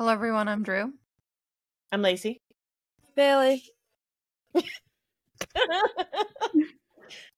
[0.00, 0.48] Hello, everyone.
[0.48, 0.94] I'm Drew.
[1.92, 2.40] I'm Lacey.
[3.14, 3.62] Bailey.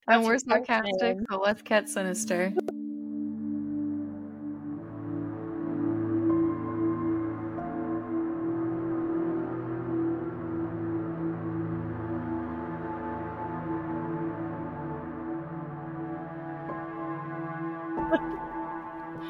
[0.06, 1.26] And we're That's your sarcastic, man.
[1.28, 2.52] so let's get sinister.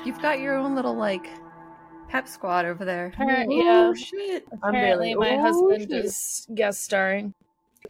[0.04, 1.30] You've got your own little like
[2.12, 3.06] pep squad over there.
[3.06, 3.92] Apparently, Ooh, yeah.
[3.94, 4.44] shit.
[4.62, 5.30] I'm Apparently, Bailey.
[5.30, 6.04] my Ooh, husband shit.
[6.04, 7.32] is guest starring.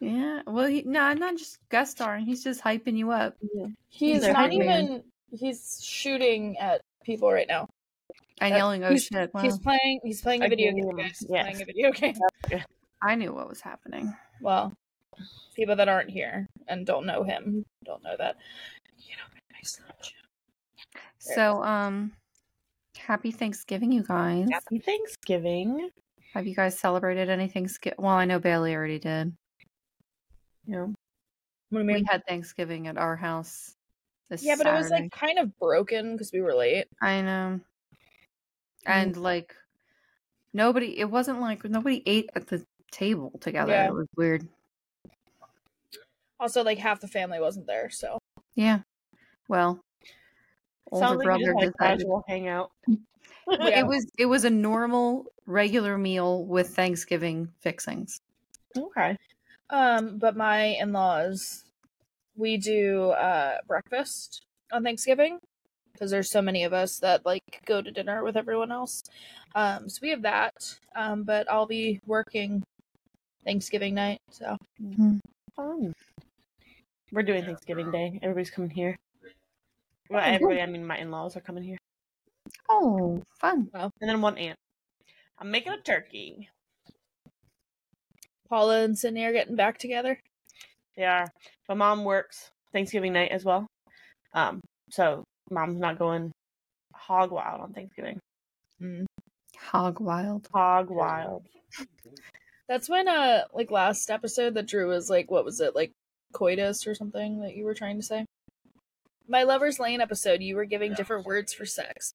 [0.00, 0.42] Yeah.
[0.46, 2.24] Well, he, no, I'm not just guest starring.
[2.24, 3.36] He's just hyping you up.
[3.88, 4.62] He's a not hype man.
[4.84, 5.02] even.
[5.32, 7.68] He's shooting at people right now.
[8.40, 9.42] And Uh, yelling, "Oh he's- shit!" Wow.
[9.42, 10.00] He's playing.
[10.02, 11.06] He's playing a A video game, game.
[11.06, 11.42] He's yes.
[11.44, 12.14] playing a video game.
[13.02, 14.14] I knew what was happening.
[14.40, 14.72] Well,
[15.54, 18.36] people that aren't here and don't know him don't know that.
[18.98, 20.14] You know, nice lunch.
[20.94, 22.12] There it So, um,
[23.06, 24.48] happy Thanksgiving, you guys.
[24.50, 25.90] Happy Thanksgiving.
[26.34, 27.96] Have you guys celebrated any Thanksgiving?
[27.98, 29.32] Well, I know Bailey already did.
[30.66, 30.82] Yeah.
[30.82, 30.90] What
[31.72, 32.04] do you We mean?
[32.04, 33.76] had Thanksgiving at our house.
[34.30, 36.86] This Yeah, but it was like kind of broken because we were late.
[37.02, 37.60] I know.
[37.60, 37.60] Mm.
[38.86, 39.54] And like
[40.54, 43.72] nobody it wasn't like nobody ate at the table together.
[43.72, 43.88] Yeah.
[43.88, 44.48] It was weird.
[46.40, 48.18] Also, like half the family wasn't there, so
[48.54, 48.80] Yeah.
[49.48, 49.80] Well,
[50.92, 52.72] older sounds like you brother just had decided casual hangout.
[53.58, 53.80] Well, Yeah.
[53.80, 58.20] it was it was a normal regular meal with Thanksgiving fixings.
[58.76, 59.16] Okay.
[59.70, 61.64] Um, but my in-laws,
[62.36, 65.40] we do uh breakfast on Thanksgiving
[65.92, 69.02] because there's so many of us that like go to dinner with everyone else.
[69.54, 70.78] Um, so we have that.
[70.96, 72.64] Um, but I'll be working
[73.44, 74.56] Thanksgiving night, so
[75.56, 75.94] Fun.
[77.12, 78.18] We're doing Thanksgiving Day.
[78.22, 78.98] Everybody's coming here.
[80.12, 81.78] Well, everybody, I mean, my in laws are coming here.
[82.68, 83.68] Oh, fun.
[83.72, 84.58] Well, And then one aunt.
[85.38, 86.48] I'm making a turkey.
[88.48, 90.20] Paula and Sydney are getting back together.
[90.96, 91.26] They are.
[91.68, 93.66] My mom works Thanksgiving night as well.
[94.34, 96.32] Um, so mom's not going
[96.94, 98.20] hog wild on Thanksgiving.
[98.80, 99.06] Mm.
[99.58, 100.48] Hog wild.
[100.52, 101.46] Hog wild.
[102.68, 105.92] That's when uh like last episode that Drew was like what was it like
[106.32, 108.24] coitus or something that you were trying to say?
[109.28, 112.14] My lover's lane episode, you were giving different words for sex.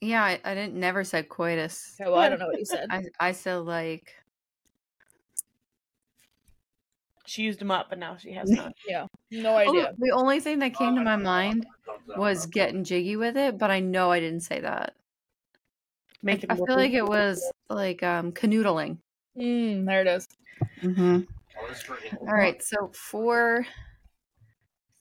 [0.00, 1.96] Yeah, I, I didn't never said coitus.
[2.00, 2.86] Okay, well, I don't know what you said.
[2.90, 4.14] I I said like
[7.26, 8.72] She used them up, but now she has none.
[8.86, 9.92] Yeah, no Oh, idea.
[9.98, 11.66] the only thing that came to my mind
[12.16, 14.94] was getting jiggy with it, but I know I didn't say that.
[14.96, 14.96] I,
[16.22, 18.98] Making I feel like it was like um canoodling.
[19.36, 20.26] Mm, there it is.
[20.82, 21.20] Mm-hmm.
[22.20, 23.66] All right, so for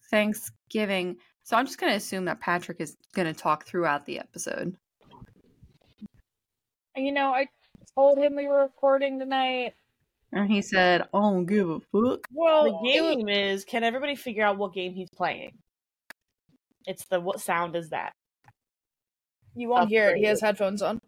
[0.10, 4.76] Thanksgiving, so I'm just gonna assume that Patrick is gonna talk throughout the episode.
[6.98, 7.48] You know, I
[7.96, 9.74] told him we were recording tonight.
[10.34, 14.44] And he said, "I don't give a fuck." Well, the game is can everybody figure
[14.44, 15.52] out what game he's playing?
[16.86, 18.12] It's the what sound is that?
[19.56, 20.18] you won't hear it.
[20.18, 21.00] He has headphones on.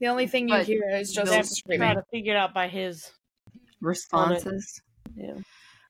[0.00, 1.94] The only thing you But hear is just They no have to screaming.
[1.94, 3.10] to figure it out by his
[3.80, 4.82] Responses.
[5.14, 5.34] yeah.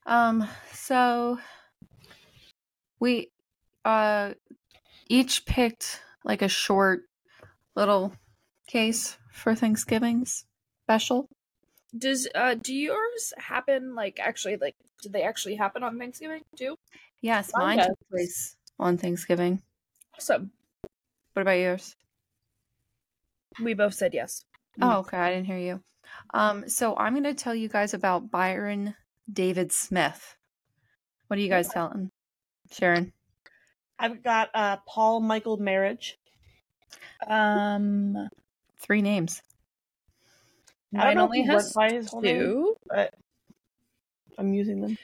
[0.04, 1.38] Um, so
[3.00, 3.30] we
[3.84, 4.34] uh
[5.08, 7.02] each picked like a short
[7.74, 8.12] little
[8.66, 10.44] case for Thanksgiving's
[10.84, 11.28] special.
[11.96, 16.76] Does uh do yours happen like actually like did they actually happen on Thanksgiving too?
[17.20, 19.62] Yes, Mine mine took place on Thanksgiving.
[20.14, 20.50] Awesome.
[21.32, 21.94] What about yours?
[23.62, 24.44] We both said yes.
[24.80, 25.16] Oh, okay.
[25.16, 25.80] I didn't hear you.
[26.32, 28.94] Um, so I'm going to tell you guys about Byron
[29.32, 30.36] David Smith.
[31.26, 32.10] What are you guys telling?
[32.70, 33.12] Sharon.
[33.98, 36.14] I've got uh Paul Michael Merhige.
[37.26, 38.28] Um
[38.78, 39.42] Three names.
[40.94, 42.76] I don't mine know only if has went by his whole name, two.
[42.88, 43.14] but
[44.38, 44.96] I'm using them.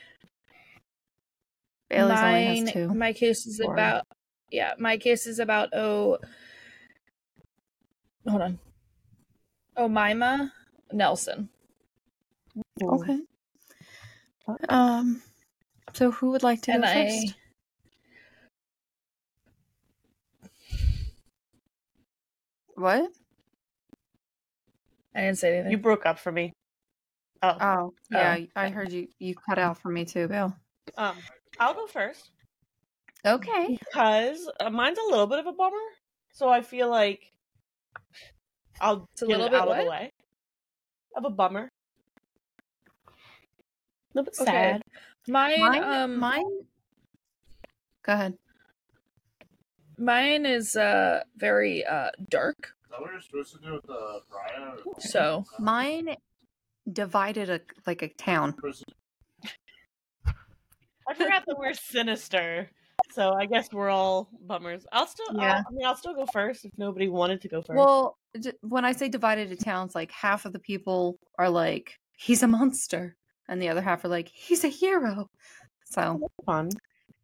[1.91, 2.89] Bailey's only Mine has two.
[2.95, 3.79] my case is Boring.
[3.79, 4.07] about
[4.51, 6.19] yeah, my case is about oh
[8.27, 8.59] hold on.
[9.77, 10.53] Oh Mima
[10.93, 11.49] Nelson.
[12.83, 13.19] Okay.
[14.69, 15.23] Um.
[15.95, 17.35] So who would like to And go I first?
[22.77, 23.11] What?
[25.15, 25.71] I didn't say anything.
[25.73, 26.53] You broke up for me.
[27.43, 28.39] Oh, Oh, yeah.
[28.41, 28.47] Oh.
[28.57, 29.09] I heard you.
[29.19, 30.55] You cut out for me too, Bill.
[30.97, 31.17] um,
[31.61, 32.31] I'll go first
[33.25, 33.79] Okay.
[33.79, 35.77] because uh, mine's a little bit of a bummer.
[36.33, 37.31] So I feel like
[38.81, 40.11] I'll It's a get little it bit out of the way.
[41.17, 41.69] Of a bummer.
[43.07, 43.11] A
[44.15, 44.51] little bit Okay.
[44.53, 44.83] sad.
[45.29, 45.83] Mine, Mine.
[45.85, 46.43] um mine.
[48.03, 48.35] Go ahead.
[49.99, 52.75] Mine is uh very uh dark.
[52.91, 54.73] that what you're supposed to do with the Brian?
[54.99, 56.17] So Mine
[56.93, 58.55] divided a like a town.
[61.07, 62.71] I forgot that we're sinister.
[63.13, 64.87] So I guess we're all bummers.
[64.91, 65.57] I'll still, Yeah.
[65.59, 67.77] I'll, I mean, I'll still go first if nobody wanted to go first.
[67.77, 71.51] Well, d- when I say divided a town, it's like half of the people are
[71.51, 73.17] like he's a monster,
[73.49, 75.29] and the other half are like he's a hero.
[75.85, 76.71] So fun.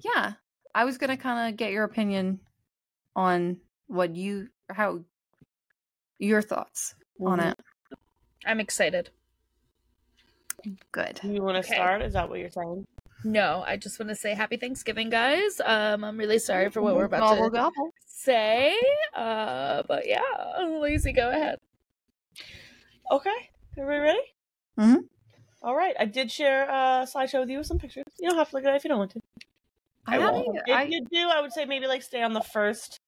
[0.05, 0.34] yeah,
[0.75, 2.40] I was gonna kind of get your opinion
[3.16, 5.00] on what you how
[6.18, 7.52] your thoughts on Mhm.
[7.52, 7.60] it.
[8.46, 9.10] I'm excited.
[10.92, 11.20] Good.
[11.24, 11.74] You want to Okay.
[11.74, 12.02] start?
[12.02, 12.86] Is that what you're saying?
[13.24, 15.60] No, I just want to say happy Thanksgiving, guys.
[15.64, 17.90] Um, I'm really sorry for what we're about Gobble to gobble.
[18.06, 18.78] say.
[19.14, 20.22] Uh, but yeah,
[20.80, 21.58] Lacey, go ahead.
[23.10, 23.50] Okay.
[23.76, 24.34] Everybody ready?
[24.78, 25.08] Mhm.
[25.62, 25.94] All right.
[25.98, 28.04] I did share a slideshow with you with some pictures.
[28.18, 29.20] You don't have to look at it if you don't want to.
[30.06, 30.36] I, won't.
[30.46, 33.00] haven't- If I- you do, I would say maybe like stay on the first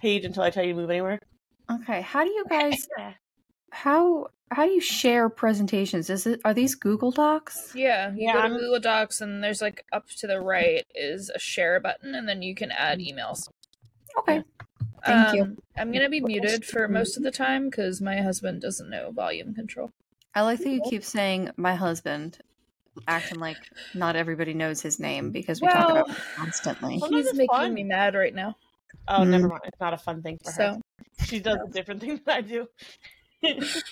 [0.00, 1.18] page until I tell you to move anywhere.
[1.70, 2.00] okay.
[2.02, 2.88] How do you guys
[3.70, 6.08] how how do you share presentations?
[6.08, 7.72] Is it are these Google Docs?
[7.74, 10.86] Yeah, you Yeah, go to I'm- Google Docs, and there's like up to the right
[10.94, 13.48] is a share button, and then you can add emails.
[14.18, 14.42] Okay.
[15.04, 15.42] Thank you.
[15.42, 19.10] Um, I'm gonna be muted for most of the time because my husband doesn't know
[19.12, 19.90] volume control.
[20.34, 22.38] I like that you keep saying my husband,
[23.06, 23.58] acting like
[23.94, 26.98] not everybody knows his name because we talk about it constantly.
[26.98, 27.74] He's making fun.
[27.74, 28.56] me mad right now.
[29.06, 29.50] Oh, never Mhm.
[29.50, 29.62] mind.
[29.66, 30.80] It's not a fun thing for her.
[31.18, 32.68] So She does a different thing than I do.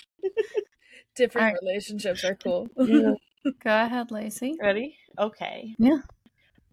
[1.15, 1.61] different Alright.
[1.61, 2.67] relationships are cool.
[2.77, 3.19] Go
[3.65, 4.57] ahead, Lacey.
[4.61, 4.97] Ready?
[5.17, 5.75] Okay.
[5.79, 5.99] Yeah.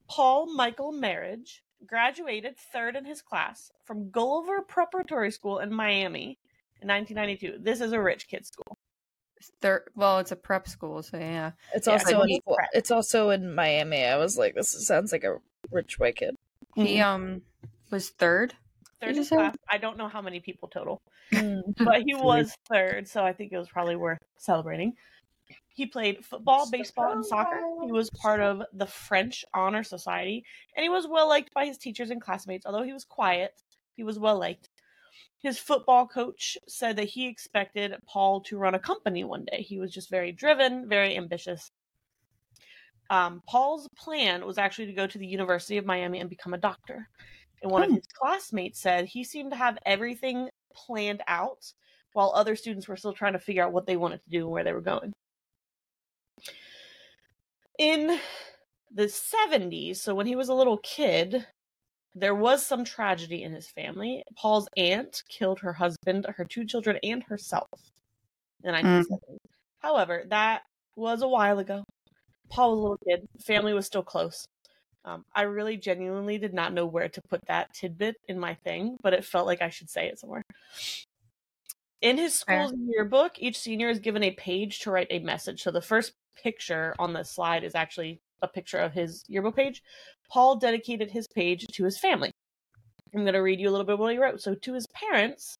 [0.08, 6.38] Paul Michael Merhige graduated third in his class from Gulliver Preparatory School in Miami
[6.82, 7.58] in 1992.
[7.62, 8.76] This is a rich kid school.
[9.60, 11.52] Third, well, it's a prep school, so yeah.
[11.74, 12.68] It's Yeah, also in prep.
[12.72, 14.04] it's also in Miami.
[14.04, 15.36] I was like, this sounds like a
[15.70, 16.34] rich white kid.
[16.74, 17.42] He um
[17.94, 18.54] was third.
[19.00, 19.36] Third in you his say?
[19.36, 19.54] class.
[19.70, 21.00] I don't know how many people total,
[21.32, 21.62] Mm.
[21.78, 24.92] but he was third, so I think it was probably worth celebrating.
[25.68, 27.60] He played football, baseball, and soccer.
[27.84, 30.44] He was part of the French Honor Society,
[30.76, 32.66] and he was well liked by his teachers and classmates.
[32.66, 33.52] Although he was quiet,
[33.96, 34.70] he was well liked.
[35.38, 39.62] His football coach said that he expected Paul to run a company one day.
[39.62, 41.70] He was just very driven, very ambitious.
[43.10, 46.58] Um, Paul's plan was actually to go to the University of Miami and become a
[46.58, 47.08] doctor.
[47.64, 47.94] And one of Oh.
[47.94, 51.72] his classmates said he seemed to have everything planned out
[52.12, 54.50] while other students were still trying to figure out what they wanted to do and
[54.50, 55.12] where they were going.
[57.78, 58.20] In
[58.92, 61.46] the 70s, so when he was a little kid,
[62.14, 64.22] there was some tragedy in his family.
[64.36, 67.68] Paul's aunt killed her husband, her two children, and herself
[68.62, 69.08] in 1970s.
[69.30, 69.36] Mm.
[69.80, 70.62] However, that
[70.96, 71.82] was a while ago.
[72.50, 73.28] Paul was a little kid.
[73.42, 74.44] Family was still close.
[75.04, 78.96] Um, I really genuinely did not know where to put that tidbit in my thing,
[79.02, 80.42] but it felt like I should say it somewhere.
[82.00, 85.62] In his school's yearbook, each senior is given a page to write a message.
[85.62, 86.12] So the first
[86.42, 89.82] picture on the slide is actually a picture of his yearbook page.
[90.30, 92.30] Paul dedicated his page to his family.
[93.14, 94.40] I'm going to read you a little bit what he wrote.
[94.40, 95.53] So, to his parents,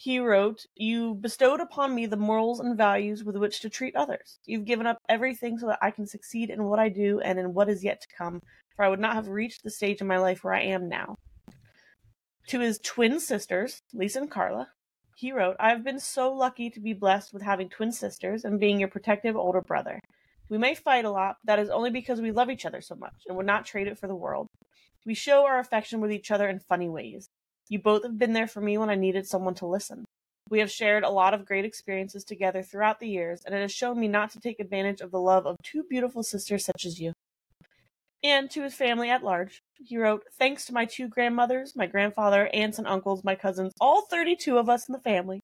[0.00, 4.38] he wrote, You bestowed upon me the morals and values with which to treat others.
[4.46, 7.52] You've given up everything so that I can succeed in what I do and in
[7.52, 8.40] what is yet to come,
[8.76, 11.16] for I would not have reached the stage in my life where I am now.
[12.46, 14.68] To his twin sisters, Lisa and Carla,
[15.16, 18.60] he wrote, I have been so lucky to be blessed with having twin sisters and
[18.60, 19.98] being your protective older brother.
[20.48, 22.94] We may fight a lot, but that is only because we love each other so
[22.94, 24.46] much and would not trade it for the world.
[25.04, 27.28] We show our affection with each other in funny ways.
[27.68, 30.04] You both have been there for me when I needed someone to listen.
[30.50, 33.72] We have shared a lot of great experiences together throughout the years, and it has
[33.72, 36.98] shown me not to take advantage of the love of two beautiful sisters such as
[36.98, 37.12] you.
[38.24, 42.48] And to his family at large, he wrote, Thanks to my two grandmothers, my grandfather,
[42.52, 45.40] aunts and uncles, my cousins, all 32 of us in the family,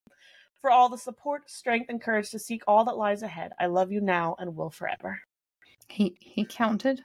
[0.60, 3.52] for all the support, strength, and courage to seek all that lies ahead.
[3.60, 5.20] I love you now and will forever.
[5.88, 7.04] He he counted.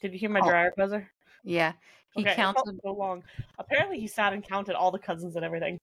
[0.00, 0.48] Did you hear my Oh.
[0.48, 1.10] dryer buzzer?
[1.44, 1.72] Yeah.
[2.14, 2.80] He Okay, it felt counted.
[2.84, 3.22] so long.
[3.58, 5.78] Apparently, he sat and counted all the cousins and everything.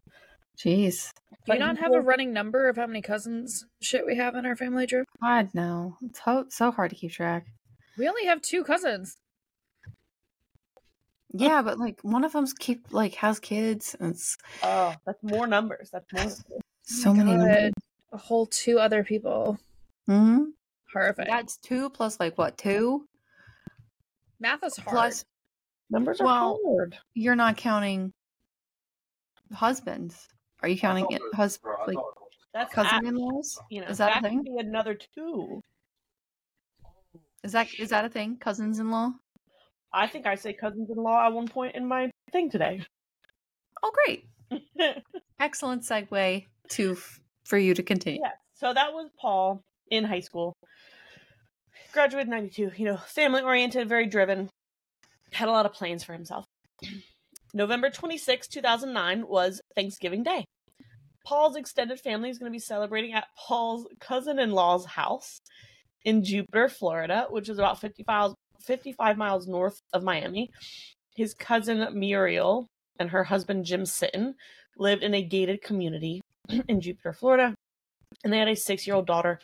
[0.58, 1.12] Jeez.
[1.30, 4.36] Do But you not have a running number of how many cousins shit we have
[4.36, 5.04] in our family, Drew?
[5.22, 5.98] God no.
[6.02, 7.46] It's so, so hard to keep track.
[7.98, 9.18] We only have two cousins.
[11.34, 13.96] Yeah, but like one of them's keep like has kids.
[14.00, 15.90] And it's Oh, that's more numbers.
[15.92, 16.24] That's more.
[16.24, 16.44] Numbers.
[16.84, 17.40] so many God.
[17.40, 17.72] numbers.
[18.14, 19.58] A whole two other people.
[20.08, 20.46] hmm
[20.94, 21.28] Horrifying.
[21.28, 23.06] That's two plus like what two?
[24.40, 24.90] Math is hard.
[24.90, 25.26] Plus
[25.90, 26.98] Numbers are Well, hard.
[27.14, 28.12] you're not counting
[29.54, 30.28] husbands.
[30.62, 31.98] Are you counting it husband like
[32.54, 33.60] That's cousin-in-laws.
[33.70, 34.44] you know, is that a that could thing?
[34.44, 35.62] be another two.
[37.44, 38.38] Is that is that a thing?
[38.38, 39.12] Cousins in law?
[39.94, 42.82] I think I say cousins-in-law at one point in my thing today.
[43.84, 44.28] Oh, great.
[45.40, 46.98] Excellent segue to
[47.46, 48.20] for you to continue.
[48.24, 48.32] Yeah.
[48.54, 49.62] So that was Paul
[49.92, 50.58] in high school.
[51.96, 52.72] Graduated in 92.
[52.76, 54.50] You know, family oriented, very driven.
[55.32, 56.44] Had a lot of plans for himself.
[57.54, 60.44] November 26, 2009 was Thanksgiving Day.
[61.26, 65.40] Paul's extended family is going to be celebrating at Paul's cousin in law's house
[66.04, 70.50] in Jupiter, Florida, which is about 55, 55 miles north of Miami.
[71.16, 72.68] His cousin Muriel
[73.00, 74.34] and her husband Jim Sitton
[74.78, 76.20] lived in a gated community
[76.68, 77.56] in Jupiter, Florida,
[78.22, 79.40] and they had a six year old daughter,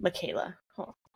[0.00, 0.56] Michaela.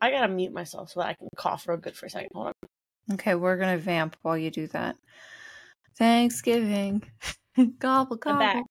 [0.01, 2.31] I gotta mute myself so that I can cough real good for a second.
[2.35, 3.15] Hold on.
[3.15, 4.97] Okay, we're gonna vamp while you do that.
[5.97, 7.03] Thanksgiving.
[7.79, 8.39] gobble gobble.
[8.39, 8.65] back.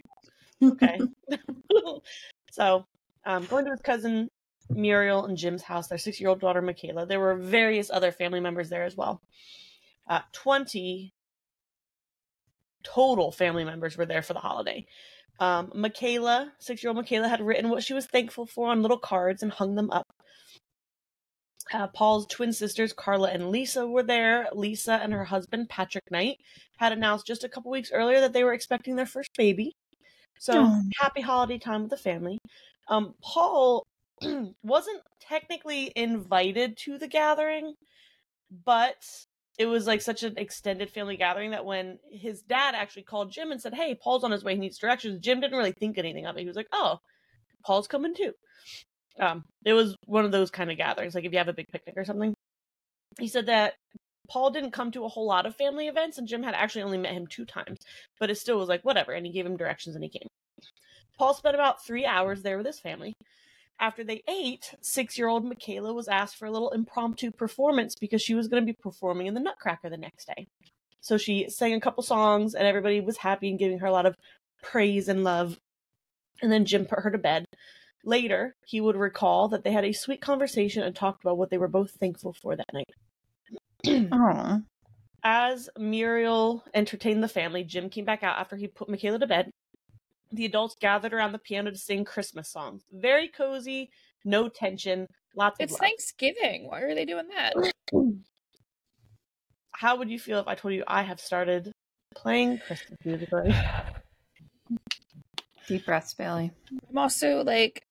[0.62, 1.00] Okay.
[2.52, 2.86] so,
[3.26, 4.30] um, going to his cousin
[4.70, 7.06] Muriel and Jim's house, their six year old daughter, Michaela.
[7.06, 9.22] There were various other family members there as well.
[10.08, 11.14] Uh, 20
[12.84, 14.86] total family members were there for the holiday.
[15.40, 18.98] Um, Michaela, six year old Michaela, had written what she was thankful for on little
[18.98, 20.08] cards and hung them up.
[21.72, 24.48] Uh, Paul's twin sisters, Carla and Lisa, were there.
[24.54, 26.38] Lisa and her husband, Patrick Knight,
[26.78, 29.74] had announced just a couple weeks earlier that they were expecting their first baby.
[30.40, 30.82] So Aw.
[31.00, 32.38] happy holiday time with the family.
[32.90, 33.86] Um, Paul
[34.64, 37.76] wasn't technically invited to the gathering,
[38.66, 39.06] but
[39.58, 43.52] it was like such an extended family gathering that when his dad actually called Jim
[43.52, 46.26] and said, Hey, Paul's on his way, he needs directions, Jim didn't really think anything
[46.26, 46.42] of it.
[46.42, 47.00] He was like, Oh,
[47.64, 48.34] Paul's coming too.
[49.20, 51.68] Um, it was one of those kind of gatherings, like if you have a big
[51.72, 52.34] picnic or something.
[53.20, 53.74] He said that
[54.30, 56.98] Paul didn't come to a whole lot of family events, and Jim had actually only
[56.98, 57.80] met him two times,
[58.20, 60.28] but it still was like, whatever, and he gave him directions and he came.
[61.18, 63.14] Paul spent about three hours there with his family.
[63.80, 68.22] After they ate, six year old Michaela was asked for a little impromptu performance because
[68.22, 70.48] she was going to be performing in the Nutcracker the next day.
[71.02, 74.06] So she sang a couple songs, and everybody was happy and giving her a lot
[74.06, 74.16] of
[74.62, 75.60] praise and love.
[76.42, 77.46] And then Jim put her to bed.
[78.04, 81.58] Later, he would recall that they had a sweet conversation and talked about what they
[81.58, 82.90] were both thankful for that night.
[83.88, 84.08] Aw.
[84.14, 84.62] Oh.
[85.26, 89.50] As Muriel entertained the family, Jim came back out after he put Michaela to bed.
[90.34, 92.84] The adults gathered around the piano to sing Christmas songs.
[92.92, 93.90] Very cozy,
[94.26, 95.78] no tension, lots of It's.
[95.78, 96.68] Thanksgiving.
[96.68, 97.54] Why are they doing that?
[99.72, 101.72] How would you feel if I told you I have started
[102.16, 103.56] playing Christmas music already?
[105.68, 106.52] Deep breaths, Bailey.
[106.90, 107.86] I'm also like,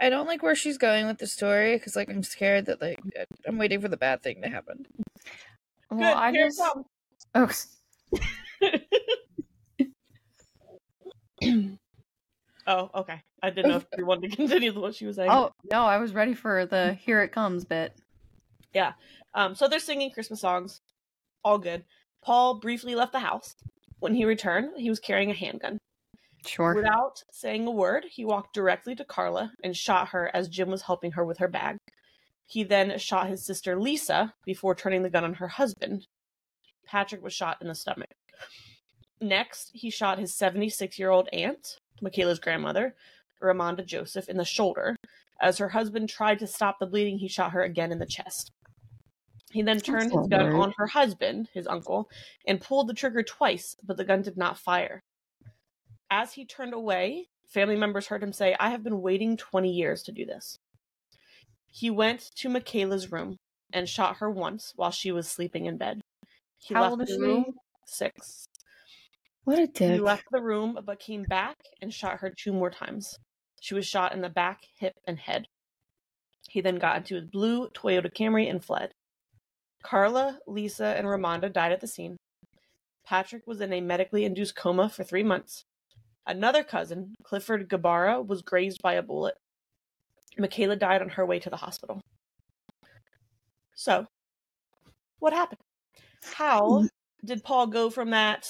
[0.00, 3.00] I don't like where she's going with the story because like I'm scared that like
[3.46, 4.86] I'm waiting for the bad thing to happen.
[5.90, 6.62] Well, Good, I just
[7.34, 7.50] oh,
[12.66, 13.22] oh, okay.
[13.42, 15.30] I didn't know if you wanted to continue what she was saying.
[15.30, 17.96] oh no, I was ready for the "Here It Comes" bit.
[18.74, 18.92] Yeah.
[19.34, 20.80] Um, so they're singing Christmas songs.
[21.44, 21.84] All good.
[22.22, 23.54] Paul briefly left the house.
[24.00, 25.78] When he returned, he was carrying a handgun.
[26.46, 26.74] Sure.
[26.74, 30.82] Without saying a word, he walked directly to Carla and shot her as Jim was
[30.82, 31.76] helping her with her bag.
[32.46, 36.06] He then shot his sister Lisa before turning the gun on her husband.
[36.86, 38.14] Patrick was shot in the stomach.
[39.20, 42.94] Next, he shot his 76 year old aunt, Michaela's grandmother,
[43.42, 44.96] Ramonda Joseph, in the shoulder.
[45.40, 48.52] As her husband tried to stop the bleeding, he shot her again in the chest.
[49.50, 50.54] He then turned his gun right.
[50.54, 52.10] on her husband, his uncle,
[52.46, 55.02] and pulled the trigger twice, but the gun did not fire.
[56.10, 60.02] As he turned away, family members heard him say, I have been waiting 20 years
[60.04, 60.58] to do this.
[61.70, 63.36] He went to Michaela's room
[63.72, 66.00] and shot her once while she was sleeping in bed.
[66.58, 67.20] He How left old is the she?
[67.20, 67.44] room
[67.86, 68.46] six.
[69.44, 69.92] What a dick.
[69.92, 73.18] He left the room but came back and shot her two more times.
[73.60, 75.46] She was shot in the back, hip, and head.
[76.48, 78.92] He then got into his blue Toyota Camry and fled.
[79.82, 82.16] Carla, Lisa, and Ramonda died at the scene.
[83.04, 85.64] Patrick was in a medically induced coma for three months.
[86.28, 89.34] Another cousin, Clifford Gabara, was grazed by a bullet.
[90.36, 92.02] Michaela died on her way to the hospital.
[93.74, 94.06] So,
[95.20, 95.60] what happened?
[96.22, 96.86] How hmm.
[97.24, 98.46] did Paul go from that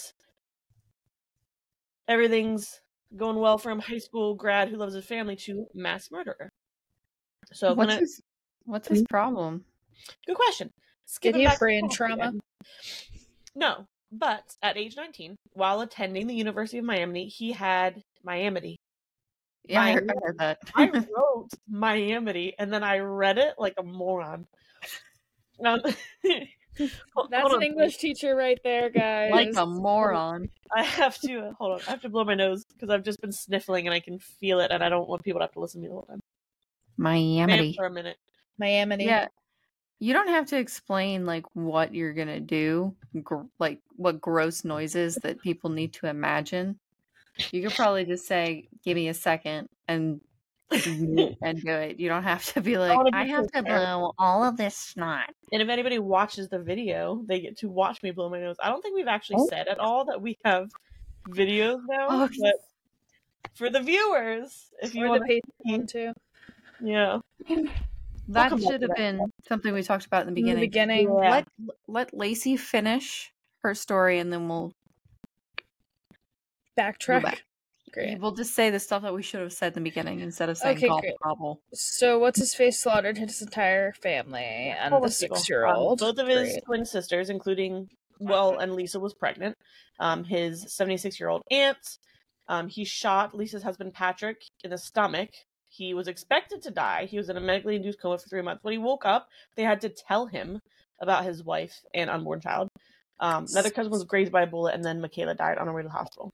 [2.08, 2.80] everything's
[3.16, 6.50] going well for him, high school grad who loves his family, to mass murderer?
[7.52, 8.20] So, what's gonna- his
[8.64, 9.04] What's his hmm?
[9.08, 9.64] problem?
[10.26, 10.70] good question.
[11.22, 12.14] Did he have back brain trauma?
[12.14, 12.40] again.
[13.54, 18.76] No, but at age 19, while attending the University of Miami, he had Miami.
[19.68, 20.58] Yeah, I heard, I heard that.
[20.74, 24.46] I wrote Miami and then I read it like a moron.
[25.64, 25.80] Um,
[27.14, 27.62] hold- That's hold an on.
[27.62, 29.30] English teacher right there, guys.
[29.30, 30.48] like a moron.
[30.74, 31.80] I have to hold on.
[31.86, 34.60] I have to blow my nose because I've just been sniffling and I can feel
[34.60, 36.20] it, and I don't want people to have to listen to me the whole time.
[36.98, 37.74] Vamp Miami.
[37.76, 38.16] for a minute.
[38.58, 39.04] Miami.
[39.04, 39.26] Yeah.
[40.00, 45.16] You don't have to explain like what you're gonna do, gr- like what gross noises
[45.22, 46.78] that people need to imagine.
[47.52, 50.20] You could probably just say, "Give me a second and
[50.70, 54.12] and do it." You don't have to be like, wanna "I have to prepared." blow
[54.18, 58.10] all of this snot." And if anybody watches the video, they get to watch me
[58.12, 58.56] blow my nose.
[58.62, 59.46] I don't think we've actually Oh.
[59.48, 60.70] said at all that we have
[61.28, 62.06] videos now.
[62.08, 62.28] Oh.
[62.40, 62.54] But
[63.54, 66.12] for the viewers, if you want the to, Patreon too.
[66.80, 67.18] yeah,
[68.28, 68.96] That come back should to have that.
[68.96, 70.54] been something we talked about in the beginning.
[70.56, 71.06] In the beginning.
[71.06, 71.22] beginning.
[71.24, 71.30] Yeah.
[71.30, 71.48] Let
[71.86, 73.32] let Lacey finish
[73.62, 74.72] her story, and then we'll
[76.78, 77.22] Backtrack.
[77.22, 77.42] back.
[77.92, 78.20] Great.
[78.20, 80.58] we'll just say the stuff that we should have said in the beginning instead of
[80.58, 81.14] saying Okay, gobble great.
[81.24, 81.60] gobble.
[81.72, 84.42] So what's his face slaughtered his entire family
[84.78, 86.02] and All the six year old.
[86.02, 86.64] Um, both of his Great.
[86.66, 87.88] twin sisters, including
[88.20, 89.56] well, and Lisa was pregnant.
[90.00, 91.78] Um, his seventy-six-year-old aunt.
[92.46, 95.30] Um, he shot Lisa's husband Patrick in the stomach.
[95.78, 97.04] He was expected to die.
[97.04, 98.64] He was in a medically induced coma for three months.
[98.64, 100.60] When he woke up, they had to tell him
[101.00, 102.68] about his wife and unborn child.
[103.20, 105.82] Um, another cousin was grazed by a bullet, and then Michaela died on her way
[105.82, 106.32] to the hospital.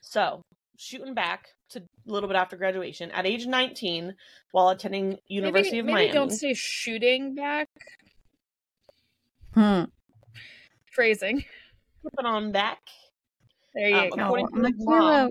[0.00, 0.42] So,
[0.78, 1.82] shooting back to a
[2.12, 4.14] little bit after graduation, at age 19,
[4.52, 7.68] while attending University maybe, of maybe Miami, don't say shooting back.
[9.52, 9.84] Hmm.
[10.92, 11.44] Phrasing.
[12.02, 12.78] flipping on back.
[13.74, 14.16] There you Um, go.
[14.16, 15.30] No, According to his Michaela,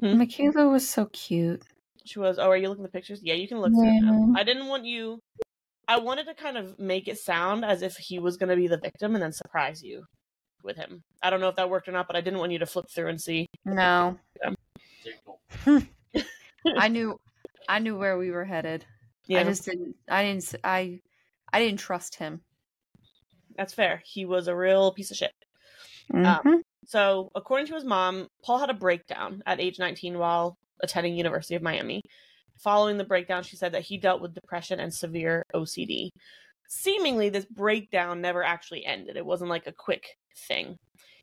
[0.00, 0.18] Hmm?
[0.18, 1.62] Michaela was so cute.
[2.04, 2.38] She was.
[2.38, 3.20] Oh, are you looking at the pictures?
[3.22, 4.36] Yeah, you can look through them.
[4.36, 5.20] I didn't want you.
[5.88, 8.68] I wanted to kind of make it sound as if he was going to be
[8.68, 10.04] the victim and then surprise you
[10.62, 11.02] with him.
[11.22, 12.86] I don't know if that worked or not, but I didn't want you to flip
[12.94, 13.46] through and see.
[13.64, 14.18] No.
[16.76, 17.20] I knew,
[17.68, 18.84] I knew where we were headed.
[19.26, 19.94] Yeah, I just didn't.
[20.08, 20.54] I didn't.
[20.64, 21.00] I.
[21.52, 22.40] I didn't trust him.
[23.56, 24.02] that's fair.
[24.04, 25.32] He was a real piece of shit.
[26.12, 26.62] Mhm.
[26.86, 31.54] So, according to his mom, Paul had a breakdown at age 19 while attending University
[31.54, 32.02] of Miami.
[32.58, 36.08] Following the breakdown, she said that he dealt with depression and severe OCD.
[36.68, 39.16] Seemingly, this breakdown never actually ended.
[39.16, 40.06] It wasn't like a quick
[40.48, 40.76] thing.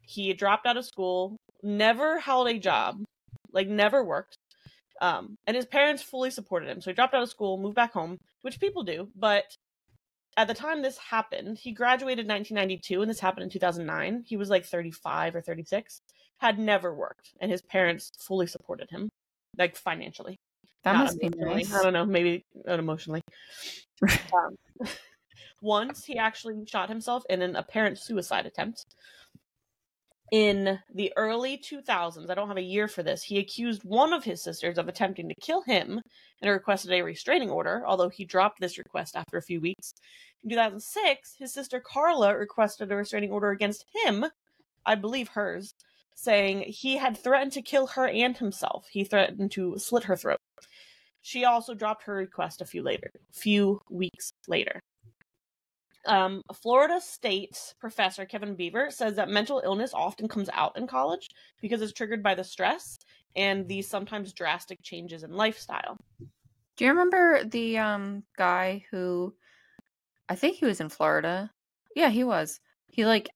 [0.03, 3.03] He dropped out of school, never held a job,
[3.51, 4.35] like never worked.
[5.01, 6.81] Um, and his parents fully supported him.
[6.81, 9.09] So he dropped out of school, moved back home, which people do.
[9.15, 9.45] But
[10.37, 14.23] at the time this happened, he graduated in 1992, and this happened in 2009.
[14.25, 16.01] He was like 35 or 36,
[16.39, 19.09] had never worked, and his parents fully supported him,
[19.57, 20.39] like financially.
[20.83, 21.73] that not must be nice.
[21.73, 23.21] I don't know, maybe not emotionally.
[24.33, 24.55] um,
[25.61, 28.85] once he actually shot himself in an apparent suicide attempt.
[30.31, 34.23] In the early 2000s, I don't have a year for this, he accused one of
[34.23, 36.01] his sisters of attempting to kill him
[36.41, 39.93] and requested a restraining order, although he dropped this request after a few weeks.
[40.43, 44.25] In 2006, his sister Carla requested a restraining order against him,
[44.85, 45.75] I believe hers,
[46.15, 48.87] saying he had threatened to kill her and himself.
[48.89, 50.39] He threatened to slit her throat.
[51.21, 54.79] She also dropped her request a few later, few weeks later.
[56.05, 61.27] Um, Florida State professor Kevin Beaver says that mental illness often comes out in college
[61.61, 62.97] because it's triggered by the stress
[63.35, 65.97] and these sometimes drastic changes in lifestyle.
[66.75, 69.33] Do you remember the um guy who
[70.27, 71.51] I think he was in Florida?
[71.95, 72.59] Yeah, he was.
[72.87, 73.29] He like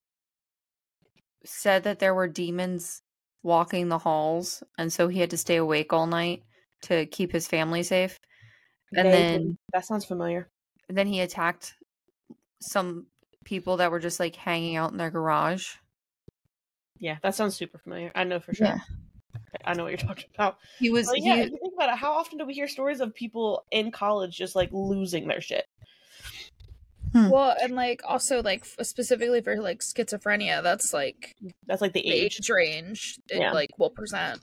[1.45, 3.01] said that there were demons
[3.43, 6.43] walking the halls and so he had to stay awake all night
[6.81, 8.19] to keep his family safe.
[8.95, 10.49] And then that sounds familiar.
[10.89, 11.75] then he attacked
[12.61, 13.07] some
[13.43, 15.75] people that were just like hanging out in their garage.
[16.97, 18.11] Yeah, that sounds super familiar.
[18.15, 18.67] I know for sure.
[18.67, 18.79] Yeah.
[19.65, 20.57] I know what you're talking about.
[20.79, 22.67] He was But yeah, he, if you think about it, how often do we hear
[22.67, 25.65] stories of people in college just like losing their shit?
[27.15, 31.33] Well, and like also like specifically for like schizophrenia, that's like
[31.65, 32.37] That's like the the age.
[32.41, 33.51] age range it Yeah.
[33.53, 34.41] like will present.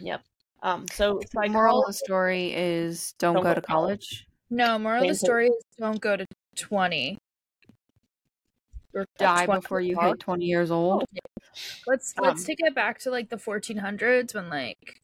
[0.00, 0.22] Yep.
[0.62, 4.08] Um, so the moral of the story is don't, Don't go go to to college.
[4.08, 4.26] college.
[4.48, 6.26] No, moral of the Same story is don't go to
[6.56, 7.18] twenty.
[8.94, 11.04] Or Die 20 before you hit 20 years old.
[11.86, 15.02] Let's let's Um, take it back to like the 1400s when like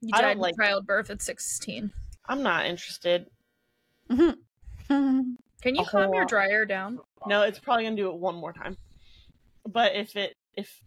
[0.00, 1.92] you I don't died in like- childbirth at 16.
[2.26, 3.26] I'm not interested.
[4.08, 4.38] Mhm.
[4.90, 6.28] Can you calm your lot.
[6.28, 7.00] dryer down?
[7.26, 8.76] No, it's probably gonna do it one more time.
[9.66, 10.80] But if it if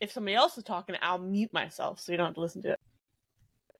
[0.00, 2.72] if somebody else is talking, I'll mute myself so you don't have to listen to
[2.72, 2.80] it.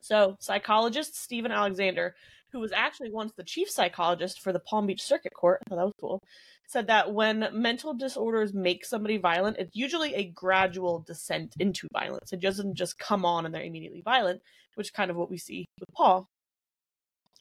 [0.01, 2.15] So, psychologist Stephen Alexander,
[2.53, 5.77] who was actually once the chief psychologist for the Palm Beach Circuit Court, I thought
[5.77, 6.23] that was cool,
[6.67, 12.33] said that when mental disorders make somebody violent, it's usually a gradual descent into violence.
[12.33, 14.43] It doesn't just come on and they're immediately violent,
[14.75, 16.29] which is kind of what we see with Paul.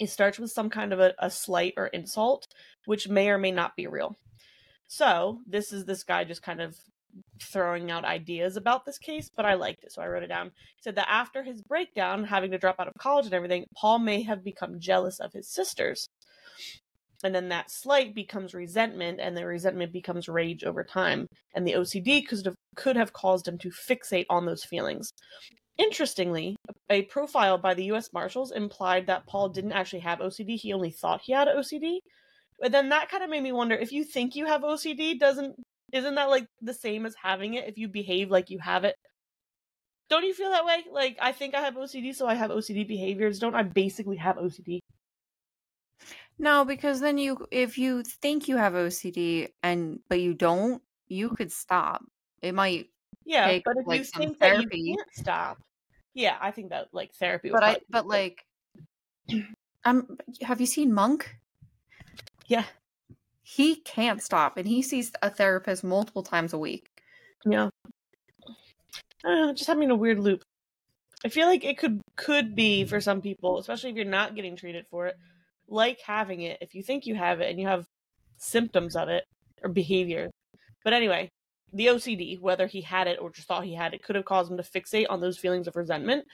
[0.01, 2.47] It starts with some kind of a, a slight or insult,
[2.85, 4.17] which may or may not be real.
[4.87, 6.75] So, this is this guy just kind of
[7.39, 10.47] throwing out ideas about this case, but I liked it, so I wrote it down.
[10.47, 13.99] He said that after his breakdown, having to drop out of college and everything, Paul
[13.99, 16.07] may have become jealous of his sisters.
[17.23, 21.27] And then that slight becomes resentment, and the resentment becomes rage over time.
[21.53, 25.11] And the OCD could have, could have caused him to fixate on those feelings.
[25.81, 26.55] Interestingly,
[26.91, 30.91] a profile by the US Marshals implied that Paul didn't actually have OCD, he only
[30.91, 31.99] thought he had OCD.
[32.59, 35.55] But then that kind of made me wonder if you think you have OCD, doesn't
[35.91, 38.95] isn't that like the same as having it if you behave like you have it?
[40.09, 40.83] Don't you feel that way?
[40.91, 43.39] Like I think I have OCD, so I have OCD behaviors.
[43.39, 44.79] Don't I basically have OCD?
[46.37, 51.29] No, because then you if you think you have OCD and but you don't, you
[51.29, 52.03] could stop.
[52.43, 52.87] It might
[53.25, 55.57] Yeah, Take, but if like, you think that you can't stop,
[56.13, 57.49] yeah, I think that like therapy.
[57.49, 58.45] but I but like
[59.85, 61.35] um have you seen Monk?
[62.47, 62.65] yeah,
[63.43, 66.87] He can't stop and he sees a therapist multiple times a week.
[67.45, 67.69] yeah.
[69.23, 70.43] I don't know, just having a weird loop.
[71.23, 74.55] I feel like it could could be for some people, especially if you're not getting
[74.55, 75.15] treated for it,
[75.67, 76.57] like having it.
[76.61, 77.85] If you think you have it and you have
[78.37, 79.23] symptoms of it
[79.63, 80.31] or behavior,
[80.83, 81.29] but anyway,
[81.73, 84.51] the OCD, whether he had it or just thought he had it, could have caused
[84.51, 86.25] him to fixate on those feelings of resentment.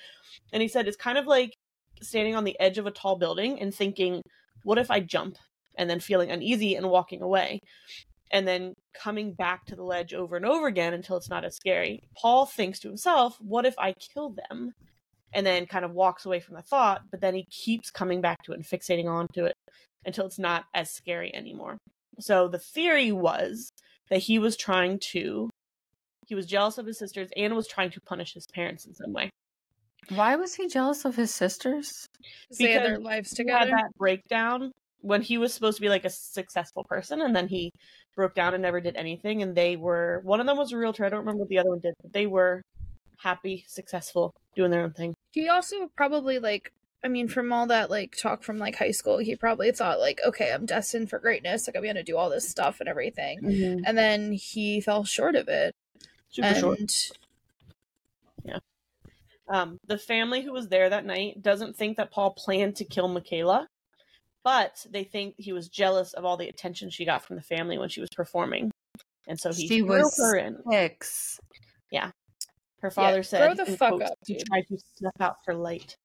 [0.51, 1.53] And he said it's kind of like
[2.01, 4.21] standing on the edge of a tall building and thinking,
[4.63, 5.37] what if I jump?
[5.77, 7.59] And then feeling uneasy and walking away.
[8.31, 11.55] And then coming back to the ledge over and over again until it's not as
[11.55, 12.01] scary.
[12.17, 14.73] Paul thinks to himself, what if I kill them?
[15.33, 18.41] And then kind of walks away from the thought, but then he keeps coming back
[18.43, 19.55] to it and fixating onto it
[20.05, 21.77] until it's not as scary anymore.
[22.19, 23.71] So the theory was
[24.09, 25.49] that he was trying to
[26.27, 29.13] he was jealous of his sisters and was trying to punish his parents in some
[29.13, 29.29] way.
[30.09, 32.05] Why was he jealous of his sisters?
[32.57, 35.89] They had their Because lives He had that breakdown when he was supposed to be
[35.89, 37.71] like a successful person and then he
[38.15, 41.05] broke down and never did anything and they were one of them was a realtor,
[41.05, 42.61] I don't remember what the other one did, but they were
[43.17, 45.13] happy, successful, doing their own thing.
[45.31, 46.71] He also probably like
[47.03, 50.19] I mean, from all that like talk from like high school, he probably thought like,
[50.25, 51.67] okay, I'm destined for greatness.
[51.67, 53.39] Like I'm gonna do all this stuff and everything.
[53.85, 55.73] And then he fell short of it.
[56.29, 56.91] Super and short.
[58.43, 58.59] Yeah.
[59.47, 63.07] Um, the family who was there that night doesn't think that Paul planned to kill
[63.07, 63.67] Michaela,
[64.43, 67.77] but they think he was jealous of all the attention she got from the family
[67.77, 68.71] when she was performing,
[69.27, 70.57] and so he She threw was her in.
[70.69, 71.39] Six.
[72.81, 74.47] Her father Yeah, said, throw the fuck quotes, up, he dude.
[74.47, 75.97] tried to snuff out her light.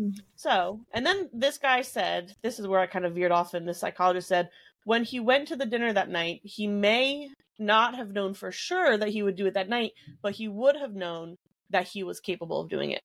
[0.00, 0.18] Mhm.
[0.34, 3.66] So, and then this guy said, this is where I kind of veered off, and
[3.66, 4.50] the psychologist said,
[4.84, 8.96] when he went to the dinner that night, he may not have known for sure
[8.98, 11.36] that he would do it that night, but he would have known
[11.70, 13.02] that he was capable of doing it.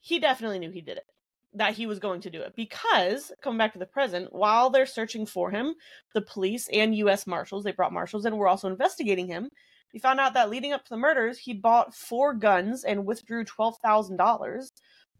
[0.00, 1.06] He definitely knew he did it,
[1.54, 4.86] that he was going to do it, because, coming back to the present, while they're
[4.86, 5.74] searching for him,
[6.14, 7.26] the police and U.S.
[7.26, 9.48] Marshals, they brought marshals in, were also investigating him.
[9.92, 13.44] He found out that leading up to the murders, he bought four guns and withdrew
[13.44, 14.70] $12,000.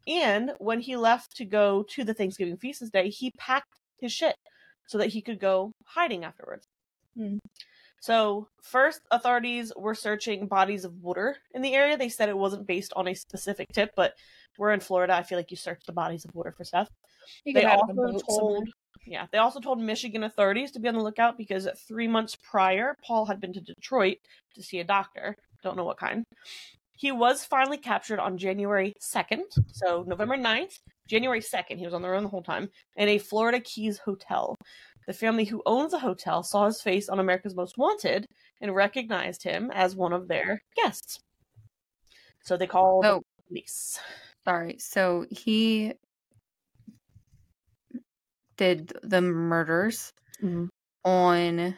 [0.06, 3.68] And when he left to go to the Thanksgiving feast this day, he packed
[4.00, 4.36] his shit
[4.86, 6.66] so that he could go hiding afterwards.
[7.16, 7.38] Hmm.
[8.00, 11.96] So, first, authorities were searching bodies of water in the area.
[11.96, 14.12] They said it wasn't based on a specific tip, but
[14.58, 15.14] we're in Florida.
[15.14, 16.88] I feel like you search the bodies of water for stuff
[17.44, 18.12] He they also somewhere.
[18.28, 18.68] told
[19.06, 22.96] yeah they also told michigan authorities to be on the lookout because three months prior
[23.06, 24.18] paul had been to detroit
[24.54, 26.24] to see a doctor don't know what kind
[26.96, 30.78] he was finally captured on january 2nd so november 9th
[31.08, 34.56] january 2nd he was on the run the whole time in a florida keys hotel
[35.06, 38.26] the family who owns the hotel saw his face on america's most wanted
[38.60, 41.18] and recognized him as one of their guests
[42.42, 43.22] so they called Oh.
[43.38, 43.98] the police
[44.44, 44.76] Sorry.
[44.78, 45.94] So he
[48.56, 50.68] did the murders Mhm.
[51.04, 51.76] on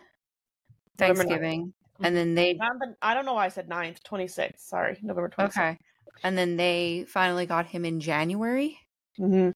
[0.99, 4.61] Thanksgiving, and then they Not the- I don't know why I said 9th, 26th.
[4.61, 5.49] Sorry, November 26th.
[5.59, 5.79] okay,
[6.23, 8.79] and then they finally got him in January.
[9.17, 9.51] hmm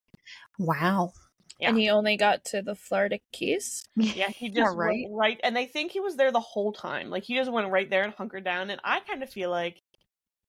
[0.59, 1.12] Wow.
[1.59, 1.68] Yeah.
[1.70, 3.85] And he only got to the Florida Keys.
[3.96, 5.07] Yeah, he just Yeah, went right.
[5.11, 7.11] right, and they think he was there the whole time.
[7.11, 8.70] Like he just went right there and hunkered down.
[8.70, 9.79] And I kind of feel like,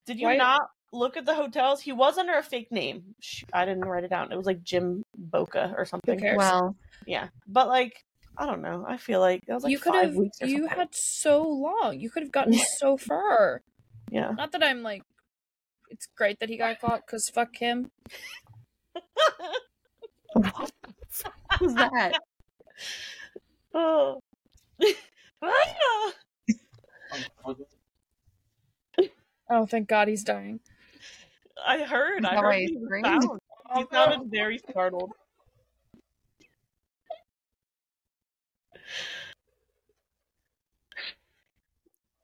[0.06, 0.62] did you Why- not
[0.93, 1.82] look at the hotels?
[1.82, 3.15] He was under a fake name.
[3.54, 4.32] I didn't write it down.
[4.32, 6.19] It was like Jim Boca or something.
[6.19, 6.38] cares?
[6.38, 6.75] Well,
[7.06, 7.93] Yeah, but like
[8.41, 8.84] I don't know.
[8.88, 10.15] I feel like that was like you could five have.
[10.15, 10.77] weeks You something.
[10.80, 11.99] had so long.
[11.99, 13.62] You could have gotten so far.
[14.10, 14.32] Yeah.
[14.32, 15.04] Not that I'm like.
[15.91, 17.91] It's great that he got caught because fuck him.
[20.34, 20.71] what
[21.60, 22.13] was that?
[23.75, 24.19] oh.
[29.49, 30.62] Oh, thank God he's dying.
[31.63, 32.25] I heard.
[32.25, 33.23] I Is that why heard he he was screamed?
[33.75, 35.12] He sounded very startled.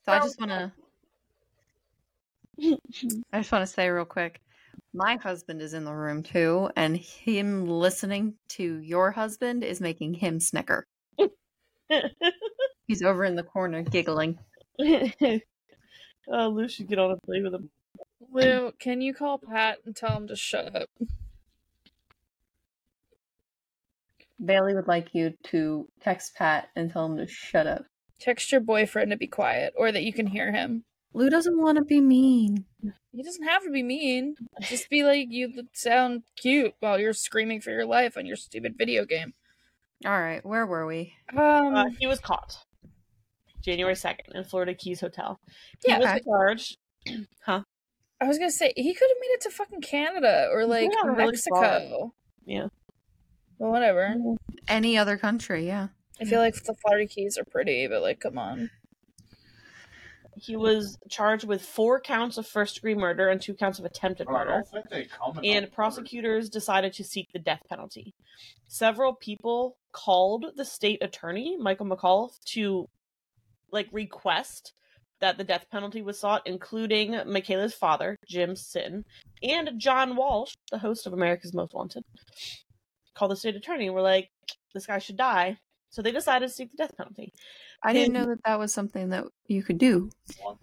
[0.05, 0.21] So I oh.
[0.21, 0.71] just want to.
[3.33, 4.41] I just want to say real quick.
[4.93, 10.15] My husband is in the room too, and him listening to your husband is making
[10.15, 10.87] him snicker.
[12.87, 14.39] He's over in the corner giggling.
[14.79, 15.39] oh,
[16.29, 17.69] Lou should get on and play with him.
[18.31, 20.89] Lou, can you call Pat and tell him to shut up?
[24.43, 27.83] Bailey would like you to text Pat and tell him to shut up.
[28.19, 30.83] Text your boyfriend to be quiet or that you can hear him.
[31.13, 32.65] Lou doesn't want to be mean.
[33.11, 34.35] He doesn't have to be mean.
[34.61, 38.75] Just be like you sound cute while you're screaming for your life on your stupid
[38.77, 39.33] video game.
[40.05, 41.13] All right, where were we?
[41.35, 42.57] Um, Uh, he was caught
[43.61, 45.39] January 2nd in Florida Keys Hotel.
[45.83, 46.21] He Yeah, was okay.
[46.23, 46.77] charged.
[47.45, 47.63] huh?
[48.21, 51.09] I was gonna say he could have made it to fucking Canada or like Yeah,
[51.09, 52.13] really Mexico.
[52.45, 52.67] Yeah.
[53.59, 54.15] Well, whatever.
[54.67, 55.87] Any other country, yeah.
[56.19, 58.69] I feel like the Florida Keys are pretty, but like, come on.
[60.35, 64.27] He was charged with four counts of first degree murder and two counts of attempted
[64.29, 64.51] oh, murder.
[64.51, 68.13] don't think they comment on and the prosecutors decided to seek the death penalty.
[68.67, 72.87] Several people called the state attorney, Michael McAuliffe, to
[73.71, 74.73] like request
[75.19, 79.03] that the death penalty was sought, including Michaela's father, Jim Sitton,
[79.41, 82.03] and John Walsh, the host of America's Most Wanted.
[83.17, 84.29] Called the state attorney and were like,
[84.75, 85.57] this guy should die.
[85.89, 87.33] So they decided to seek the death penalty.
[87.81, 90.11] I didn't know that that was something that you could do.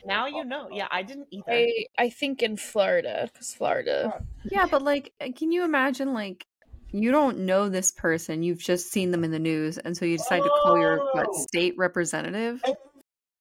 [0.05, 0.69] Now you know.
[0.71, 1.45] Yeah, I didn't either.
[1.49, 4.23] I I think in Florida, because Florida.
[4.45, 6.47] Yeah, but like, uh, can you imagine, like,
[6.93, 10.19] you don't know this person, you've just seen them in the news, and so you
[10.19, 11.47] decide to call your what, Oh.
[11.49, 12.63] state representative?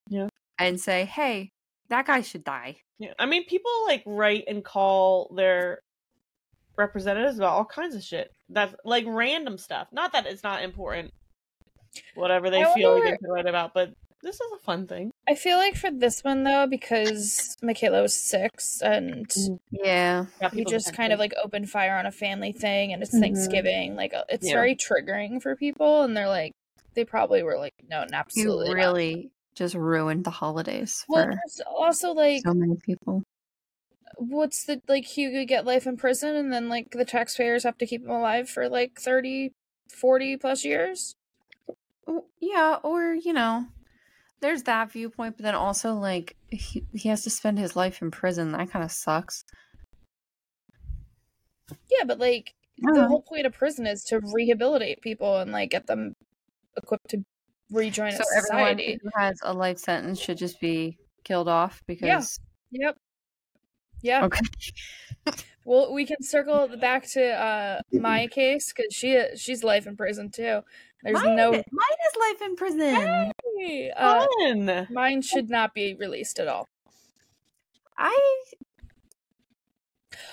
[0.09, 0.29] Yeah.
[0.57, 1.51] And say, hey,
[1.89, 2.77] that guy should die.
[2.97, 5.81] Yeah, I mean, people like write and call their
[6.77, 8.31] representatives about all kinds of shit.
[8.49, 9.87] That's like random stuff.
[9.91, 11.11] Not that it's not important.
[12.15, 15.11] Whatever they I feel like they can write about, but this is a fun thing.
[15.27, 19.31] I feel like for this one though, because Michaela was six and
[19.71, 20.25] Yeah.
[20.41, 23.19] Got you just kind of like open fire on a family thing and it's Mhm.
[23.19, 24.53] Thanksgiving, like uh, it's Yeah.
[24.55, 26.53] very triggering for people, and they're like,
[26.95, 28.75] they probably were like, no, You absolutely not.
[28.75, 33.23] really just ruined the holidays Well, for there's also like, so many people.
[34.29, 35.05] What's the like?
[35.05, 38.09] He could get life in prison, and then like the taxpayers have to keep him
[38.09, 39.53] alive for like 30,
[39.89, 41.15] 40 plus years.
[42.39, 43.65] Yeah, or, you know,
[44.41, 48.11] there's that viewpoint, but then also, like, he, he has to spend his life in
[48.11, 48.51] prison.
[48.51, 49.45] That kind of sucks.
[51.89, 55.87] Yeah, but like the whole point of prison is to rehabilitate people and like get
[55.87, 56.13] them
[56.75, 57.23] equipped to
[57.71, 62.39] rejoin So a everyone who has a life sentence should just be killed off because
[62.71, 62.87] yeah.
[62.87, 62.97] Yep.
[64.03, 64.25] Yeah.
[64.25, 64.41] okay.
[65.65, 70.29] Well, we can circle back to uh my case because she she's life in prison
[70.29, 70.59] too.
[71.01, 73.31] There's mine, no mine is life in prison.
[73.95, 74.87] uh, Fun.
[74.91, 76.67] mine should not be released at all.
[77.97, 78.43] I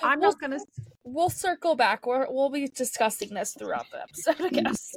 [0.03, 0.59] I'm Well, not gonna.
[1.05, 2.05] We'll circle back.
[2.05, 4.95] We're, we'll be discussing this throughout the episode, I guess.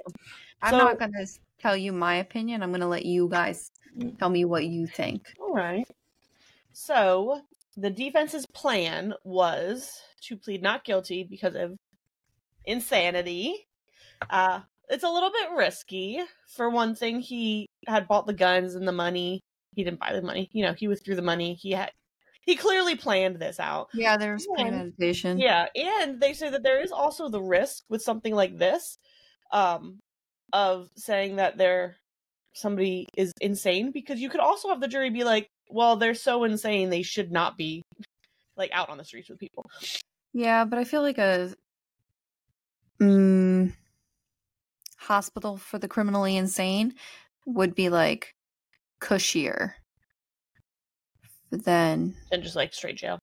[0.63, 1.27] I'm So- not gonna
[1.61, 2.63] tell you my opinion.
[2.63, 3.71] I'm gonna let you guys
[4.19, 5.33] tell me what you think.
[5.39, 5.87] All right.
[6.73, 7.41] So
[7.77, 11.77] the defense's plan was to plead not guilty because of
[12.65, 13.67] insanity.
[14.31, 16.21] Uh, it's a little bit risky.
[16.49, 19.41] For one thing, he had bought the guns and the money.
[19.75, 20.49] He didn't buy the money.
[20.53, 21.55] You know, he withdrew the money.
[21.55, 21.91] He had.
[22.43, 23.89] He clearly planned this out.
[23.95, 24.65] Yeah, there's Yeah.
[24.65, 25.39] premeditation.
[25.39, 28.99] Yeah, and they say that there is also the risk with something like this,
[29.51, 29.99] um,
[30.53, 31.97] of saying that they're
[32.53, 36.45] somebody is insane because you could also have the jury be like, well, they're so
[36.45, 37.83] insane they should not be
[38.57, 39.65] like out on the streets with people.
[40.33, 41.55] Yeah, but I feel like a
[43.01, 43.73] mm,
[44.97, 46.95] hospital for the criminally insane
[47.47, 48.35] would be like
[49.01, 49.73] cushier
[51.51, 53.19] than And just like straight jail.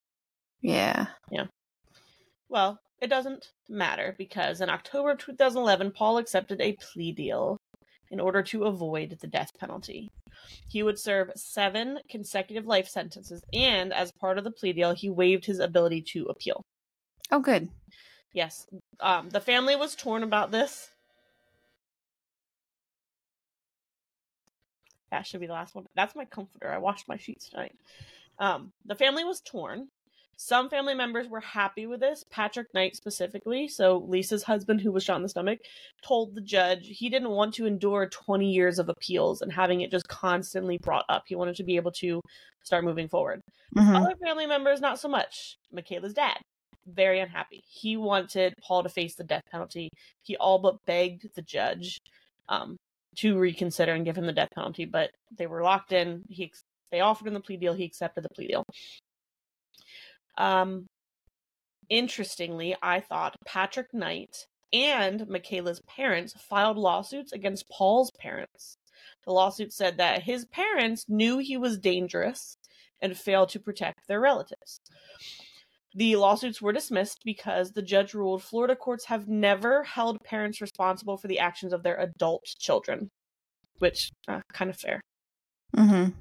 [0.61, 1.07] yeah.
[1.31, 1.45] Yeah.
[2.49, 7.57] Well, it doesn't matter because in October of 2011, Paul accepted a plea deal
[8.11, 10.11] in order to avoid the death penalty.
[10.67, 15.09] He would serve seven consecutive life sentences, and as part of the plea deal, he
[15.09, 16.61] waived his ability to appeal.
[17.31, 17.69] Oh, good.
[18.33, 18.67] Yes.
[18.99, 20.89] Um, the family was torn about this.
[25.11, 25.87] That should be the last one.
[25.95, 26.71] That's my comforter.
[26.71, 27.75] I washed my sheets tonight.
[28.39, 29.89] Um, the family was torn.
[30.43, 32.25] Some family members were happy with this.
[32.31, 35.59] Patrick Knight specifically, so Lisa's husband, who was shot in the stomach,
[36.01, 39.91] told the judge he didn't want to endure 20 years of appeals and having it
[39.91, 41.25] just constantly brought up.
[41.27, 42.21] He wanted to be able to
[42.63, 43.39] start moving forward.
[43.77, 43.95] Mhm.
[43.95, 45.57] Other family members, not so much.
[45.71, 46.41] Michaela's dad,
[46.87, 47.61] very unhappy.
[47.69, 49.89] He wanted Paul to face the death penalty.
[50.23, 51.99] He all but begged the judge
[52.49, 52.77] um,
[53.17, 56.23] to reconsider and give him the death penalty, but they were locked in.
[56.29, 57.75] He ex- they offered him the plea deal.
[57.75, 58.63] He accepted the plea deal.
[60.41, 60.87] Um,
[61.87, 68.77] interestingly, I thought Patrick Knight and Michaela's parents filed lawsuits against Paul's parents.
[69.25, 72.57] The lawsuit said that his parents knew he was dangerous
[72.99, 74.79] and failed to protect their relatives.
[75.93, 81.17] The lawsuits were dismissed because the judge ruled Florida courts have never held parents responsible
[81.17, 83.09] for the actions of their adult children,
[83.77, 85.01] which uh, kind of fair.
[85.75, 86.11] Mm-hmm.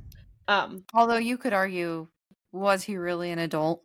[0.49, 2.09] Um, Although you could argue,
[2.53, 3.83] was he really an adult?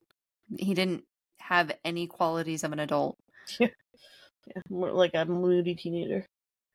[0.57, 1.03] He didn't
[1.39, 3.17] have any qualities of an adult.
[3.59, 3.67] yeah,
[4.69, 6.25] more like a moody teenager.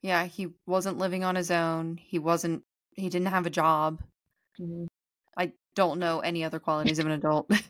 [0.02, 1.98] Yeah, he wasn't living on his own.
[1.98, 2.62] He wasn't.
[2.96, 4.00] He didn't have a job.
[4.58, 4.86] Mhm.
[5.36, 7.50] I don't know any other qualities of an adult.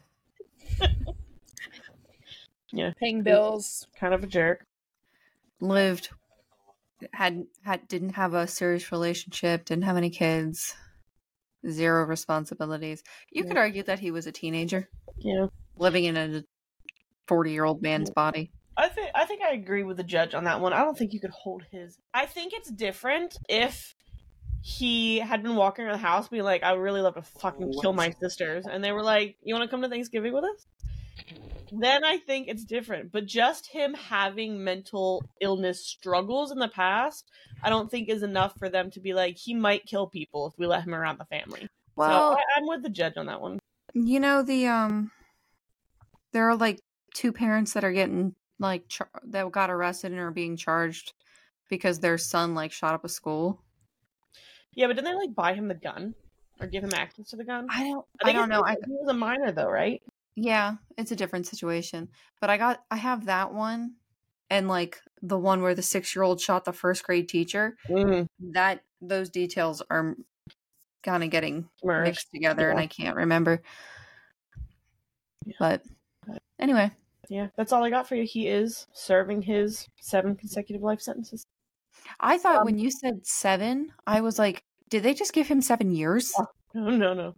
[2.72, 2.92] Yeah.
[2.98, 3.86] Paying bills.
[3.98, 4.64] Kind of a jerk.
[5.60, 6.10] Lived,
[7.12, 9.64] had had didn't have a serious relationship.
[9.64, 10.74] Didn't have any kids.
[11.68, 13.02] Zero responsibilities.
[13.30, 15.48] You could argue that he was a teenager Yeah.
[15.80, 16.44] Living in a
[17.26, 18.52] forty-year-old man's body.
[18.76, 20.72] I think I think I agree with the judge on that one.
[20.72, 21.98] I don't think you could hold his.
[22.14, 23.94] I think it's different if
[24.62, 27.72] he had been walking around the house being like, "I would really love to fucking
[27.80, 30.66] kill my sisters," and they were like, "You want to come to Thanksgiving with us?"
[31.72, 33.12] Then I think it's different.
[33.12, 37.30] But just him having mental illness struggles in the past,
[37.62, 40.58] I don't think is enough for them to be like, he might kill people if
[40.58, 41.68] we let him around the family.
[41.96, 43.58] Well, so I, I'm with the judge on that one.
[43.94, 45.12] You know the um
[46.32, 46.80] there are like
[47.14, 51.12] two parents that are getting like char- that got arrested and are being charged
[51.68, 53.62] because their son like shot up a school.
[54.74, 56.14] Yeah, but didn't they like buy him the gun
[56.60, 57.66] or give him access to the gun?
[57.70, 58.62] I don't I, think don't know.
[58.64, 60.02] I he was a minor though, right?
[60.36, 62.08] yeah, it's a different situation.
[62.40, 63.94] But I got I have that one
[64.48, 67.76] and like the one where the 6-year-old shot the first grade teacher.
[67.88, 70.16] Mm, That those details are
[71.02, 72.08] kind of getting merged.
[72.08, 72.78] mixed together and.
[72.78, 73.62] I can't remember.
[75.46, 75.54] Yeah.
[75.58, 75.82] But
[76.60, 76.90] anyway,
[77.28, 78.24] Yeah, that's all I got for you.
[78.24, 81.44] He is serving his seven consecutive life sentences.
[82.18, 85.60] I thought Um, when you said 7, I was like, did they just give him
[85.62, 86.32] 7 years?
[86.74, 87.34] No, no, no.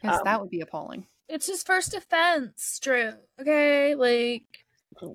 [0.00, 1.06] Because Um, that would be appalling.
[1.28, 3.12] It's his first offense, Drew.
[3.40, 4.44] Okay, like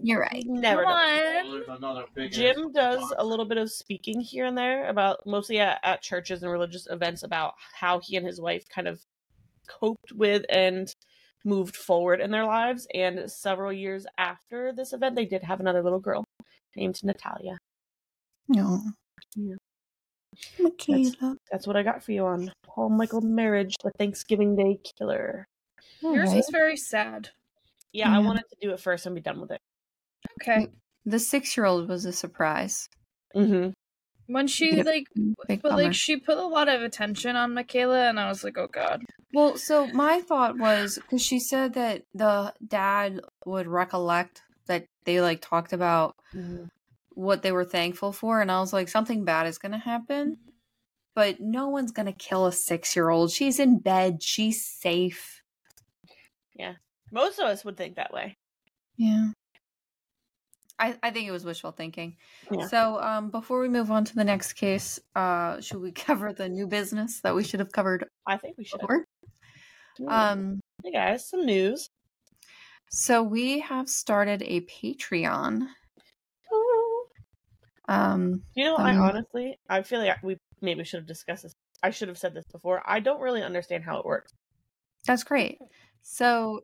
[0.01, 0.43] You're right.
[0.47, 0.83] Never.
[0.83, 1.51] come on.
[1.51, 3.13] There's another big Jim does box.
[3.17, 6.87] a little bit of speaking here and there about mostly at, at churches and religious
[6.89, 9.01] events about how he and his wife kind of
[9.67, 10.95] coped with and
[11.45, 12.87] moved forward in their lives.
[12.93, 16.25] And several years after this event, they did have another little girl
[16.75, 17.57] named Natalia.
[18.47, 18.81] No.
[19.35, 19.55] Yeah.
[20.59, 21.37] Michaela.
[21.51, 25.45] That's what I got for you on Paul Michael Merhige, the Thanksgiving Day Killer.
[26.01, 26.37] Yours Alright.
[26.37, 27.29] is very sad.
[27.93, 29.61] Yeah, I wanted to do it first and be done with it.
[30.41, 30.67] Okay.
[31.05, 32.89] The six year old was a surprise.
[33.35, 33.69] Mm-hmm.
[34.27, 34.85] When she Yep.
[34.85, 35.83] like mm, Big but bummer.
[35.83, 39.03] like she put a lot of attention on Michaela and I was like, oh god.
[39.33, 45.21] well, so my thought was because she said that the dad would recollect that they
[45.21, 46.69] like talked about mm.
[47.09, 50.31] what they were thankful for, and I was like, something bad is going to happen.
[50.31, 50.49] Mm-hmm.
[51.13, 53.31] But no one's going to kill a six year old.
[53.31, 54.21] She's in bed.
[54.21, 55.43] She's safe.
[56.53, 56.73] Yeah.
[57.11, 58.37] Most of us would think that way.
[58.97, 59.29] Yeah.
[60.77, 62.17] I, I think it was wishful thinking.
[62.51, 62.67] Yeah.
[62.67, 66.49] So um, before we move on to the next case, uh, should we cover the
[66.49, 68.81] new business that we should have covered I think we should.
[68.81, 68.89] have.
[70.07, 71.89] Um, hey guys, some news.
[72.91, 75.67] so we have started a Patreon.
[77.87, 81.53] Um, You know, I Um, honestly, I feel like we maybe should have discussed this.
[81.83, 82.81] I should have said this before.
[82.85, 84.33] I don't really understand how it works.
[85.05, 85.59] that's great.
[86.07, 86.61] So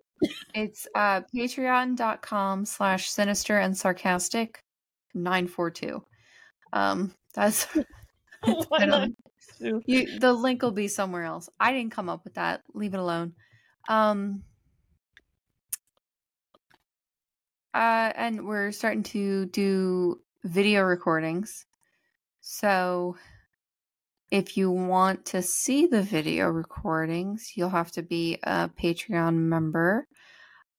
[0.54, 4.63] it's uh, patreon.com slash sinister and sarcastic
[5.15, 6.04] 942.
[6.73, 7.65] Um, that's
[8.43, 9.10] Why I not?
[9.60, 11.49] don't- You, the link will be somewhere else.
[11.60, 12.62] I didn't come up with that.
[12.75, 13.34] Leave it alone.
[13.89, 14.43] Um,
[17.73, 21.65] uh, and we're starting to do video recordings.
[22.41, 23.15] So
[24.32, 30.08] if you want to see the video recordings, you'll have to be a Patreon member.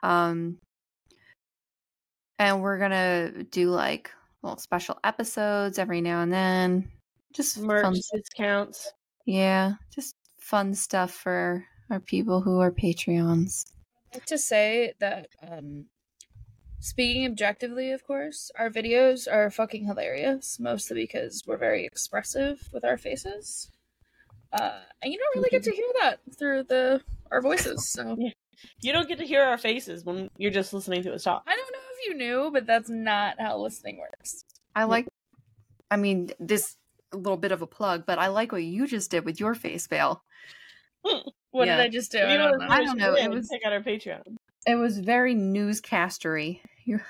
[0.03, 0.59] Um,
[2.39, 4.11] and we're gonna do like
[4.43, 6.91] little special episodes every now and then.
[7.35, 8.93] Just Merch fun discounts.
[9.27, 13.67] yeah, just fun stuff for our people who are Patreons.
[14.11, 15.85] I'd like to say that um
[16.85, 22.85] speaking objectively of course our videos are fucking hilarious mostly because we're very expressive with
[22.85, 23.71] our faces
[24.53, 28.17] uh and you don't really get to hear that through the our voices so
[28.81, 31.43] You don't get to hear our faces when you're just listening to us talk.
[31.47, 35.07] i don't know if you knew but that's not how listening works I like
[35.91, 36.77] I mean, this
[37.13, 39.55] a little bit of a plug, but I like what you just did with your
[39.55, 40.23] face veil.
[41.03, 41.77] what Yeah.
[41.77, 43.73] did i just do You i don't know I don't know, it was- Check out
[43.75, 44.23] our Patreon.
[44.67, 46.63] It was very newscastery.
[46.87, 47.01] You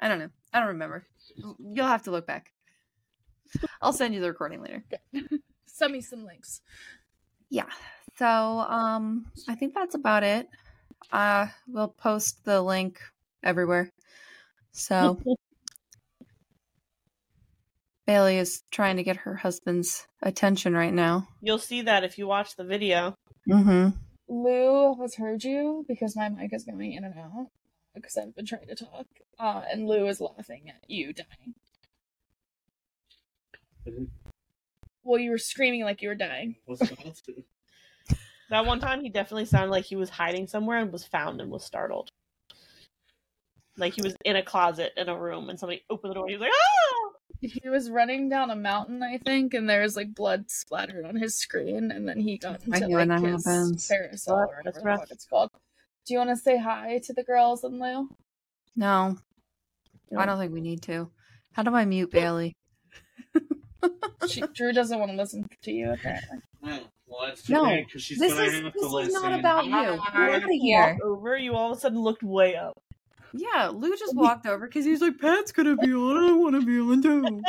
[0.00, 0.30] I don't know.
[0.52, 1.06] I don't remember.
[1.36, 2.52] You'll have to look back.
[3.82, 4.82] I'll send you the recording later.
[5.66, 6.62] Send me some links.
[7.48, 7.66] Yeah.
[8.16, 10.48] So, um I think that's about it.
[11.12, 13.00] Uh we'll post the link
[13.42, 13.90] everywhere.
[14.72, 15.20] So
[18.06, 21.28] Bailey is trying to get her husband's attention right now.
[21.40, 23.14] You'll see that if you watch the video.
[23.48, 23.90] Mm-hmm.
[24.28, 27.46] Lou has heard you because my mic is going in and out
[27.94, 29.06] because I've been trying to talk.
[29.38, 31.54] Uh, and Lou is laughing at you dying.
[35.02, 36.56] Well, you were screaming like you were dying.
[36.66, 37.44] What's the opposite?
[38.50, 41.50] That one time, he definitely sounded like he was hiding somewhere and was found and
[41.50, 42.10] was startled.
[43.76, 46.24] Like he was in a closet in a room and somebody opened the door.
[46.24, 47.10] And he was like, "Ah!"
[47.40, 51.16] He was running down a mountain, I think, and there was like blood splattered on
[51.16, 53.86] his screen, and then he got I into hate when like that his happens.
[53.88, 54.98] parasol or That's whatever the rough.
[55.00, 55.50] fuck it's called.
[56.10, 58.08] Do you want to say hi to the girls and Lou?
[58.74, 59.16] No.
[60.18, 61.08] I don't think we need to.
[61.52, 62.56] How do I mute Bailey?
[64.26, 66.38] She, Drew doesn't want to listen to you apparently.
[66.60, 66.80] Well,
[67.26, 69.22] that's too No, bad she's This is this is listen.
[69.22, 69.70] not about you.
[69.70, 70.98] Get out of You here.
[71.04, 72.76] over, you all of a sudden looked way up.
[73.32, 76.16] Yeah, Lou just walked over because he was like, Pat's gonna be on.
[76.16, 77.40] I want to be on too.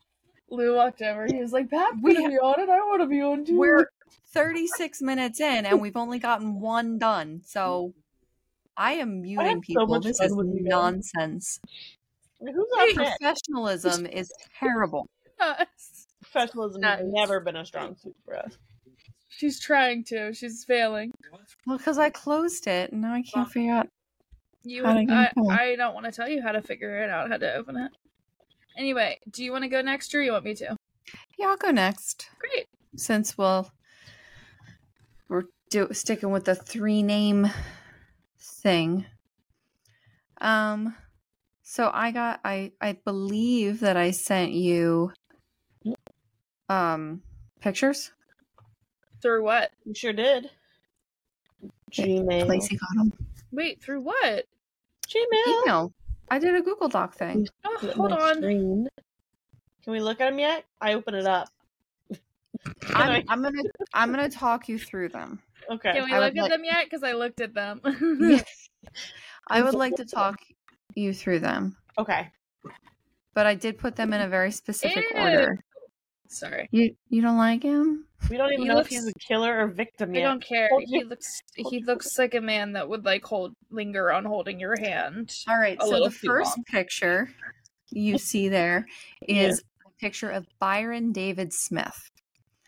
[0.50, 1.26] Lou walked over.
[1.26, 2.70] He was like, "Pat's We gonna be on it.
[2.70, 3.90] I want to be on too." We're
[4.32, 7.42] 36 minutes in and we've only gotten one done.
[7.44, 7.92] So
[8.76, 9.86] I am muting had so people.
[9.86, 10.70] much this is with you guys.
[10.70, 11.60] nonsense.
[12.40, 13.18] Like, Who's up next?
[13.18, 15.08] Professionalism is terrible.
[16.22, 18.56] Professionalism has never been a strong suit for us.
[19.28, 20.32] She's trying to.
[20.32, 21.12] She's failing.
[21.66, 23.88] Well, because I closed it and now I can't figure out.
[24.64, 25.32] You, How to I.
[25.48, 27.92] I don't want to tell you how to figure it out, how to open it.
[28.76, 30.76] Anyway, do you want to go next, or you want me to?
[31.38, 32.28] Yeah, I'll go next.
[32.38, 32.66] Great.
[32.96, 33.70] Since we'll
[35.28, 37.48] we're do sticking with the three name
[38.66, 39.06] thing.
[40.40, 40.96] Um
[41.62, 45.12] so I got I I believe that I sent you
[46.68, 47.22] um
[47.60, 48.10] pictures.
[49.22, 49.70] Through what?
[49.84, 50.50] You sure did.
[51.92, 52.48] Gmail.
[52.48, 53.12] Lacey got them.
[53.52, 54.46] Wait, through what?
[55.08, 55.62] Gmail.
[55.62, 55.92] Email.
[56.28, 57.46] I did a Google Doc thing.
[57.64, 58.36] Oh, hold on.
[58.38, 58.88] screen.
[59.84, 60.64] Can we look at them yet?
[60.80, 61.48] I open it up.
[62.96, 63.62] I'm, I'm gonna
[63.94, 65.40] I'm gonna talk you through them.
[65.70, 65.92] Okay.
[65.92, 66.84] Can we I look at like- them yet?
[66.84, 67.80] Because I looked at them.
[69.48, 70.36] I would like to talk
[70.94, 72.30] you through them, Okay.
[73.34, 75.20] but I did put them in a very specific Ew.
[75.20, 75.58] order.
[76.28, 76.68] Sorry.
[76.72, 78.06] You you don't like him?
[78.30, 80.22] We don't even He know looks- if he's a killer or victim I yet.
[80.24, 80.68] don't care.
[80.70, 84.24] Hold He your- looks he looks like a man that would like hold linger on
[84.24, 85.32] holding your hand.
[85.48, 85.80] All right.
[85.80, 86.64] So the first long.
[86.70, 87.30] picture
[87.90, 88.86] you see there
[89.28, 89.88] is Yeah.
[89.88, 92.10] a picture of Byron David Smith.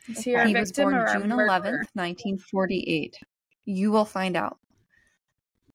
[0.09, 3.17] Is he a he was born or June 11th, 1948.
[3.65, 4.59] You will find out.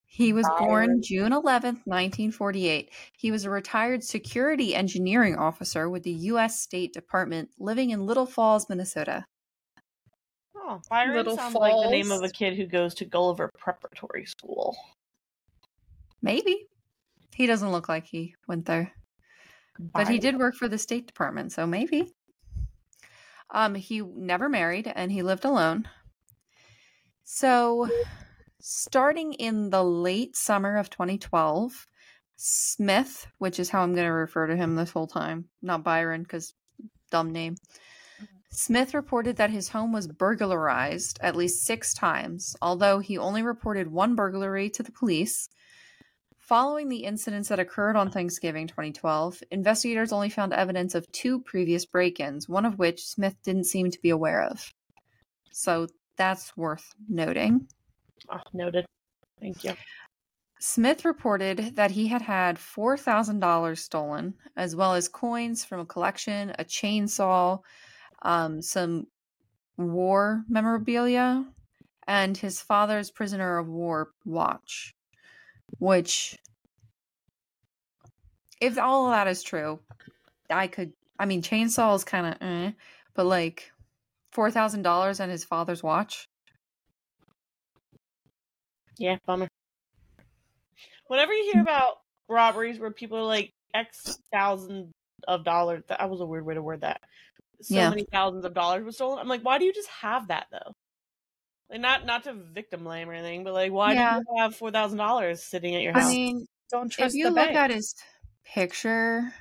[0.05, 0.67] He was Byron.
[0.67, 2.91] born June 11th, 1948.
[3.17, 6.61] He was a retired security engineering officer with the U.S.
[6.61, 9.25] State Department living in Little Falls, Minnesota.
[10.55, 14.25] Oh, Byron Little sounds like the name of a kid who goes to Gulliver Preparatory
[14.25, 14.77] School.
[16.21, 16.67] Maybe.
[17.35, 18.93] He doesn't look like he went there.
[19.79, 22.13] But he did work for the State Department, so maybe.
[23.53, 25.87] Um, he never married and he lived alone.
[27.23, 27.87] So,
[28.59, 31.87] starting in the late summer of 2012,
[32.35, 36.23] Smith, which is how I'm going to refer to him this whole time, not Byron,
[36.23, 36.53] because
[37.11, 37.55] dumb name.
[38.49, 43.87] Smith reported that his home was burglarized at least six times, although he only reported
[43.87, 45.47] one burglary to the police.
[46.43, 51.85] Following the incidents that occurred on Thanksgiving 2012, investigators only found evidence of two previous
[51.85, 54.73] break ins, one of which Smith didn't seem to be aware of.
[55.53, 55.87] So
[56.17, 57.69] that's worth noting.
[58.29, 58.85] Oh, noted.
[59.39, 59.73] Thank you.
[60.59, 66.53] Smith reported that he had had $4,000 stolen, as well as coins from a collection,
[66.59, 67.59] a chainsaw,
[68.21, 69.07] um, some
[69.77, 71.45] war memorabilia,
[72.05, 74.93] and his father's prisoner of war watch.
[75.79, 76.37] Which,
[78.61, 79.79] if all of that is true,
[80.49, 80.93] I could.
[81.19, 82.71] I mean, chainsaw is kind of eh,
[83.15, 83.71] but like
[84.33, 86.27] $4,000 and his father's watch.
[88.97, 89.47] Yeah, bummer.
[91.07, 91.95] Whenever you hear about
[92.29, 94.91] robberies where people are like X thousand
[95.27, 97.01] of dollars, that was a weird way to word that.
[97.61, 97.89] So Yeah.
[97.89, 99.19] many thousands of dollars was stolen.
[99.19, 100.73] I'm like, why do you just have that though?
[101.69, 104.19] Like, not not to victim blame or anything, but like, why Yeah.
[104.19, 106.05] do you have four thousand dollars sitting at your house?
[106.05, 107.15] I mean, Don't trust.
[107.15, 107.55] if you look bank.
[107.55, 107.95] at his
[108.45, 109.33] picture,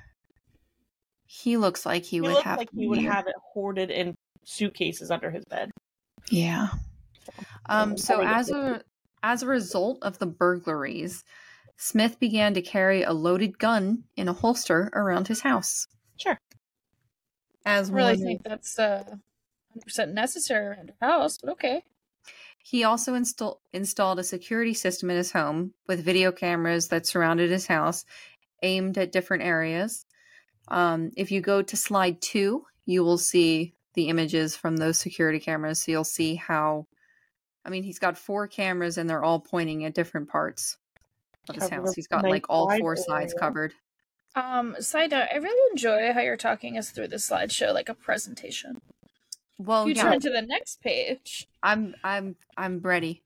[1.27, 2.59] he looks like he, he would have.
[2.59, 4.15] like he would have it hoarded in
[4.45, 5.71] suitcases under his bed.
[6.31, 6.69] Yeah.
[7.69, 7.91] Um.
[7.93, 8.83] Um, So as a
[9.23, 11.25] as a result of the burglaries,
[11.77, 15.87] Smith began to carry a loaded gun in a holster around his house.
[16.17, 16.39] Sure.
[17.65, 19.05] As I really one- think that's uh,
[19.77, 21.83] 100% necessary around your house, but okay.
[22.63, 27.51] He also install- installed a security system in his home with video cameras that surrounded
[27.51, 28.05] his house,
[28.63, 30.07] aimed at different areas.
[30.69, 35.41] Um, if you go to slide two, you will see the images from those security
[35.41, 35.83] cameras.
[35.83, 36.87] So you'll see how,
[37.65, 40.79] I mean, he's got four cameras and they're all pointing at different parts
[41.49, 41.95] of his Cover house.
[41.95, 43.75] He's got nice like all wide four sides covered.
[44.35, 47.95] Um, side note, I really enjoy how you're talking us through the slideshow like a
[47.95, 48.81] presentation.
[49.65, 51.49] Well, you yeah, turn to the next page.
[51.63, 53.23] I'm I'm I'm ready.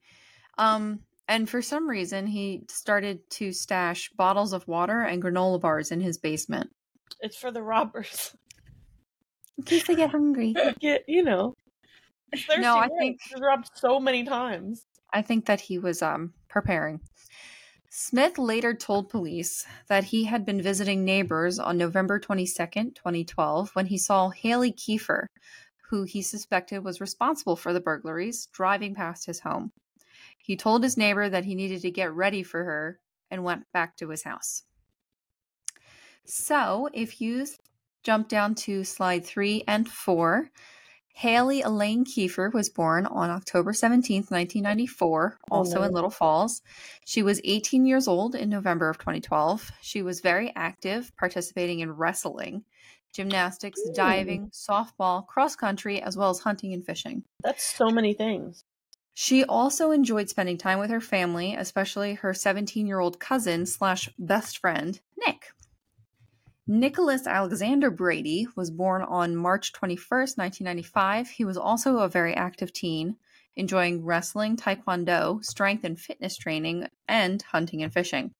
[0.57, 5.91] Um and for some reason he started to stash bottles of water and granola bars
[5.91, 6.69] in his basement.
[7.21, 8.35] It's for the robbers.
[9.57, 10.53] In case they get hungry.
[10.79, 11.55] Get you know.
[12.59, 14.85] No, I think- was robbed so many times.
[15.13, 16.99] I think that he was um preparing.
[17.89, 23.87] Smith later told police that he had been visiting neighbors on November 22nd, 2012, when
[23.87, 25.25] he saw Haley Kifer,
[25.89, 29.71] who he suspected was responsible for the burglaries, driving past his home.
[30.37, 33.97] He told his neighbor that he needed to get ready for her and went back
[33.97, 34.63] to his house.
[36.25, 37.45] So, if you
[38.03, 40.49] jump down to slide three and four,
[41.13, 45.91] Haley Elaine Kifer was born on October 17th, 1994, Oh, also in.
[45.91, 46.61] Little Falls.
[47.05, 49.71] She was 18 years old in November of 2012.
[49.81, 52.65] She was very active, participating in wrestling,
[53.17, 53.93] gymnastics, Ooh.
[53.93, 57.23] diving, softball, cross country, as well as hunting and fishing.
[57.43, 58.63] That's so many things.
[59.13, 64.07] She also enjoyed spending time with her family, especially her 17 year old cousin slash
[64.19, 65.47] best friend, Nick.
[66.67, 71.29] Nicholas Alexander Brady was born on March 21st, 1995.
[71.29, 73.15] He was also a very active teen,
[73.55, 78.35] enjoying wrestling, taekwondo, strength and fitness training, and hunting and fishing.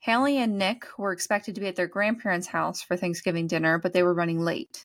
[0.00, 3.92] Haley and Nick were expected to be at their grandparents' house for Thanksgiving dinner, but
[3.92, 4.84] they were running late.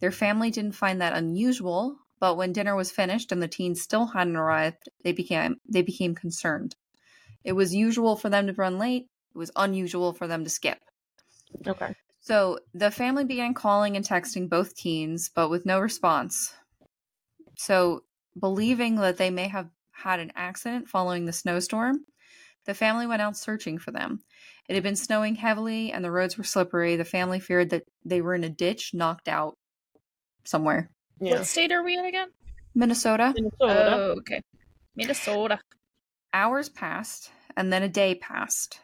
[0.00, 4.06] Their family didn't find that unusual, but when dinner was finished and the teens still
[4.06, 6.74] hadn't arrived, they became they became concerned.
[7.44, 9.08] It was usual for them to run late.
[9.34, 10.78] It was unusual for them to skip.
[11.66, 11.94] Okay.
[12.20, 16.52] So the family began calling and texting both teens, but with no response.
[17.56, 18.02] So,
[18.38, 22.04] believing that they may have had an accident following the snowstorm,
[22.66, 24.20] the family went out searching for them.
[24.68, 25.04] It had been mm-hmm.
[25.04, 26.96] snowing heavily and the roads were slippery.
[26.96, 29.56] The family feared that they were in a ditch, knocked out
[30.44, 30.90] somewhere.
[31.20, 31.36] Yeah.
[31.36, 32.28] What state are we in again?
[32.74, 33.32] Minnesota.
[33.34, 33.96] Minnesota.
[33.96, 34.42] Oh, okay.
[34.94, 35.60] Minnesota.
[36.32, 38.80] Hours passed, and then a day passed.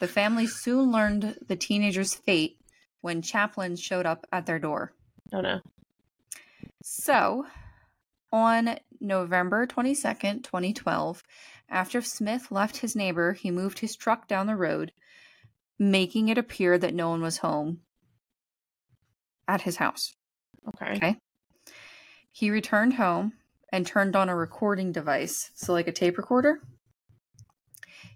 [0.00, 2.58] The family soon learned the teenager's fate
[3.00, 4.92] when chaplains showed up at their door.
[5.32, 5.60] Oh no.
[6.82, 7.46] So,
[8.32, 11.22] on November 22nd, 2012,
[11.68, 14.92] after Smith left his neighbor, he moved his truck down the road,
[15.78, 17.80] making it appear that no one was home
[19.46, 20.14] at his house.
[20.68, 20.96] Okay.
[20.96, 21.16] Okay.
[22.30, 23.32] He returned home
[23.72, 26.60] and turned on a recording device, so like a tape recorder.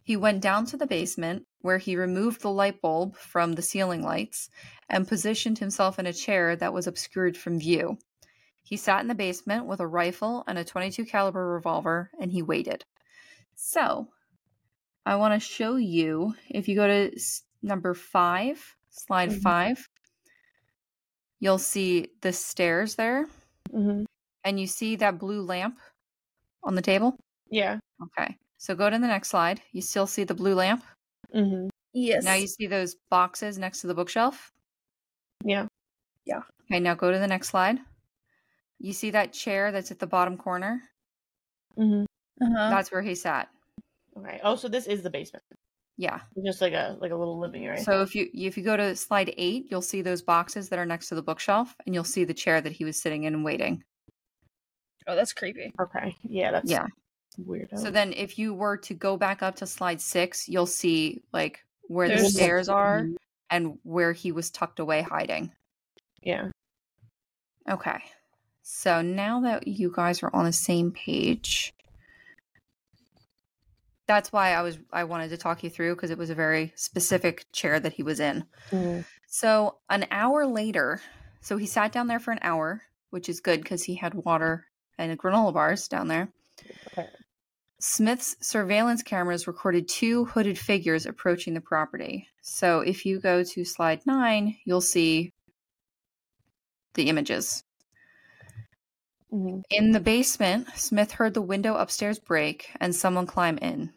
[0.02, 4.02] He went down to the basement where he removed the light bulb from the ceiling
[4.02, 4.48] lights
[4.88, 7.98] and positioned himself in a chair that was obscured from view.
[8.62, 12.42] He sat in the basement with a rifle and a 22 caliber revolver and he
[12.42, 12.84] waited.
[13.54, 14.08] So,
[15.06, 17.20] I want to show you if you go to
[17.62, 19.42] number 5, slide Mhm.
[19.42, 19.88] 5,
[21.40, 23.26] you'll see the stairs there
[23.72, 24.04] hmm
[24.44, 25.78] and you see that blue lamp
[26.64, 27.16] on the table?
[27.50, 27.78] Yeah.
[28.02, 28.38] Okay.
[28.58, 29.60] So go to the next slide.
[29.72, 30.84] You still see the blue lamp?
[31.34, 31.68] Mm-hmm.
[31.92, 32.24] Yes.
[32.24, 34.50] Now you see those boxes next to the bookshelf?
[35.44, 35.66] Yeah.
[36.24, 36.42] Yeah.
[36.64, 37.78] Okay, now go to the next slide.
[38.78, 40.90] You see that chair that's at the bottom corner?
[41.76, 42.04] hmm
[42.42, 42.70] uh-huh.
[42.70, 43.48] That's where he sat.
[44.18, 44.40] Okay.
[44.42, 45.44] Oh, so this is the basement.
[45.96, 46.20] Yeah.
[46.44, 47.82] Just like a like a little living area.
[47.82, 50.86] So if you if you go to slide 8, you'll see those boxes that are
[50.86, 53.44] next to the bookshelf and you'll see the chair that he was sitting in and
[53.44, 53.84] waiting.
[55.06, 55.72] oh, that's creepy.
[55.80, 56.16] okay.
[56.22, 56.50] Yeah.
[56.50, 56.86] That's Yeah.
[57.38, 57.68] weird.
[57.76, 61.64] So then if you were to go back up to slide 6, you'll see like
[61.88, 63.06] where the There's- stairs are
[63.50, 65.52] and where he was tucked away hiding.
[66.22, 66.50] Yeah.
[67.70, 67.98] Okay.
[68.62, 71.74] So now that you guys are on the same page,
[74.06, 76.72] that's why I was I wanted to talk you through because it was a very
[76.76, 78.44] specific chair that he was in.
[78.70, 79.04] Mhm.
[79.26, 81.00] So an hour later,
[81.40, 84.66] so he sat down there for an hour, which is good because he had water
[84.98, 86.28] and granola bars down there.
[86.88, 87.08] Okay.
[87.80, 92.28] Smith's surveillance cameras recorded two hooded figures approaching the property.
[92.40, 95.32] So if you go to slide nine, you'll see
[96.94, 97.64] the images.
[99.32, 99.62] Mhm.
[99.70, 103.94] In the basement, Smith heard the window upstairs break and someone climb in.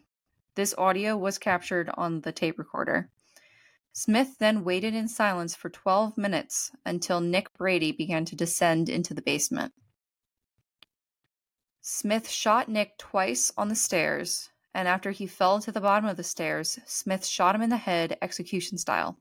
[0.54, 3.10] This audio was captured on the tape recorder.
[3.92, 9.12] Smith then waited in silence for 12 minutes until Nick Brady began to descend into
[9.14, 9.74] the basement.
[11.82, 16.16] Smith shot Nick twice on the stairs, and after he fell to the bottom of
[16.16, 19.18] the stairs, Smith shot him in the head, execution style.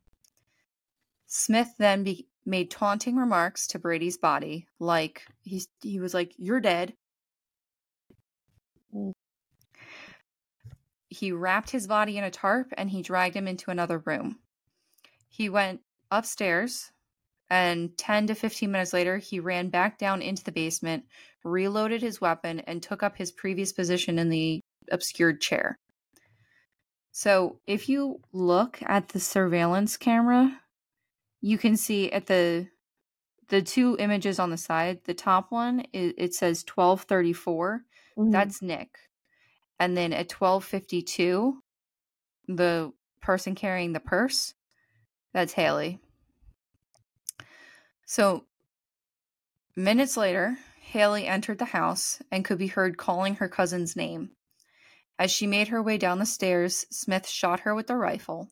[1.27, 6.61] Smith then be- made taunting remarks to Brady's body, like he's, he was like, "You're
[6.61, 6.93] dead."
[8.93, 9.11] Mm.
[11.09, 14.39] He wrapped his body in a tarp and he dragged him into another room.
[15.29, 15.81] He went
[16.11, 16.91] upstairs,
[17.49, 21.05] and 10 to 15 minutes later, he ran back down into the basement,
[21.43, 25.77] reloaded his weapon, and took up his previous position in the obscured chair.
[27.11, 30.59] So, if you look at the surveillance camera,
[31.45, 32.67] you can see at the
[33.49, 37.85] the two images on the side, the top one it, it says 1234.
[38.17, 38.31] Mhm.
[38.31, 38.97] That's Nick.
[39.79, 41.61] And then at 1252,
[42.47, 42.91] the
[43.21, 44.55] person carrying the purse,
[45.33, 45.99] that's Haley.
[48.07, 48.47] So
[49.75, 54.31] minutes later, Haley entered the house and could be heard calling her cousin's name.
[55.19, 58.49] As she made her way down the stairs, Smith shot her with the rifle.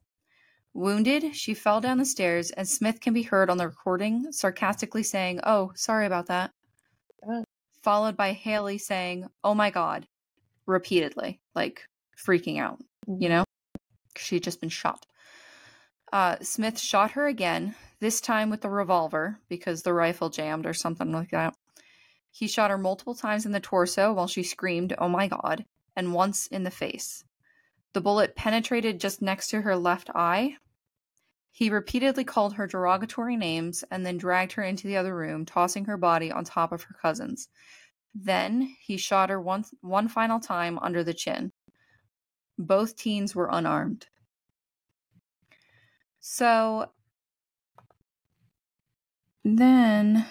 [0.73, 5.03] Wounded, she fell down the stairs, and Smith can be heard on the recording sarcastically
[5.03, 6.51] saying, Oh, sorry about that.
[7.27, 7.43] Uh.
[7.83, 10.07] Followed by Haley saying, Oh my God,
[10.65, 11.83] repeatedly, like
[12.17, 13.43] freaking out, you know?
[14.17, 15.05] She'd just been shot.
[16.11, 20.73] Uh, Smith shot her again, this time with the revolver because the rifle jammed or
[20.73, 21.55] something like that.
[22.31, 25.65] He shot her multiple times in the torso while she screamed, Oh my God,
[25.95, 27.23] and once in the face.
[27.93, 30.57] The bullet penetrated just next to her left eye.
[31.55, 35.85] He repeatedly called her derogatory names and then dragged her into the other room, tossing
[35.85, 37.47] her body on top of her cousin's.
[38.15, 41.51] Then he shot her one, one final time under the chin.
[42.57, 44.07] Both teens were unarmed.
[46.21, 46.87] So
[49.45, 50.25] then,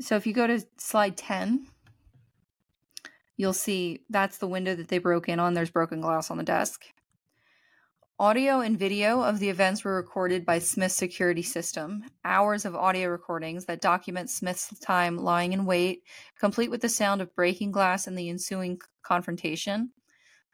[0.00, 1.66] so if you go to slide 10,
[3.36, 5.54] you'll see that's the window that they broke in on.
[5.54, 6.84] There's broken glass on the desk.
[8.18, 12.02] Audio and video of the events were recorded by Smith's security system.
[12.24, 16.02] Hours of audio recordings that document Smith's time lying in wait,
[16.40, 19.90] complete with the sound of breaking glass and the ensuing confrontation.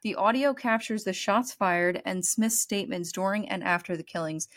[0.01, 4.49] The audio captures the shots fired and Smith's statements during and after the killings.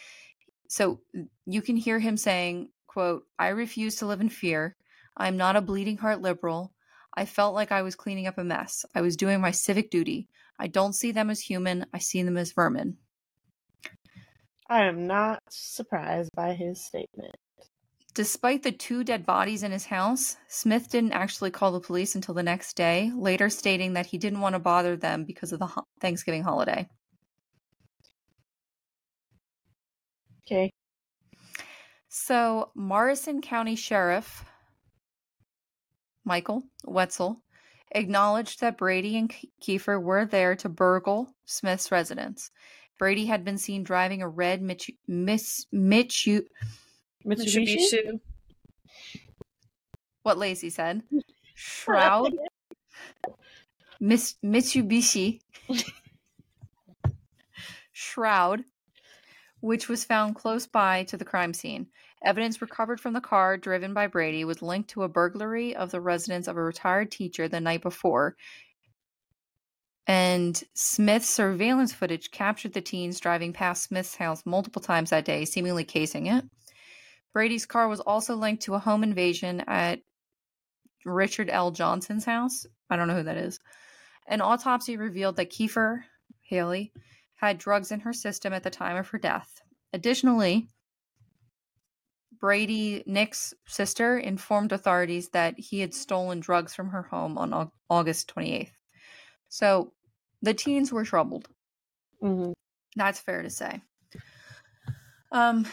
[0.69, 1.01] So
[1.47, 4.75] you can hear him saying, quote, I refuse to live in fear.
[5.17, 6.73] I'm not a bleeding heart liberal.
[7.17, 8.85] I felt like I was cleaning up a mess.
[8.97, 10.29] I was doing my civic duty.
[10.59, 11.87] I don't see them as human.
[11.93, 12.97] I see them as vermin.
[14.69, 17.37] I am not surprised by his statement.
[18.15, 22.35] Despite the two dead bodies in his house, Smith didn't actually call the police until
[22.35, 25.67] the next day, later stating that he didn't want to bother them because of the
[25.67, 26.89] ho- Thanksgiving holiday.
[30.47, 30.73] Okay.
[32.09, 34.45] So, Morrison County Sheriff
[36.25, 37.43] Michael Wetzel
[37.93, 39.33] acknowledged that Brady and
[39.63, 42.51] Kifer were there to burgle Smith's residence.
[42.99, 46.43] Brady had been seen driving a red Mitsu- Miss Mitsu
[47.27, 47.77] Mitsubishi?
[47.77, 48.21] Mitsubishi.
[50.23, 51.03] what Lacey said.
[51.55, 52.33] Shroud
[54.01, 55.41] Miss Mitsubishi
[57.93, 58.65] Shroud,
[59.61, 61.87] which was found close by to the crime scene.
[62.27, 66.01] Evidence recovered from the car driven by Brady was linked to a burglary of the
[66.01, 68.37] residence of a retired teacher the night before.
[70.09, 75.45] And Smith's surveillance footage captured the teens driving past Smith's house multiple times that day,
[75.45, 76.45] seemingly casing it.
[77.33, 80.01] Brady's car was also linked to a home invasion at
[81.05, 81.71] Richard L.
[81.71, 82.67] Johnson's house.
[82.91, 83.61] I don't know who that is.
[84.27, 86.03] An autopsy revealed that Kifer
[86.41, 86.93] Haley
[87.37, 89.61] had drugs in her system at the time of her death.
[89.93, 90.69] Additionally,
[92.39, 98.29] Brady, Nick's sister, informed authorities that he had stolen drugs from her home on August
[98.29, 98.73] 28th.
[99.49, 99.93] So
[100.43, 101.49] the teens were troubled.
[102.23, 102.53] Mhm.
[102.95, 103.81] That's fair to say.
[105.33, 105.67] Um,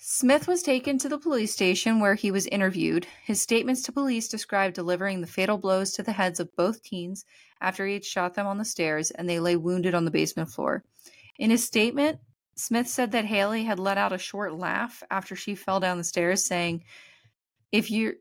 [0.00, 3.06] Smith was taken to the police station where he was interviewed.
[3.22, 7.24] His statements to police described delivering the fatal blows to the heads of both teens
[7.60, 10.50] after he had shot them on the stairs and they lay wounded on the basement
[10.50, 10.84] floor.
[11.38, 12.18] In his statement,
[12.60, 16.04] Smith said that Haley had let out a short laugh after she fell down the
[16.04, 16.84] stairs, saying,
[17.72, 18.14] If you're.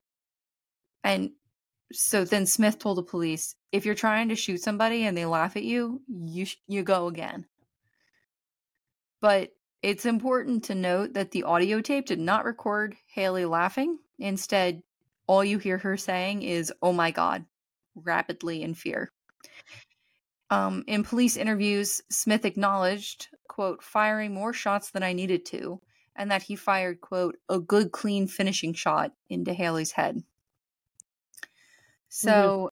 [1.04, 1.32] And
[1.92, 5.58] so then Smith told the police, if you're trying to shoot somebody and they laugh
[5.58, 7.46] at you, you sh- you go again.
[9.22, 14.00] But it's important to note that the audio tape did not record Haley laughing.
[14.18, 14.84] Instead,
[15.28, 17.46] all you hear her saying is, "Oh my god,"
[17.96, 19.12] rapidly in fear.
[20.50, 25.82] Um, in police interviews, Smith acknowledged, quote, firing more shots than I needed to,
[26.16, 30.24] and that he fired, quote, a good, clean finishing shot into Haley's head.
[32.10, 32.72] So,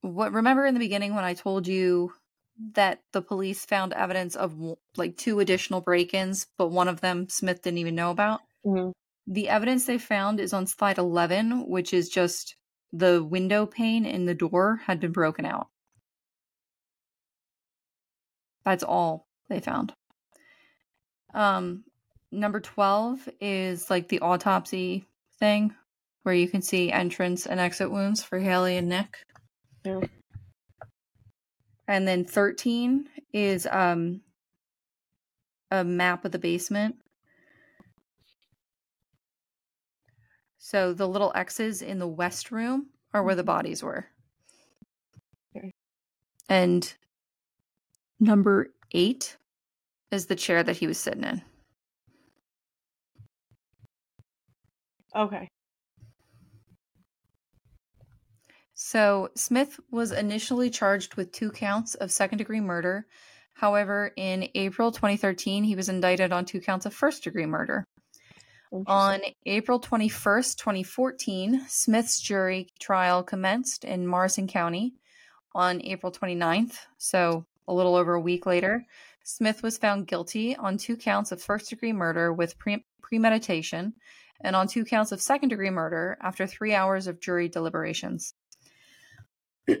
[0.00, 2.12] what remember in the beginning when I told you
[2.74, 4.56] that the police found evidence of
[4.96, 8.40] like two additional break-ins, but one of them Smith didn't even know about?
[8.64, 8.92] Mhm.
[9.26, 12.56] The evidence they found is on slide 11, which is just
[12.92, 15.68] the window pane in the door had been broken out.
[18.64, 19.92] That's all they found.
[21.34, 21.84] Um
[22.30, 25.06] number 12 is like the autopsy
[25.38, 25.74] thing
[26.22, 29.16] where you can see entrance and exit wounds for Haley and Nick.
[29.84, 30.00] Yeah.
[31.86, 34.20] And then 13 is um
[35.70, 36.96] a map of the basement.
[40.58, 44.06] So the little X's in the west room are where the bodies were.
[45.56, 45.72] Okay.
[46.48, 46.92] And
[48.20, 49.36] number 8
[50.10, 51.42] is the chair that he was sitting in.
[55.14, 55.48] Okay.
[58.74, 63.06] So Smith was initially charged with two counts of second degree murder.
[63.54, 67.84] However, in April 2013, he was indicted on two counts of first degree murder.
[68.86, 74.94] On April 21st, 2014, Smith's jury trial commenced in Morrison County.
[75.54, 78.84] On April 29th, so a little over a week later,
[79.22, 83.92] Smith was found guilty on two counts of first degree murder with pre- premeditation
[84.40, 88.34] and on two counts of second degree murder after three hours of jury deliberations.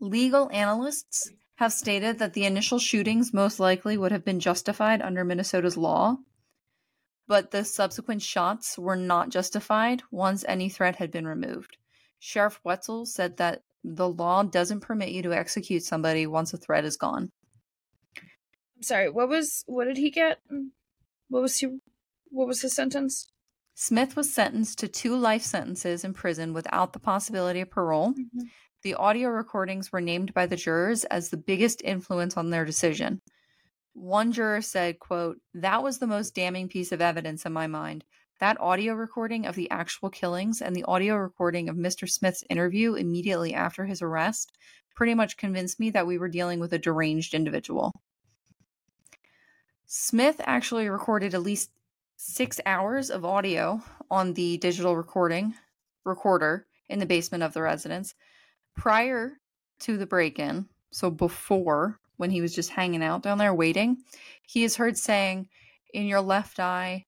[0.00, 5.24] Legal analysts have stated that the initial shootings most likely would have been justified under
[5.24, 6.16] Minnesota's law,
[7.26, 11.76] but the subsequent shots were not justified once any threat had been removed.
[12.18, 16.84] Sheriff Wetzel said that the law doesn't permit you to execute somebody once a threat
[16.84, 17.30] is gone.
[18.76, 19.10] I'm sorry.
[19.10, 20.38] What was what did he get?
[21.28, 21.68] What was he?
[22.30, 23.28] What was his sentence?
[23.74, 28.10] Smith was sentenced to two life sentences in prison without the possibility of parole.
[28.10, 28.40] Mm-hmm.
[28.82, 33.20] The audio recordings were named by the jurors as the biggest influence on their decision.
[33.94, 38.04] One juror said, quote, "That was the most damning piece of evidence in my mind.
[38.40, 42.08] That audio recording of the actual killings and the audio recording of Mr.
[42.08, 44.52] Smith's interview immediately after his arrest
[44.94, 48.00] pretty much convinced me that we were dealing with a deranged individual."
[49.86, 51.72] Smith actually recorded at least
[52.14, 55.54] 6 hours of audio on the digital recording
[56.04, 58.14] recorder in the basement of the residence
[58.76, 59.40] prior
[59.80, 64.04] to the break in, so before when he was just hanging out down there waiting,
[64.42, 65.48] he is heard saying,
[65.92, 67.06] In your left eye,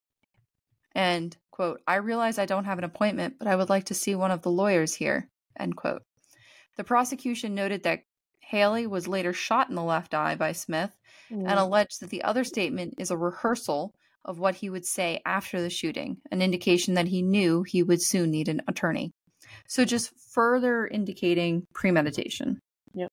[1.00, 4.14] and quote, I realize I don't have an appointment, but I would like to see
[4.14, 6.02] one of the lawyers here, end quote.
[6.76, 8.02] The prosecution noted that
[8.40, 10.90] Haley was later shot in the left eye by Smith
[11.30, 13.94] and alleged that the other statement is a rehearsal
[14.26, 18.02] of what he would say after the shooting, an indication that he knew he would
[18.02, 19.14] soon need an attorney.
[19.68, 22.60] So, just further indicating premeditation.
[22.92, 23.10] Yep.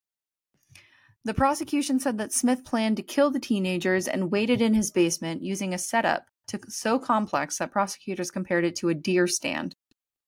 [1.24, 5.42] The prosecution said that Smith planned to kill the teenagers and waited in his basement
[5.42, 9.74] using a setup to, so complex that prosecutors compared it to a deer stand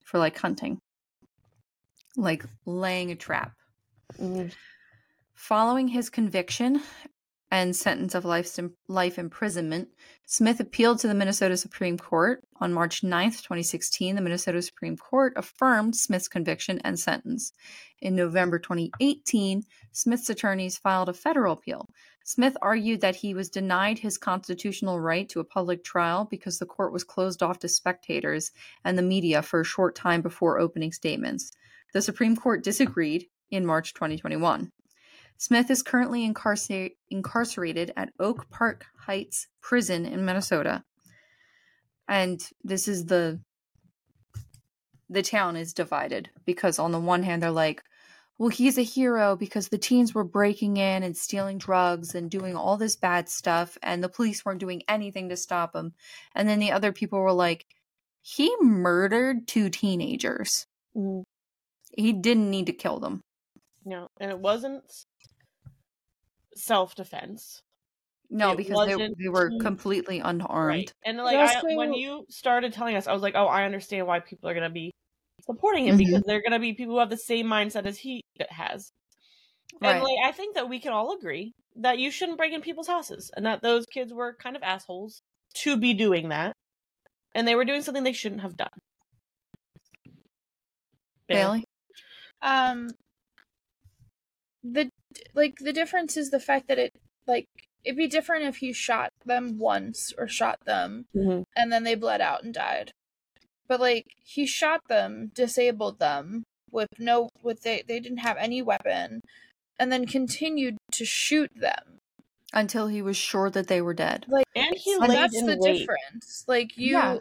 [0.05, 0.79] for like hunting,
[2.17, 3.53] like laying a trap.
[4.19, 4.53] Mhm.
[5.35, 6.83] Following his conviction
[7.51, 8.57] and sentence of life,
[8.89, 9.89] life imprisonment,
[10.27, 12.45] Smith appealed to the Minnesota Supreme Court.
[12.61, 17.53] On March 9th, 2016, the Minnesota Supreme Court affirmed Smith's conviction and sentence.
[18.01, 21.89] In November 2018, Smith's attorneys filed a federal appeal.
[22.25, 26.67] Smith argued that he was denied his constitutional right to a public trial because the
[26.67, 28.53] court was closed off to spectators
[28.85, 31.51] and the media for a short time before opening statements.
[31.93, 34.71] The Supreme Court disagreed in March 2021.
[35.39, 40.85] Smith is currently incarcer- incarcerated at Oak Park Heights Prison in Minnesota.
[42.07, 43.41] And this is the
[45.09, 47.83] the town is divided because on the one hand they're like,
[48.41, 52.57] well, he's a hero because the teens were breaking in and stealing drugs and doing
[52.57, 55.93] all this bad stuff and the police weren't doing anything to stop him.
[56.35, 57.67] And then the other people were like,
[58.23, 60.67] he murdered two teenagers.
[60.97, 61.25] Mhm.
[61.95, 63.21] He didn't need to kill them.
[63.85, 64.85] No, and it wasn't
[66.55, 67.61] self defense.
[68.31, 70.69] No, It because they, they were too- completely unarmed.
[70.79, 70.93] Right.
[71.05, 74.21] And like I, when you started telling us, I was like, oh, I understand why
[74.21, 74.93] people are gonna be
[75.51, 75.99] supporting him Mhm.
[75.99, 78.93] because they're gonna be people who have the same mindset as he has.
[79.83, 82.89] And like I think that we can all agree that you shouldn't break in people's
[82.89, 85.23] houses and that those kids were kind of assholes
[85.55, 86.55] to be doing that.
[87.35, 88.69] And they were doing something they shouldn't have done.
[91.29, 91.65] Bailey?
[92.43, 92.91] Um,
[94.63, 94.91] the
[95.35, 96.93] like the difference is the fact that it
[97.27, 97.47] like
[97.85, 101.45] it'd be different if he shot them once or shot them Mhm.
[101.57, 102.93] and then they bled out and died.
[103.71, 106.43] But like he shot them, disabled them
[106.73, 109.21] with no with they they didn't have any weapon
[109.79, 111.99] and then continued to shoot them.
[112.53, 114.27] until he was sure that they were dead.
[114.29, 115.79] Like And he and laid that's the wait.
[115.79, 116.45] difference.
[116.49, 117.19] Like you Yeah.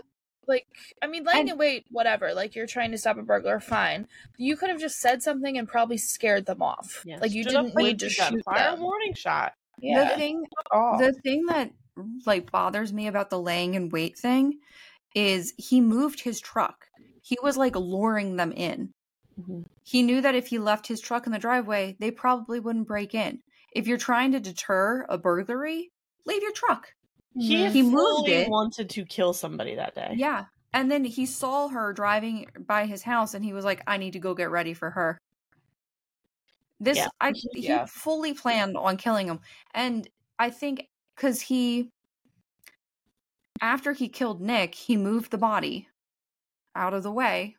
[0.48, 0.66] like
[1.04, 4.08] I mean laying And- in wait, whatever, like you're trying to stop a burglar, fine.
[4.38, 7.04] You could have just said something and probably scared them off.
[7.06, 8.82] Yeah, Like you stood didn't need to shoot fire a them.
[8.82, 9.54] warning shot.
[9.80, 10.10] Yeah.
[10.10, 11.72] The thing the thing that
[12.26, 14.60] like bothers me about the laying in wait thing
[15.16, 16.86] is he moved his truck.
[17.22, 18.94] He was like luring them in.
[19.40, 19.62] Mm-hmm.
[19.84, 23.14] He knew that if he left his truck in the driveway, they probably wouldn't break
[23.14, 23.40] in.
[23.74, 25.92] If you're trying to deter a burglary,
[26.26, 26.88] leave your truck.
[27.36, 28.50] he, He moved fully it.
[28.50, 30.14] wanted to kill somebody that day.
[30.16, 30.46] Yeah.
[30.74, 34.14] And then he saw her driving by his house and he was like, I need
[34.14, 35.18] to go get ready for her.
[36.80, 37.08] This Yeah.
[37.20, 37.86] I Yeah.
[37.86, 39.40] he fully planned on killing him.
[39.74, 40.08] And
[40.38, 41.90] I think cuz he
[43.62, 45.88] after he killed Nick, he moved the body
[46.76, 47.56] out of the way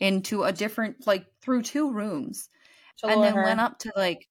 [0.00, 2.48] into a different like through two rooms
[3.02, 3.44] and then her.
[3.44, 4.28] went up to like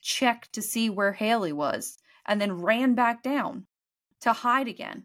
[0.00, 3.66] check to see where Haley was and then ran back down
[4.20, 5.04] to hide again.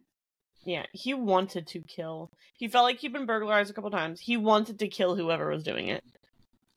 [0.65, 2.31] Yeah, he wanted to kill.
[2.57, 4.19] He felt like he'd been burglarized a couple times.
[4.19, 6.03] He wanted to kill whoever was doing it.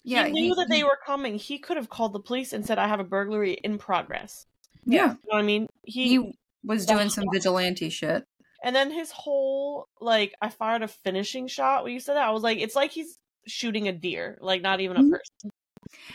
[0.04, 1.36] Yeah, he knew he- that he- they were coming.
[1.36, 4.46] He could have called the police and said, "I have a burglary in progress."
[4.84, 5.02] Yeah.
[5.02, 5.68] You know what I mean?
[5.84, 8.24] He, he was doing some vigilante shit.
[8.64, 11.82] and then his whole like, I fired a finishing shot.
[11.84, 14.80] When you said that, I was like, it's like he's shooting a deer, like not
[14.80, 15.10] even a Mhm.
[15.10, 15.50] person.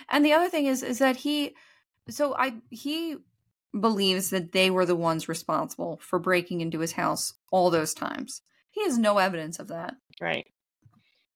[0.09, 1.53] And the other thing is is that he
[2.09, 3.17] so I he
[3.77, 8.41] believes that they were the ones responsible for breaking into his house all those times.
[8.71, 9.95] He has no evidence of that.
[10.21, 10.47] Right.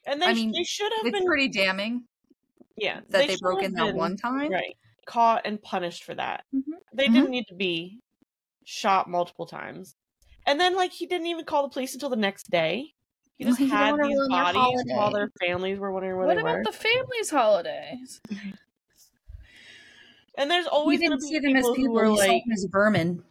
[0.07, 2.05] And they, I mean, they should have been pretty damning
[2.77, 4.49] yeah that they, should broke in that one time.
[4.49, 6.45] right caught and punished for that.
[6.55, 6.61] Mhm.
[6.93, 7.13] They Mhm.
[7.13, 7.99] didn't need to be
[8.71, 9.95] shot multiple times.
[10.47, 12.93] And then like he didn't even call the police until the next day.
[13.37, 16.41] He Well, just he had these bodies while their families were wondering where What they
[16.41, 18.21] about the family's holidays?
[20.37, 21.95] and there's always going didn't to see be them as people people.
[21.95, 23.23] who are like as vermin.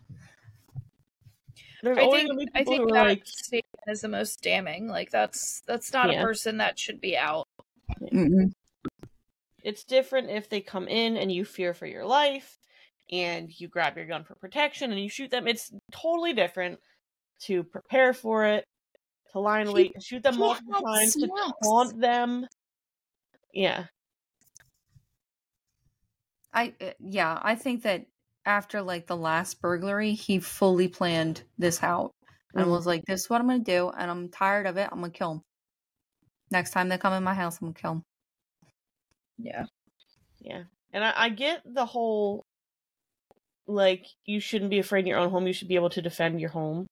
[1.83, 4.89] there's I think going to be I think that like statement is the most damning.
[4.89, 6.21] Like that's that's not Yeah.
[6.21, 7.47] a person that should be out.
[8.01, 8.53] Mm-mm.
[9.63, 12.57] it's different if they come in and you fear for your life
[13.11, 15.47] and you grab your gun for protection and you shoot them.
[15.49, 16.79] It's totally different
[17.41, 18.65] to prepare for it,
[19.33, 21.59] to lie in wait, shoot them multiple times, to snacks.
[21.63, 22.47] taunt them.
[23.53, 23.87] Yeah.
[26.53, 28.07] I uh, yeah, I think that
[28.45, 32.11] after like the last burglary, he fully planned this out
[32.55, 32.71] and Mhm.
[32.71, 34.89] was like, "This is what I'm gonna do, and I'm tired of it.
[34.91, 35.43] I'm gonna kill him.
[36.51, 38.03] Next time they come in my house, I'm gonna kill him."
[39.39, 39.67] Yeah.
[40.41, 40.65] Yeah.
[40.93, 42.45] And I, I get the whole
[43.71, 46.41] like you shouldn't be afraid in your own home, you should be able to defend
[46.41, 46.87] your home.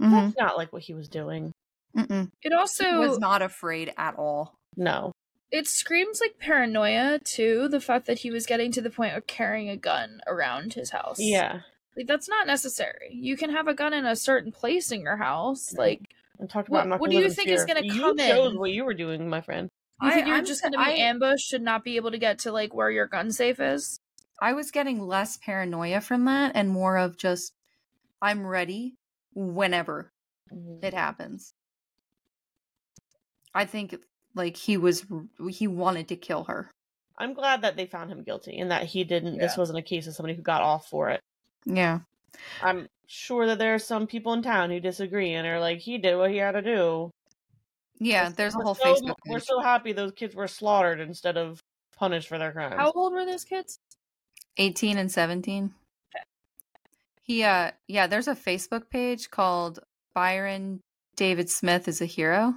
[0.00, 0.12] Mm-hmm.
[0.14, 1.52] That's not like what he was doing.
[1.96, 2.30] Mm-mm.
[2.42, 4.54] It He also was not afraid at all.
[4.76, 5.12] No.
[5.50, 7.68] it screams like paranoia too.
[7.68, 10.90] The fact that he was getting to the point of carrying a gun around his
[10.90, 11.16] house.
[11.18, 11.60] Yeah.
[11.96, 13.08] like that's not necessary.
[13.12, 15.74] You can have a gun in a certain place in your house.
[15.76, 15.98] Right.
[16.00, 16.02] Like
[16.38, 18.16] And talked What- about I'm what do you live in think is gonna you come
[18.18, 18.58] chose in?
[18.60, 19.68] what you were doing, my friend.
[20.00, 22.12] you think I- you're I'm just going to be I- ambushed, should not be able
[22.12, 23.98] to get to like where your gun safe is.
[24.40, 27.52] I was getting less paranoia from that and more of just
[28.22, 28.96] I'm ready
[29.34, 30.12] whenever
[30.50, 30.96] it mm-hmm.
[30.96, 31.52] happens.
[33.54, 33.96] I think
[34.34, 35.04] like he was
[35.50, 36.70] he wanted to kill her.
[37.18, 39.38] I'm glad that they found him guilty and that he didn't.
[39.38, 41.20] This wasn't a case of somebody who got off for it.
[41.66, 42.00] Yeah.
[42.62, 45.98] I'm sure that there are some people in town who disagree and are like, he
[45.98, 47.10] did what he had to do.
[47.98, 51.36] Yeah, We're- there's a whole so- Facebook We're so happy those kids were slaughtered instead
[51.36, 51.60] of
[51.98, 52.76] punished for their crimes.
[52.76, 53.78] How old were those kids?
[54.56, 55.72] 18 and 17.
[57.22, 59.80] He uh yeah, there's a Facebook page called
[60.14, 60.80] Byron
[61.16, 62.54] David Smith is a hero.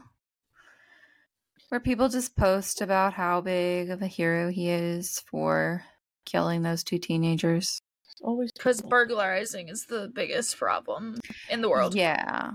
[1.70, 5.84] Where people just post about how big of a hero he is for
[6.26, 7.82] killing those two teenagers.
[8.22, 11.20] Always Because burglarizing is the biggest problem
[11.50, 11.94] in the world.
[11.94, 12.52] Yeah.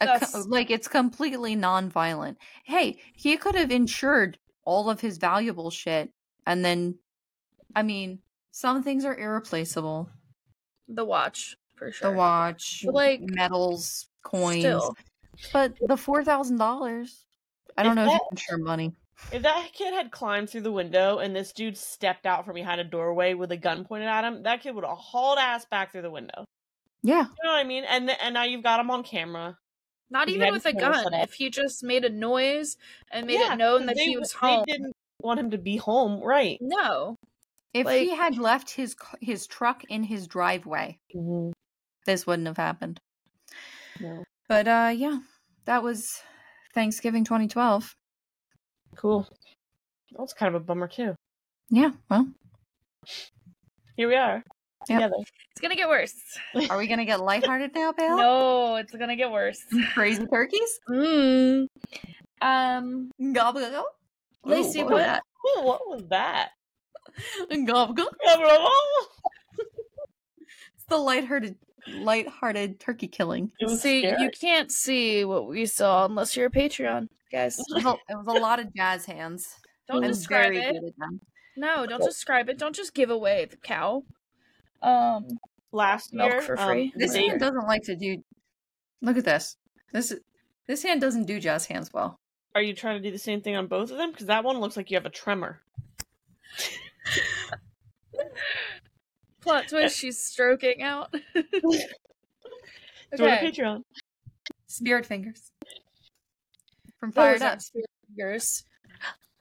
[0.00, 2.38] A co- like it's completely non-violent.
[2.64, 6.10] Hey, he could have insured all of his valuable shit
[6.46, 6.98] and then
[7.74, 8.20] I mean,
[8.56, 10.08] some things are irreplaceable.
[10.88, 12.10] The watch, for sure.
[12.10, 14.60] The watch, But, like, medals, coins.
[14.60, 14.96] Still.
[15.52, 17.26] But the four thousand dollars,
[17.76, 18.92] I don't If know if you that- can insure money.
[19.32, 22.80] If that kid had climbed through the window and this dude stepped out from behind
[22.80, 25.92] a doorway with a gun pointed at him, that kid would have hauled ass back
[25.92, 26.44] through the window.
[27.02, 27.84] Yeah, You know what I mean?
[27.84, 29.58] And th- and now you've got him on camera.
[30.10, 31.12] Not even with a gun.
[31.14, 32.76] If he just made a noise
[33.10, 34.64] and made Yeah, it known 'cause that they he w- was they home.
[34.66, 36.58] didn't want him to be home, right?
[36.60, 37.16] No.
[37.80, 41.52] If Like- he had left his his truck in his driveway, Mhm.
[42.06, 43.00] this wouldn't have happened.
[44.00, 44.24] No.
[44.48, 45.18] But uh yeah,
[45.66, 46.22] that was
[46.74, 47.94] Thanksgiving 2012.
[48.96, 49.28] Cool.
[50.12, 51.14] That was kind of a bummer too.
[51.68, 52.32] Yeah, well,
[53.96, 54.42] Here we are.
[54.88, 54.98] Yep.
[55.00, 55.24] Together.
[55.50, 56.14] It's gonna get worse.
[56.70, 58.16] are we going to get lighthearted now, Bill?
[58.16, 59.58] No, it's gonna get worse.
[59.94, 60.80] Crazy turkeys?
[60.88, 61.66] Mm.
[62.42, 63.88] Um, Gobble gobble.
[64.44, 65.20] Lacey, Ooh, what- was
[65.58, 66.50] Ooh, what was that?
[67.50, 67.64] That?
[67.66, 68.12] Gobble gobble.
[68.24, 69.66] it
[70.74, 71.56] It's the lighthearted
[71.88, 73.52] lighthearted turkey killing.
[73.68, 74.22] see, scary.
[74.22, 77.58] you can't see what we saw unless you're a Patreon, guys.
[77.58, 79.46] It was a, it was a lot of jazz hands.
[79.88, 80.72] Don't I'm describe it.
[80.72, 81.20] good at them.
[81.56, 82.58] No, don't describe it.
[82.58, 84.02] Don't just give away the cow.
[84.82, 85.26] Um,
[85.72, 86.92] last Milk year for um, free.
[86.94, 88.22] the This day- hand doesn't like to do.
[89.00, 89.56] Look at this.
[89.92, 90.12] This
[90.66, 92.18] this hand doesn't do jazz hands well.
[92.56, 94.10] Are you trying to do the same thing on both of them?
[94.10, 95.60] Because that one looks like you have a tremor.
[99.40, 101.12] Plot twist: she's stroking out.
[103.16, 103.50] Join okay.
[103.50, 103.82] Patreon.
[104.66, 105.50] Spirit fingers.
[106.98, 107.60] From Those Fired Up.
[107.60, 108.64] spirit fingers.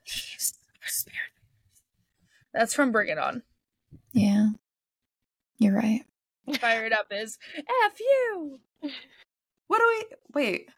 [0.05, 1.31] Spirit.
[2.53, 3.41] That's from Bring It On.
[4.13, 4.49] Yeah,
[5.57, 6.03] you're right.
[6.59, 8.59] Fired Up is F you.
[9.67, 10.69] What do we wait?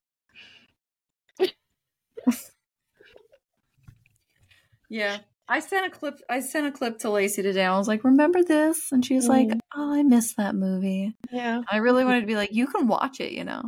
[4.90, 5.18] yeah,
[5.50, 6.20] I sent a clip.
[6.30, 7.64] I sent a clip to Lacey today.
[7.66, 9.60] I was like, "Remember this?" And she was like, Mhm.
[9.76, 11.62] "Oh, I missed that movie." Yeah.
[11.72, 13.64] I really wanted to be like, "You can watch it," you know.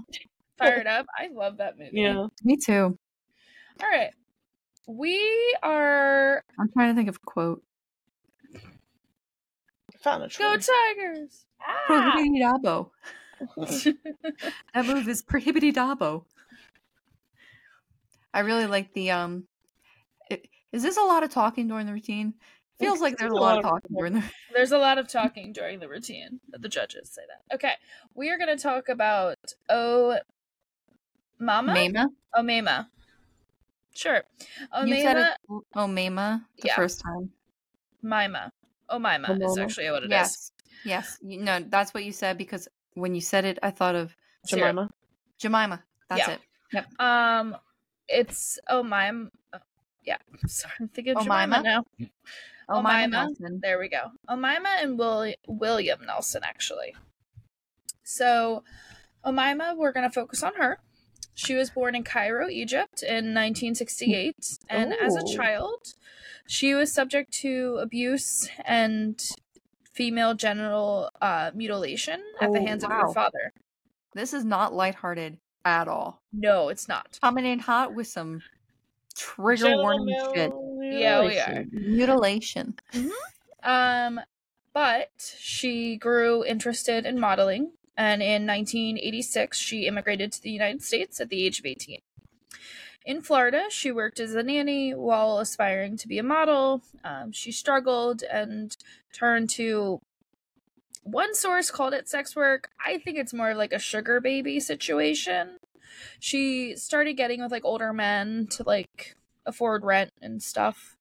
[0.57, 1.05] Fired Up.
[1.17, 1.91] I love that movie.
[1.93, 2.27] Yeah.
[2.43, 2.97] Me too.
[3.81, 4.11] All right.
[4.87, 7.63] We are I'm trying to think of a quote.
[10.01, 10.57] Found a go.
[10.57, 11.45] Tigers.
[11.61, 11.85] Ah!
[11.87, 12.91] Prohibity dabo.
[14.73, 16.25] That move is prohibity dabo.
[18.33, 19.48] I really like the um.
[20.71, 22.33] Is this a lot of talking during the routine?
[22.79, 24.23] Feels like there's a lot of talking during the.
[24.53, 26.39] There's a lot of talking during the routine.
[26.49, 27.55] The judges say that.
[27.55, 27.73] Okay.
[28.15, 29.35] We are going to talk about
[29.69, 30.17] Oh
[31.39, 31.73] Mama?
[31.73, 32.09] Mama.
[32.35, 32.89] Oh Mama.
[33.93, 34.23] Sure.
[34.71, 35.27] Oh you said it.
[35.49, 36.75] Oh, The Yeah.
[36.75, 37.31] first time.
[38.01, 38.51] Mima.
[38.89, 40.11] Oh Mima is actually what it is.
[40.11, 40.51] yes.
[40.85, 41.17] Yes.
[41.21, 44.15] No, that's what you said because when you said it, I thought of
[44.47, 44.89] Jemima.
[45.37, 45.83] Jemima.
[46.09, 46.37] That's Yeah.
[46.75, 46.85] it.
[46.99, 47.57] Um,
[48.07, 49.29] it's oh Mima.
[50.03, 51.63] Yeah, sorry, I'm thinking Oh, Jemima Mima?
[51.63, 51.85] now.
[52.69, 53.07] Oh, Mima Mima.
[53.07, 53.59] Nelson.
[53.61, 54.11] There we go.
[54.29, 56.95] Omima and Will- William Nelson, actually.
[58.03, 58.63] So,
[59.25, 60.79] Omima, we're going to focus on her.
[61.33, 64.35] She was born in Cairo, Egypt in 1968.
[64.69, 65.93] And as a child,
[66.47, 69.21] she was subject to abuse and
[69.93, 73.53] female genital uh, mutilation at the Oh, hands of her father.
[74.13, 76.21] This is not lighthearted at all.
[76.33, 77.19] No, it's not.
[77.21, 78.41] Coming in hot with some
[79.19, 80.51] trigger warning shit.
[80.81, 81.65] Yeah, we are.
[81.71, 82.75] Mutilation.
[83.63, 84.21] Um,
[84.73, 91.19] but she grew interested in modeling, and in 1986, she immigrated to the United States
[91.19, 91.99] at the age of 18.
[93.05, 96.81] In Florida, she worked as a nanny while aspiring to be a model.
[97.03, 98.75] Um, she struggled and
[99.13, 99.99] turned to
[101.03, 102.69] one source called it sex work.
[102.85, 105.58] I think it's more like a sugar baby situation.
[106.19, 109.15] She started getting with like older men to like
[109.45, 110.95] afford rent and stuff.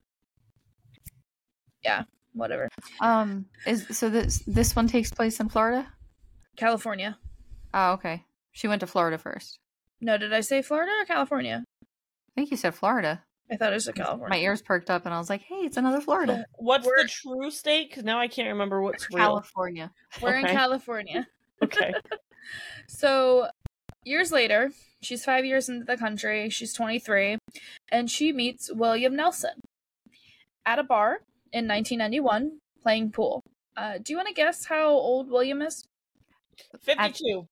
[1.85, 2.69] Yeah, whatever.
[3.01, 5.87] Um, is so this this one takes place in Florida?
[6.57, 7.19] California.
[7.73, 8.25] Oh, okay.
[8.53, 9.59] She went to Florida first.
[10.01, 11.65] No, did I say Florida or California?
[11.83, 11.87] I
[12.35, 13.23] think you said Florida.
[13.51, 14.29] I thought it was California.
[14.29, 17.09] My ears perked up, and I was like, "Hey, it's another Florida, What's We're- the
[17.09, 17.89] true state?
[17.89, 19.19] Because now I can't remember what's real.
[19.19, 21.27] California." We're in California.
[21.63, 21.93] Okay.
[22.87, 23.47] So,
[24.09, 26.49] years later, she's five years into the country.
[26.51, 27.39] She's 23,
[27.91, 29.61] and she meets William Nelson
[30.67, 31.21] at a bar
[31.53, 33.43] in 1991 playing pool.
[33.77, 35.85] Uh, do you want to guess how old William is?
[36.81, 37.47] 52.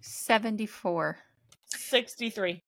[0.00, 1.18] Seventy-four.
[1.66, 2.62] 63.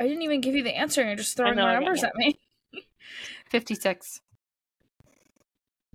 [0.00, 1.04] I didn't even give you the answer.
[1.04, 2.38] You're just throwing know, more numbers at me.
[3.50, 4.20] Fifty-six.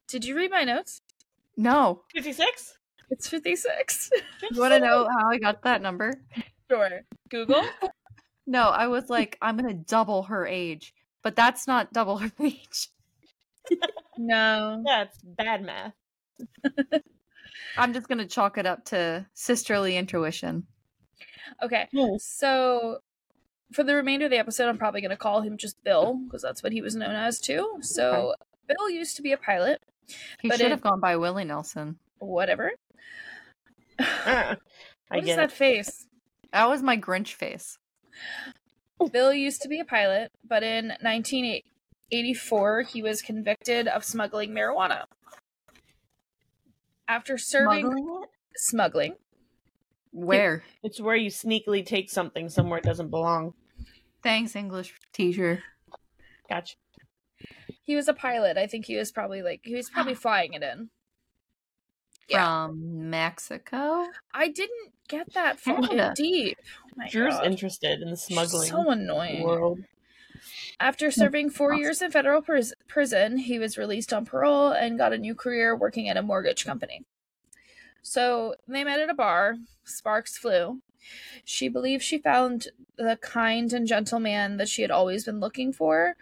[0.08, 1.02] Did you read my notes?
[1.56, 2.02] No.
[2.14, 2.79] 56?
[3.10, 4.10] It's 56.
[4.52, 6.14] You want to know how I got that number?
[6.70, 7.02] sure.
[7.30, 7.64] Google.
[8.48, 10.94] No, I was like, I'm gonna double her age,
[11.24, 12.90] but that's not double her age.
[14.18, 14.82] No.
[14.86, 15.94] That's bad math.
[17.78, 20.66] I'm just gonna chalk it up to sisterly intuition.
[21.64, 21.88] Okay.
[21.92, 22.24] Yes.
[22.26, 23.00] So
[23.74, 26.42] for the remainder of the episode, I'm probably going to call him just Bill because
[26.42, 27.78] that's what he was known as too.
[27.82, 28.34] So
[28.68, 29.80] Bill used to be a pilot.
[30.42, 31.98] He But should it- have gone by Willie Nelson.
[32.18, 32.72] Whatever.
[34.00, 34.56] I
[35.10, 35.56] What is get that it.
[35.56, 36.08] face?
[36.54, 37.78] That was my Grinch face.
[39.12, 45.06] Bill used to be a pilot, but in 1984, he was convicted of smuggling marijuana.
[47.08, 48.24] After serving Smuggling
[48.56, 49.16] smuggling,
[50.12, 50.64] Where?
[50.84, 53.54] It's where you sneakily take something somewhere it doesn't belong.
[54.22, 55.64] Thanks, English teacher.
[56.50, 56.76] Gotcha.
[57.84, 58.58] he was a pilot.
[58.58, 60.90] I think he was probably like he was probably flying it in.
[62.30, 62.68] Yeah.
[62.68, 64.06] From Mexico?
[64.34, 66.14] I didn't get that far Canada.
[66.16, 66.58] deep.
[67.00, 67.46] Oh Drew's God.
[67.46, 69.44] interested in the smuggling So annoying.
[69.44, 69.80] world.
[70.80, 71.82] After serving four awesome.
[71.82, 75.76] years in federal pris- prison, he was released on parole and got a new career
[75.76, 77.04] working at a mortgage company.
[78.02, 79.56] So they met at a bar.
[79.84, 80.82] Sparks flew.
[81.44, 82.68] She believed she found
[82.98, 86.16] the kind and gentle man that she had always been looking for.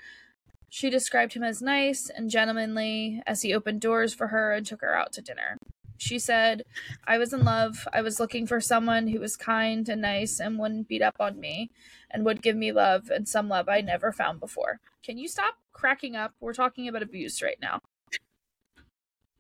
[0.69, 4.81] She described him as nice and gentlemanly as he opened doors for her and took
[4.81, 5.57] her out to dinner.
[5.97, 6.63] She said,
[7.05, 7.87] I was in love.
[7.91, 11.39] I was looking for someone who was kind and nice and wouldn't beat up on
[11.39, 11.71] me
[12.11, 14.79] and would give me love and some love I never found before.
[15.03, 16.33] Can you stop cracking up?
[16.39, 17.79] We're talking about abuse right now.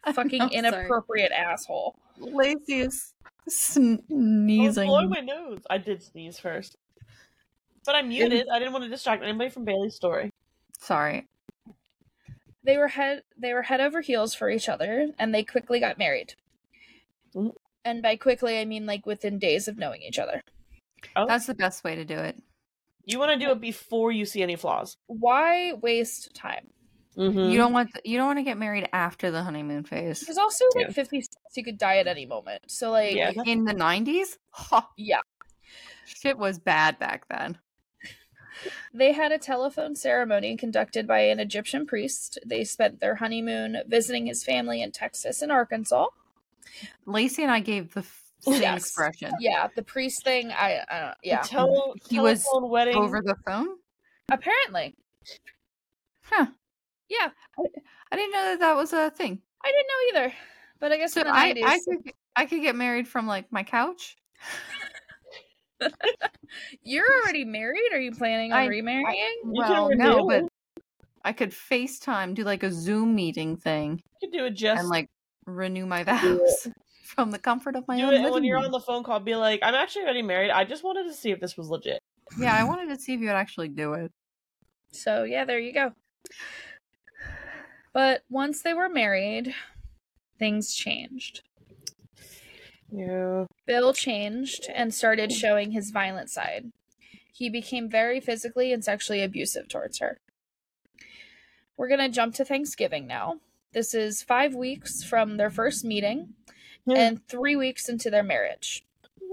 [0.13, 0.57] Fucking I'm sorry.
[0.57, 1.95] inappropriate asshole.
[2.17, 4.65] Lacey is I sneezing.
[4.65, 5.59] was blowing my nose.
[5.69, 6.75] I did sneeze first.
[7.85, 8.47] But I muted.
[8.51, 10.31] I didn't want to distract anybody from Bailey's story.
[10.79, 11.27] Sorry.
[12.63, 15.97] They were head they were head over heels for each other and they quickly got
[15.97, 16.35] married.
[17.85, 20.41] And by quickly I mean like within days of knowing each other.
[21.15, 22.41] Oh, That's the best way to do it.
[23.05, 24.97] you want to do it before you see any flaws.
[25.07, 26.67] Why waste time?
[27.17, 27.49] Mm-hmm.
[27.51, 30.21] You don't want you don't want to get married after the honeymoon phase.
[30.21, 30.93] There's also like Yeah.
[30.93, 32.63] 50 cents you could die at any moment.
[32.67, 33.31] So like Yeah.
[33.45, 34.37] In the nineties?
[34.51, 35.21] Ha, yeah.
[36.05, 37.57] shit was bad back then.
[38.93, 42.39] They had a telephone ceremony conducted by an Egyptian priest.
[42.43, 46.07] They spent their honeymoon visiting his family in Texas and Arkansas.
[47.05, 48.03] Lacey and I gave the
[48.39, 48.83] same Yes.
[48.83, 51.41] expression Yeah, the priest thing, I, I don't, yeah.
[51.41, 52.95] Tele- He was wedding.
[52.95, 53.67] over the phone.
[54.31, 54.95] Apparently.
[56.23, 56.47] Huh.
[57.09, 57.29] Yeah,
[58.11, 59.41] I didn't know that that was a thing.
[59.63, 60.33] I didn't know either.
[60.79, 61.63] But I guess So in the I 90s.
[61.65, 64.15] I could I could get married from like my couch.
[66.83, 67.91] You're already married?
[67.91, 69.35] Are you planning on I- remarrying?
[69.43, 70.43] You well, no, but
[71.23, 74.89] I could FaceTime, do like a Zoom meeting thing, You could do it just and
[74.89, 75.09] like
[75.47, 76.67] renew my vows
[77.03, 78.65] from the comfort of my do own it and when you're room.
[78.65, 79.19] on the phone call.
[79.19, 80.51] Be like, I'm actually already married.
[80.51, 81.99] I just wanted to see if this was legit.
[82.37, 84.11] Yeah, I wanted to see if you would actually do it.
[84.91, 85.93] So, yeah, there you go.
[87.93, 89.55] But once they were married,
[90.37, 91.41] things changed.
[92.91, 93.45] Yeah.
[93.65, 95.35] Bill changed and started mm.
[95.35, 96.71] showing his violent side.
[97.33, 100.19] He became very physically and sexually abusive towards her.
[101.77, 103.39] We're going to jump to Thanksgiving now.
[103.73, 106.33] This is five weeks from their first meeting
[106.93, 108.85] and three weeks into their marriage.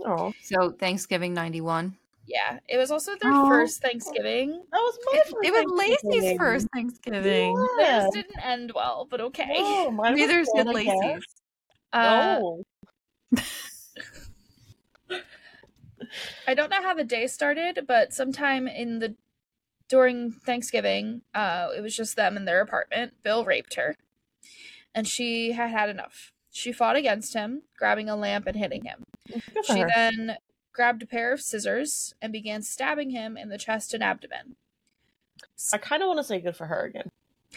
[0.05, 1.97] Oh, So Thanksgiving '91.
[2.27, 3.49] Yeah, it was also their Aw.
[3.49, 4.51] first Thanksgiving.
[4.73, 5.79] that was my It, first it was
[6.13, 7.55] Lacey's first Thanksgiving.
[7.79, 8.01] Yeah.
[8.01, 9.53] Theirs didn't end well, but okay.
[9.55, 10.95] No, mine Neither good, did I guess.
[11.03, 11.25] Lacey's.
[11.93, 12.65] Uh, no.
[16.47, 19.17] I don't know how the day started, but sometime in the
[19.89, 23.15] during Thanksgiving, uh, it was just them in their apartment.
[23.23, 23.97] Bill raped her,
[24.95, 26.33] and she had had enough.
[26.51, 29.05] She fought against him, grabbing a lamp and hitting him.
[29.65, 29.91] She her.
[29.95, 30.37] then
[30.73, 34.57] grabbed a pair of scissors and began stabbing him in the chest and abdomen.
[35.73, 37.11] I kind of want to say good for her again.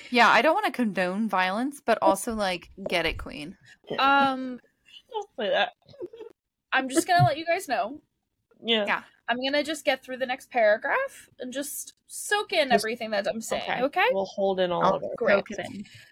[0.10, 3.58] Yeah, I don't want to condone violence, but also like get it, Queen.
[3.98, 4.60] Um,
[5.12, 5.74] Don't say that.
[6.72, 8.02] I'm just gonna let you guys know.
[8.64, 8.86] Yeah.
[8.86, 9.04] Yeah.
[9.30, 13.28] I'm gonna just get through the next paragraph and just soak in Just- everything that
[13.28, 13.84] I'm saying.
[13.84, 14.06] Okay.
[14.12, 15.10] We'll hold in all I'll of it.
[15.18, 15.44] Great.
[15.50, 15.66] soak.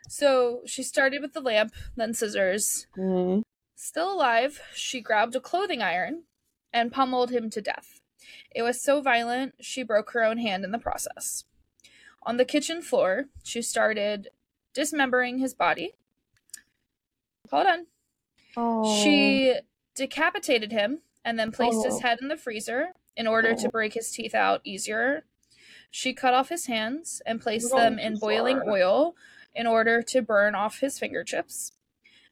[0.09, 2.87] So she started with the lamp, then scissors.
[2.97, 3.43] Mm.
[3.75, 6.23] Still alive, she grabbed a clothing iron
[6.73, 8.01] and pummeled him to death.
[8.53, 11.45] It was so violent, she broke her own hand in the process.
[12.23, 14.29] On the kitchen floor, she started
[14.73, 15.93] dismembering his body.
[17.51, 17.87] Hold on.
[18.57, 19.01] Oh.
[19.03, 19.55] She
[19.93, 21.99] decapitated him and then placed his Oh.
[21.99, 23.71] head in the freezer in order to Oh.
[23.71, 25.25] break his teeth out easier.
[25.91, 28.81] She cut off his hands and placed Oh, them in boiling sorry.
[28.83, 29.15] oil
[29.53, 31.71] in order to burn off his fingertips.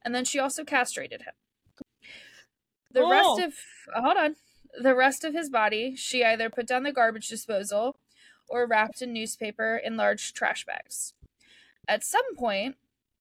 [0.03, 1.33] And then she also castrated him.
[2.91, 3.09] The Oh.
[3.09, 4.35] rest of hold on.
[4.79, 7.97] The rest of his body, she either put down the garbage disposal
[8.49, 11.13] or wrapped in newspaper in large trash bags.
[11.87, 12.75] At some point,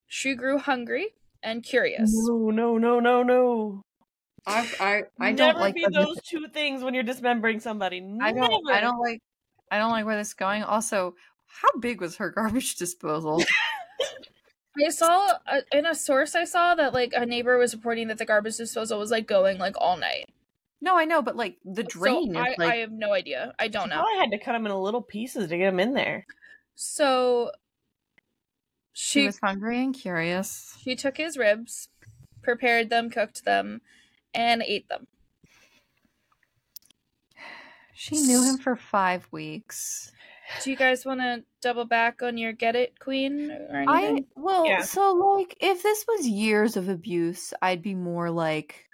[0.07, 2.11] she grew hungry and curious.
[2.13, 3.85] No, no, no, no, no.
[4.47, 7.61] I I, I Never don't like be where this- those two things when you're dismembering
[7.61, 7.99] somebody.
[8.21, 9.21] I don't I don't like
[9.71, 10.63] I don't like where this is going.
[10.65, 11.15] Also,
[11.47, 13.43] how big was her garbage disposal?
[14.85, 18.19] I saw uh, in a source I saw that like a neighbor was reporting that
[18.19, 20.29] the garbage disposal was like going like all night.
[20.81, 23.55] no, I know, but like the drain so is I, like I have no idea.
[23.59, 24.03] I don't know.
[24.03, 26.27] I had to cut them into little pieces to get them in there.
[26.75, 27.53] So
[28.93, 30.77] She She was hungry and curious.
[30.83, 31.89] she took his ribs,
[32.43, 33.83] prepared them, cooked them,
[34.35, 35.07] and ate them.
[37.95, 40.11] She knew him for five weeks.
[40.63, 44.27] Do you guys want to double back on your get it queen or I anything?
[44.35, 44.83] well, Yeah.
[44.83, 48.87] so like if this was years of abuse, I'd be more like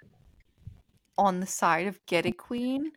[1.17, 2.91] on the side of get it queen.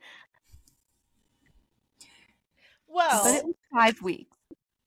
[2.87, 4.37] Well, but it was five weeks,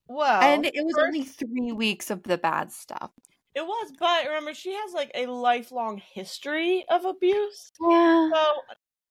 [0.07, 3.11] well, and it was first- only three weeks of the bad stuff.
[3.55, 3.91] It was.
[3.99, 7.71] But remember, she has like a lifelong history of abuse.
[7.81, 8.45] Yeah, So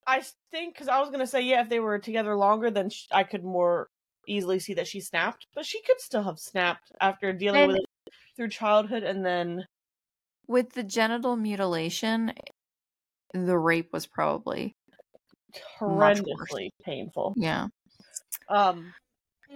[0.06, 3.06] I think because I was gonna say yeah, if they were together longer, then sh-
[3.10, 3.88] I could more
[4.28, 5.46] easily see that she snapped.
[5.54, 9.66] But she could still have snapped after dealing And- with it through childhood and then
[10.46, 12.32] with the genital mutilation,
[13.32, 14.74] the rape was probably
[15.80, 17.34] horrendously painful.
[17.36, 17.68] yeah.
[18.48, 18.92] Um,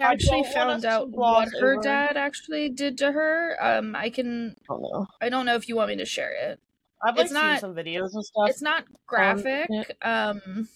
[0.01, 3.57] I actually don't want us found out what her over- dad actually did to her.
[3.61, 4.57] Um, I can.
[4.63, 5.07] I don't know.
[5.21, 6.61] I don't know if you want me to share it.
[7.03, 8.49] I've like It's seen not- some videos and stuff.
[8.49, 9.67] It's not graphic.
[9.71, 9.97] it.
[10.03, 10.69] Um,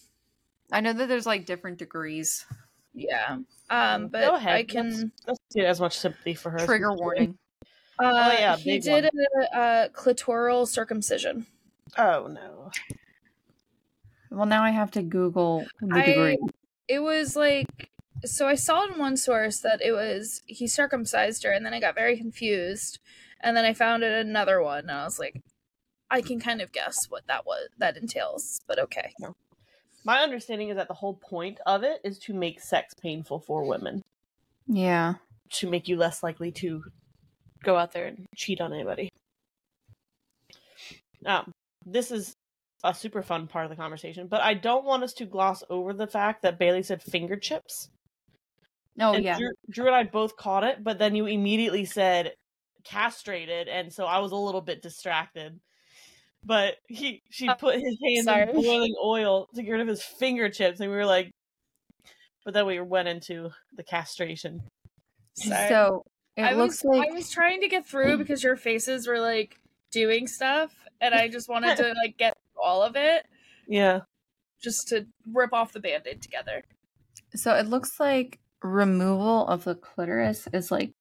[0.70, 2.44] I know that there's like different degrees.
[2.94, 3.38] yeah.
[3.70, 4.54] Um, but Go ahead.
[4.54, 4.90] I can.
[4.90, 6.58] Let's, let's get as much sympathy for her.
[6.58, 7.38] Trigger warning.
[7.98, 11.46] Uh, yeah, he big did a, a clitoral circumcision.
[11.98, 12.70] Oh no.
[14.30, 16.38] Well, now I have to Google the I- degree.
[16.88, 17.90] It was like
[18.24, 18.46] so.
[18.48, 21.94] I saw in one source that it was he circumcised her, and then I got
[21.94, 22.98] very confused,
[23.40, 25.40] and then I found it another one, and I was like,
[26.10, 29.12] I can kind of guess what that was that entails, but okay.
[30.04, 33.64] My understanding is that the whole point of it is to make sex painful for
[33.64, 34.02] women,
[34.66, 35.14] Yeah.
[35.54, 36.82] to make you less likely to
[37.62, 39.08] go out there and cheat on anybody.
[41.24, 41.52] Um,
[41.86, 42.34] this is
[42.84, 45.92] a super fun part of the conversation, but I don't want us to gloss over
[45.92, 47.88] the fact that Bailey said finger chips.
[49.00, 49.36] Oh and yeah.
[49.36, 52.34] Drew, Drew and I both caught it, but then you immediately said
[52.84, 55.60] castrated, and so I was a little bit distracted.
[56.44, 58.46] But he she Uh, put his hands sorry.
[58.48, 61.30] in boiling oil to get rid of his fingertips, and we were like,
[62.44, 64.62] but then we went into the castration.
[65.34, 65.68] Sorry.
[65.68, 66.04] So
[66.36, 69.20] it I looks was like I was trying to get through because your faces were
[69.20, 69.58] like
[69.90, 73.26] doing stuff, and I just wanted to like get all of it
[73.66, 74.02] Yeah,
[74.62, 76.64] just to rip off the band-aid together.
[77.34, 80.92] so it looks like removal of the clitoris is like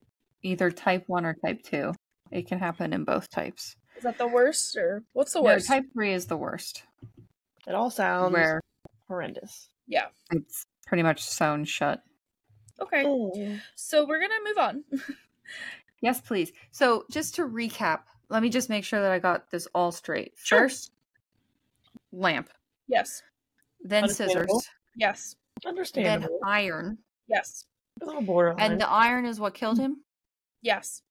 [0.44, 1.94] either type one or type two.
[2.32, 3.76] It can happen in both types.
[3.98, 5.68] Is that the worst, or what's the No, worst?
[5.68, 6.84] type three is the worst,
[7.68, 8.62] it all sounds where
[9.08, 9.70] horrendous.
[9.88, 10.06] yeah.
[10.32, 12.02] it's pretty much sewn shut.
[12.80, 13.04] Okay.
[13.06, 13.32] Oh.
[13.76, 14.84] So we're gonna move on.
[16.04, 16.52] Yes, please.
[16.72, 20.34] So just to recap, let me just make sure that I got this all straight.
[20.36, 20.62] Sure.
[20.62, 20.92] First,
[22.12, 22.50] lamp,
[22.88, 23.22] yes.
[23.84, 24.50] then scissors,
[24.96, 25.36] Yes.
[25.64, 26.24] Understand.
[26.24, 26.98] Then iron,
[27.32, 27.66] Yes.
[28.02, 28.72] a little borderline.
[28.72, 30.04] and the iron is what killed him.
[30.62, 31.02] Yes.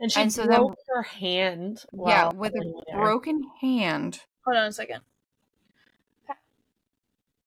[0.00, 1.84] and she and so then- broke her hand.
[2.06, 2.96] yeah, with a there.
[3.00, 4.20] broken hand.
[4.44, 5.00] Hold on a second.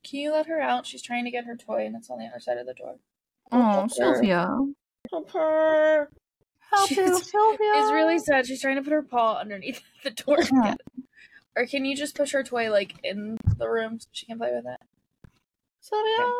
[0.04, 0.86] Can you let her out?
[0.86, 2.96] She's trying to get her toy, and it's on the other side of the door.
[3.52, 4.48] Oh, Sylvia.
[5.12, 6.10] Help her.
[6.72, 7.72] Help She's- you, Sylvia.
[7.76, 8.46] It's really sad.
[8.48, 10.38] She's trying to put her paw underneath the door.
[10.64, 10.76] Yeah.
[11.58, 14.54] Or can you just push her toy like in the room so she can play
[14.54, 14.80] with it?
[15.82, 16.32] Sylvia.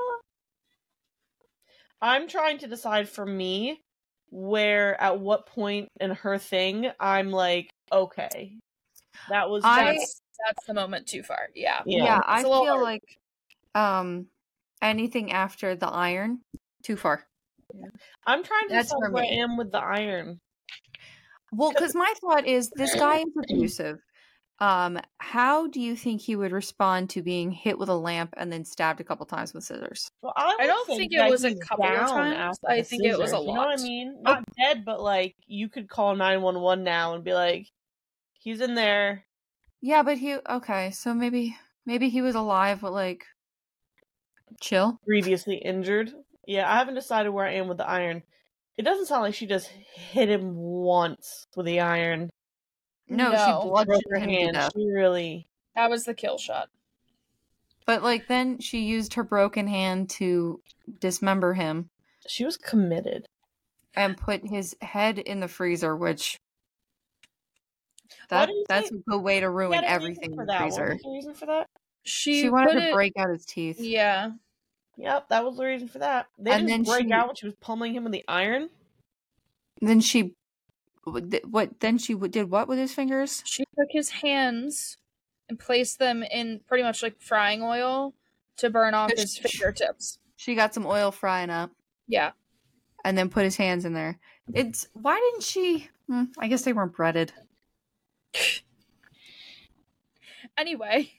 [2.02, 3.82] I'm trying to decide for me
[4.30, 8.58] where at what point in her thing I'm like, okay.
[9.30, 11.50] That was I- That's that's the moment too far.
[11.56, 11.82] Yeah.
[11.86, 12.04] Yeah.
[12.06, 12.84] Yeah, It's I a little feel hard.
[12.84, 13.18] like
[13.74, 14.28] um
[14.82, 16.42] anything after the iron,
[16.84, 17.26] too far.
[18.26, 20.40] I'm trying to That's decide for where I am with the iron.
[21.52, 24.00] Well, because my thought is this guy is abusive.
[24.60, 28.52] Um, how do you think he would respond to being hit with a lamp and
[28.52, 30.10] then stabbed a couple times with scissors?
[30.22, 32.58] Well, I, I don't think it was a couple of times.
[32.68, 33.80] I the think it was a scissors, You know what.
[33.80, 34.18] I mean?
[34.24, 37.68] Not dead, but like you could call 911 now and be like,
[38.34, 39.26] he's in there.
[39.82, 41.56] Yeah, but he okay, so maybe
[41.86, 43.26] maybe he was alive, but like
[44.60, 45.00] chill.
[45.06, 46.12] previously injured.
[46.48, 48.24] Yeah, I haven't decided where I am with the iron.
[48.78, 52.30] It doesn't sound like she just hit him once with the iron.
[53.10, 53.38] No, No.
[53.38, 54.72] she Broke bludgeoned her him hand.
[54.76, 55.48] She really.
[55.76, 56.70] That was the kill shot.
[57.86, 60.62] But like then she used her broken hand to
[61.00, 61.90] dismember him
[62.28, 63.28] She was committed.
[63.96, 66.38] and put his head in the freezer, which
[68.30, 70.62] that that's think- a good way to ruin had a everything in for the that.
[70.64, 70.94] What freezer.
[70.94, 71.70] was the reason for that?
[72.04, 73.80] She, She, wanted to it- break out his teeth.
[73.80, 74.32] Yeah.
[74.98, 76.28] Yep, that was the reason for that.
[76.40, 78.70] They And didn't then break she- out when she was pummeling him with the iron.
[79.82, 80.34] Then she
[81.46, 83.42] what then she did what with his fingers?
[83.46, 84.98] She took his hands
[85.50, 88.14] and placed them in pretty much like frying oil
[88.58, 90.20] to burn off his Sh- sh- fingertips.
[90.36, 91.72] She got some oil frying up.
[92.08, 92.32] Yeah.
[93.06, 94.18] and then put his hands in there.
[94.54, 95.90] It's why didn't she?
[96.08, 97.32] Hmm, I guess they weren't breaded.
[100.58, 101.12] Anyway,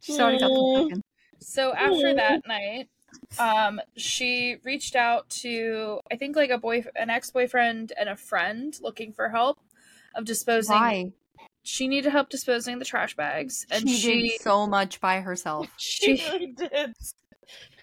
[0.00, 0.82] She's already got them Mm.
[0.88, 1.02] cooking.
[1.40, 2.88] so after that night,
[3.38, 8.16] um, she reached out to I think like a boy, an ex boyfriend, and a
[8.16, 9.58] friend looking for help
[10.14, 10.76] of disposing.
[10.76, 11.12] Why?
[11.62, 15.68] She needed help disposing the trash bags, and she, she did so much by herself.
[15.76, 16.92] She She- really did.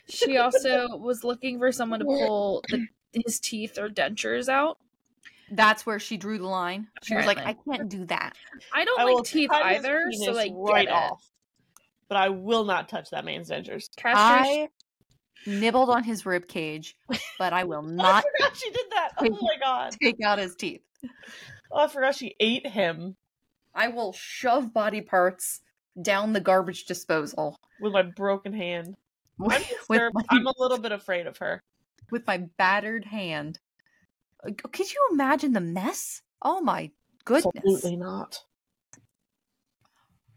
[0.08, 2.88] she also was looking for someone to pull the,
[3.26, 4.78] his teeth or dentures out.
[5.52, 6.88] That's where she drew the line.
[7.04, 8.34] She was like, "I can't do that."
[8.74, 11.12] I don't I like teeth either, so penis like right get it.
[11.12, 11.30] off.
[12.08, 13.90] But I will not touch that man's dentures.
[13.96, 14.16] Castration.
[14.18, 14.68] I
[15.46, 16.96] nibbled on his rib cage,
[17.38, 18.06] but I will not.
[18.06, 19.12] I not forgot she did that.
[19.20, 19.96] Oh my god.
[20.02, 20.82] take out his teeth.
[21.72, 23.16] Oh, I forgot she ate him
[23.76, 25.62] I will shove body parts
[26.02, 28.96] down the garbage disposal with my broken hand.
[29.42, 30.16] I'm with, with, disturbed.
[30.16, 31.64] my, I'm a little bit afraid of her.
[32.12, 33.60] with my battered hand.
[34.46, 36.22] Uh, Could you imagine the mess?
[36.42, 36.92] Oh my
[37.26, 37.54] goodness!
[37.56, 38.44] Absolutely not.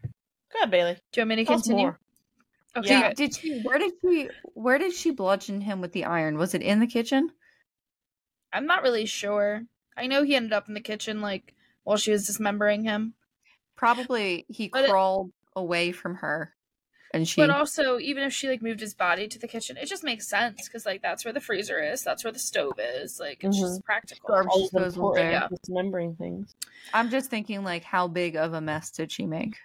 [0.03, 0.93] Go ahead, Bailey.
[1.11, 1.95] Do you want me to Tell continue?
[2.75, 2.83] More.
[2.83, 2.87] Okay.
[2.87, 3.07] Did, Yeah.
[3.09, 3.15] good.
[3.17, 3.61] did she?
[3.61, 4.29] Where did she?
[4.53, 6.37] Where did she bludgeon him with the iron?
[6.37, 7.31] Was it in the kitchen?
[8.53, 9.63] I'm not really sure.
[9.95, 11.53] I know he ended up in the kitchen like
[11.83, 13.13] while she was dismembering him.
[13.75, 16.53] Probably he But it- crawled away from her,
[17.13, 17.41] and she.
[17.41, 20.27] But also, even if she like moved his body to the kitchen, it just makes
[20.27, 23.19] sense because like that's where the freezer is, that's where the stove is.
[23.19, 23.65] Like it's mm-hmm.
[23.65, 24.29] just practical.
[24.29, 26.55] Garbage All of them disposal important dismembering things.
[26.93, 29.57] I'm just thinking, like, how big of a mess did she make?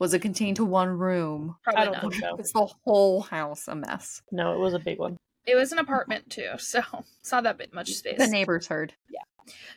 [0.00, 1.56] Was it contained to one room?
[1.62, 2.00] Probably I don't not.
[2.00, 2.36] think so.
[2.38, 4.22] Is the whole house a mess?
[4.32, 5.18] No, it was a big one.
[5.46, 6.80] It was an apartment too, so
[7.20, 8.18] it's not that bit much space.
[8.18, 8.94] The neighbors heard.
[9.10, 9.20] Yeah.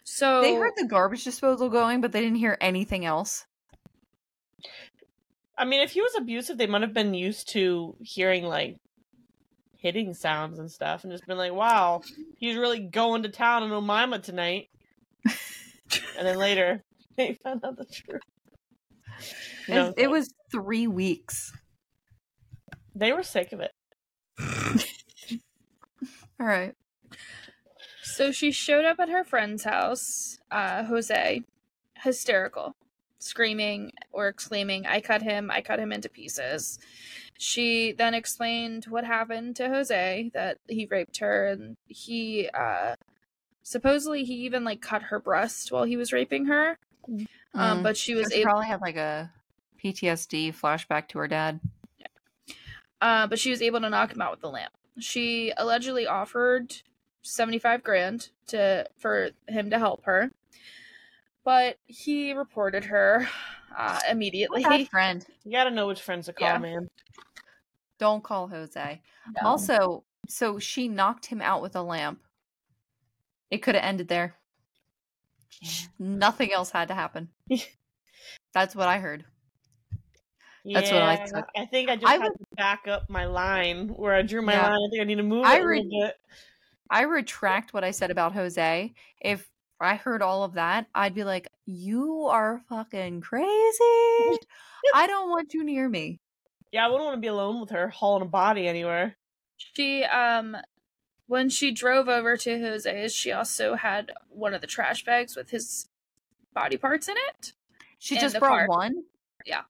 [0.03, 3.45] So They heard the garbage disposal going, but they didn't hear anything else.
[5.57, 8.77] I mean, if he was abusive, they might have been used to hearing like
[9.77, 12.01] hitting sounds and stuff, and just been like, "Wow,
[12.37, 14.69] he's really going to town on Omima tonight."
[15.25, 16.81] and then later,
[17.17, 18.21] they found out the truth.
[19.67, 21.53] No, it, it was three weeks.
[22.95, 23.71] they were sick of it.
[26.39, 26.75] All right.
[28.03, 31.41] So she showed up at her friend's house, uh, Jose,
[32.03, 32.75] hysterical,
[33.17, 36.77] screaming or exclaiming, I cut him, I cut him into pieces.
[37.39, 42.95] She then explained what happened to Jose, that he raped her, and he, uh,
[43.63, 46.77] supposedly he even, like, cut her breast while he was raping her.
[47.53, 47.83] Um, Mm.
[47.83, 49.31] but she was she able, probably had like a
[49.83, 51.59] PTSD flashback to her dad.
[53.01, 54.73] uh, but she was able to knock him out with the lamp.
[54.99, 56.73] She allegedly offered
[57.21, 60.31] 75 grand to for him to help her.
[61.43, 63.27] But he reported her
[63.77, 64.63] uh, immediately.
[64.63, 65.25] Bad friend.
[65.43, 66.57] You gotta know which friends to call, Yeah.
[66.57, 66.89] man.
[67.99, 69.01] Don't call Jose.
[69.41, 69.47] No.
[69.49, 72.21] Also, so she knocked him out with a lamp.
[73.51, 74.35] It could have ended there.
[75.99, 77.29] Nothing else had to happen.
[78.53, 79.25] That's what I heard.
[80.65, 81.45] That's what I took.
[81.57, 84.41] I think I just I had would- to back up my line where I drew
[84.41, 84.69] my Yeah.
[84.69, 84.73] line.
[84.73, 86.15] I think I need to move I it a little bit.
[86.89, 88.93] I retract what I said about Jose.
[89.19, 89.49] If
[89.79, 93.43] I heard all of that, I'd be like, "You are fucking crazy.
[94.95, 96.19] I don't want you near me."
[96.71, 99.17] Yeah, I wouldn't want to be alone with her hauling a body anywhere.
[99.57, 100.55] She um
[101.27, 105.49] when she drove over to Jose's, she also had one of the trash bags with
[105.51, 105.87] his
[106.53, 107.53] body parts in it.
[107.99, 108.67] She In just brought car.
[108.67, 109.03] one.
[109.45, 109.61] Yeah.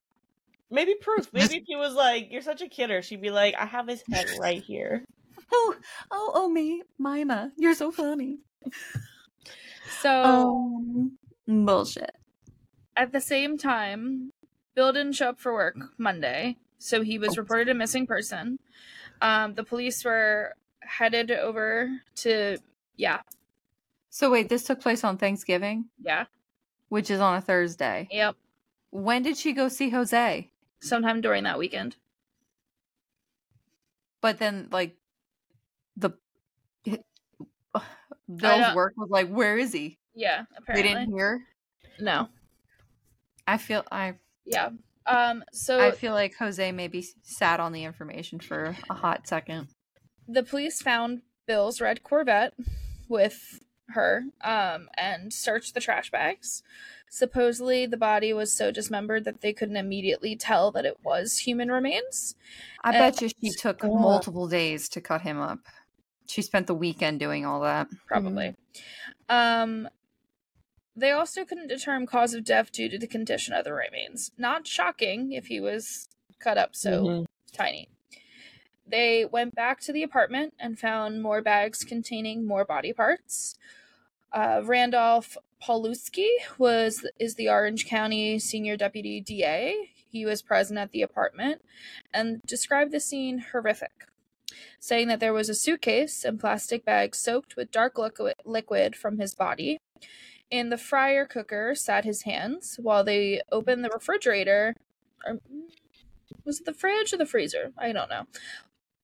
[0.70, 1.32] Maybe proof.
[1.32, 4.02] Maybe if he was like, "You're such a kidder," she'd be like, "I have his
[4.10, 5.04] head right here."
[5.52, 5.76] Oh,
[6.10, 8.38] oh, oh, me, Mima, you're so funny.
[10.00, 12.10] So Um, bullshit.
[12.96, 14.32] at the same time,
[14.74, 17.42] Bill didn't show up for work Monday, so he was Oh.
[17.42, 18.58] reported a missing person.
[19.20, 20.54] Um, the police were
[20.86, 22.58] headed over to
[22.96, 23.20] yeah,
[24.10, 26.26] So wait, this took place on Thanksgiving, yeah,
[26.88, 28.08] which is on a Thursday.
[28.10, 28.36] yep,
[28.90, 30.50] When did she go see Jose?
[30.80, 31.96] sometime during that weekend.
[34.20, 34.96] But then, like,
[35.96, 36.12] the
[38.34, 40.82] Bill's work was like, "Where is he?" Yeah, apparently.
[40.92, 41.42] They didn't hear.
[42.00, 42.28] No.
[43.46, 44.14] I feel I
[44.46, 44.70] Yeah.
[45.06, 49.68] Um so I feel like Jose maybe sat on the information for a hot second.
[50.28, 52.54] The police found Bill's red Corvette
[53.08, 56.62] with her um, and searched the trash bags.
[57.10, 61.70] Supposedly, the body was so dismembered that they couldn't immediately tell that it was human
[61.70, 62.34] remains.
[62.82, 63.92] I Uh, bet you she took God.
[63.92, 65.60] multiple days to cut him up.
[66.26, 67.86] She spent the weekend doing all that.
[68.08, 68.56] Probably.
[69.28, 69.88] Um,
[70.96, 74.32] they also couldn't determine cause of death due to the condition of the remains.
[74.38, 76.08] Not shocking if he was
[76.40, 77.26] cut up so Mhm.
[77.52, 77.88] tiny.
[78.86, 83.56] They went back to the apartment and found more bags containing more body parts.
[84.32, 86.28] Uh, Randolph Pawloski
[86.58, 89.90] was is the Orange County Senior Deputy DA.
[90.10, 91.62] He was present at the apartment
[92.12, 94.08] and described the scene horrific,
[94.78, 99.18] saying that there was a suitcase and plastic bags soaked with dark liquid, liquid from
[99.18, 99.78] his body.
[100.50, 104.74] In the fryer cooker sat his hands while they opened the refrigerator.
[105.26, 105.40] Or,
[106.44, 107.72] was it the fridge or the freezer?
[107.78, 108.26] I don't know.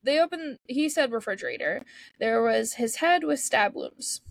[0.02, 1.82] They opened, he said refrigerator.
[2.18, 4.22] There was his head with stab wounds,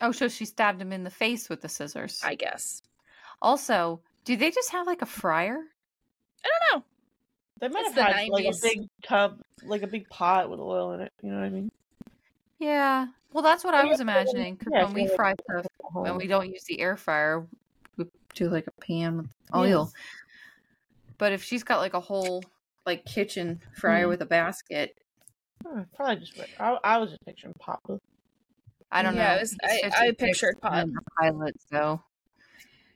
[0.00, 2.20] Oh, so she stabbed him in the face with the scissors.
[2.24, 2.82] I guess.
[3.40, 5.58] Also, do they just have like a fryer?
[6.44, 6.84] I don't know.
[7.60, 10.58] They might It's have the had like a big tub, like a big pot with
[10.58, 11.12] oil in it.
[11.22, 11.70] You know what I mean?
[12.58, 13.06] Yeah.
[13.32, 14.54] Well, that's what I Yeah, was imagining.
[14.56, 17.46] Because yeah, when we so- fry stuff when we don't use the air fryer,
[17.96, 19.92] we do like a pan with oil.
[21.18, 22.42] But if she's got like a whole
[22.86, 24.08] like kitchen fryer Mhm.
[24.10, 24.98] with a basket,
[25.66, 26.32] Hmm, probably just.
[26.58, 27.80] I, I was just picturing pot.
[27.88, 28.00] with-
[28.90, 29.36] I don't Yeah, know.
[29.36, 30.86] it was- I- I pictured picked pot.
[30.88, 32.02] A pilot, so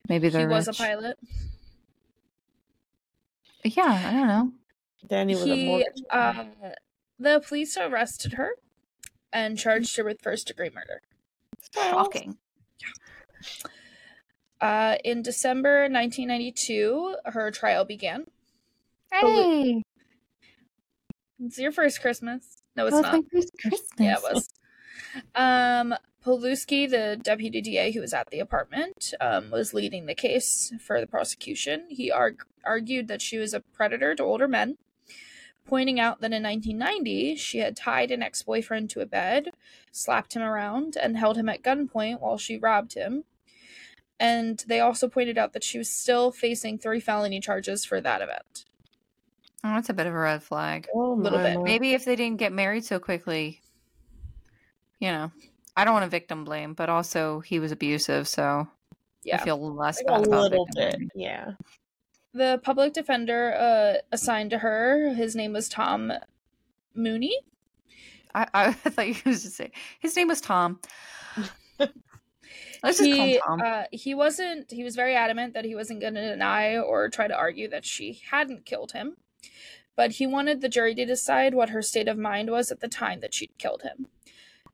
[0.08, 1.16] maybe they're He was a pilot.
[3.64, 4.52] Yeah, I don't know.
[5.06, 6.02] Danny was a He, mortgage.
[6.10, 6.44] uh,
[7.18, 8.52] the police arrested her
[9.32, 11.02] and charged her with first degree murder.
[11.72, 12.38] Shocking.
[14.60, 18.26] Uh, in December 1992, her trial began.
[19.12, 19.82] Hey,
[21.40, 22.56] It's your first Christmas.
[22.74, 23.12] No, it's not.
[23.12, 23.82] my first Christmas.
[23.98, 24.48] Yeah, it was.
[25.34, 30.72] Um, Pawloski, the deputy DA who was at the apartment, um, was leading the case
[30.80, 31.86] for the prosecution.
[31.88, 34.76] He arg- argued that she was a predator to older men,
[35.64, 39.50] pointing out that in 1990 she had tied an ex boyfriend to a bed,
[39.92, 43.24] slapped him around, and held him at gunpoint while she robbed him.
[44.18, 48.20] And they also pointed out that she was still facing three felony charges for that
[48.22, 48.64] event.
[49.68, 50.86] Oh, that's a bit of a red flag.
[50.94, 51.60] Oh, little bit.
[51.60, 53.60] Maybe if they didn't get married so quickly,
[55.00, 55.32] you know,
[55.76, 58.68] I don't want to victim blame, but also he was abusive, so
[59.24, 59.36] Yeah.
[59.40, 60.90] I feel less Like bad a about little bit.
[60.92, 61.10] blaming.
[61.16, 61.52] Yeah.
[62.32, 66.12] The public defender uh, assigned to her, his name was Tom
[66.94, 67.36] Mooney.
[68.34, 70.78] I, I thought you was just say his name was Tom.
[72.82, 73.60] Let's just call he him Tom.
[73.64, 77.26] uh, he wasn't he was very adamant that he wasn't going to deny or try
[77.26, 79.16] to argue that she hadn't killed him
[79.96, 82.88] but he wanted the jury to decide what her state of mind was at the
[82.88, 84.08] time that she'd killed him.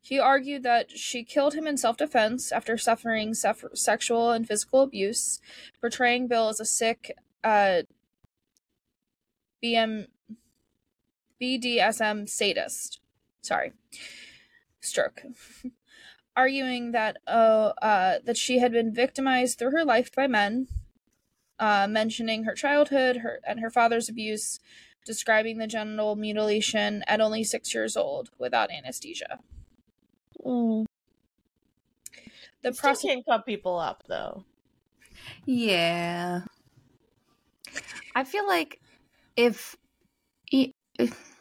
[0.01, 5.39] He argued that she killed him in self-defense after suffering sexual and physical abuse
[5.79, 7.83] portraying bill as a sick uh,
[9.63, 10.07] bm
[11.41, 12.99] bdsm sadist.
[13.41, 13.71] Sorry.
[14.81, 15.23] Stroke.
[16.35, 20.67] Arguing that uh, uh, that she had been victimized through her life by men,
[21.59, 24.59] uh, mentioning her childhood, her and her father's abuse,
[25.05, 29.39] describing the genital mutilation at only six years old without anesthesia.
[30.45, 30.85] Mm.
[32.63, 33.23] The Still prosecution.
[33.25, 34.45] can't cut people up though.
[35.45, 36.41] Yeah.
[38.15, 38.79] I feel like
[39.35, 39.75] if,
[40.51, 41.37] e- if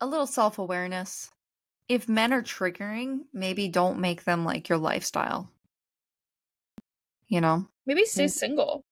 [0.00, 1.30] a little self awareness,
[1.88, 5.50] if men are triggering, maybe don't make them like your lifestyle.
[7.28, 7.68] You know?
[7.90, 8.84] Maybe stay single.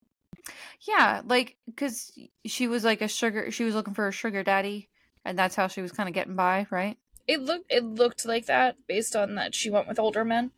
[0.81, 2.11] Yeah, like because
[2.45, 4.89] she was like a sugar, she was looking for a sugar daddy,
[5.23, 6.97] and that's how she was kind of getting by, right?
[7.25, 10.51] It looked it looked like that based on that she went with older men.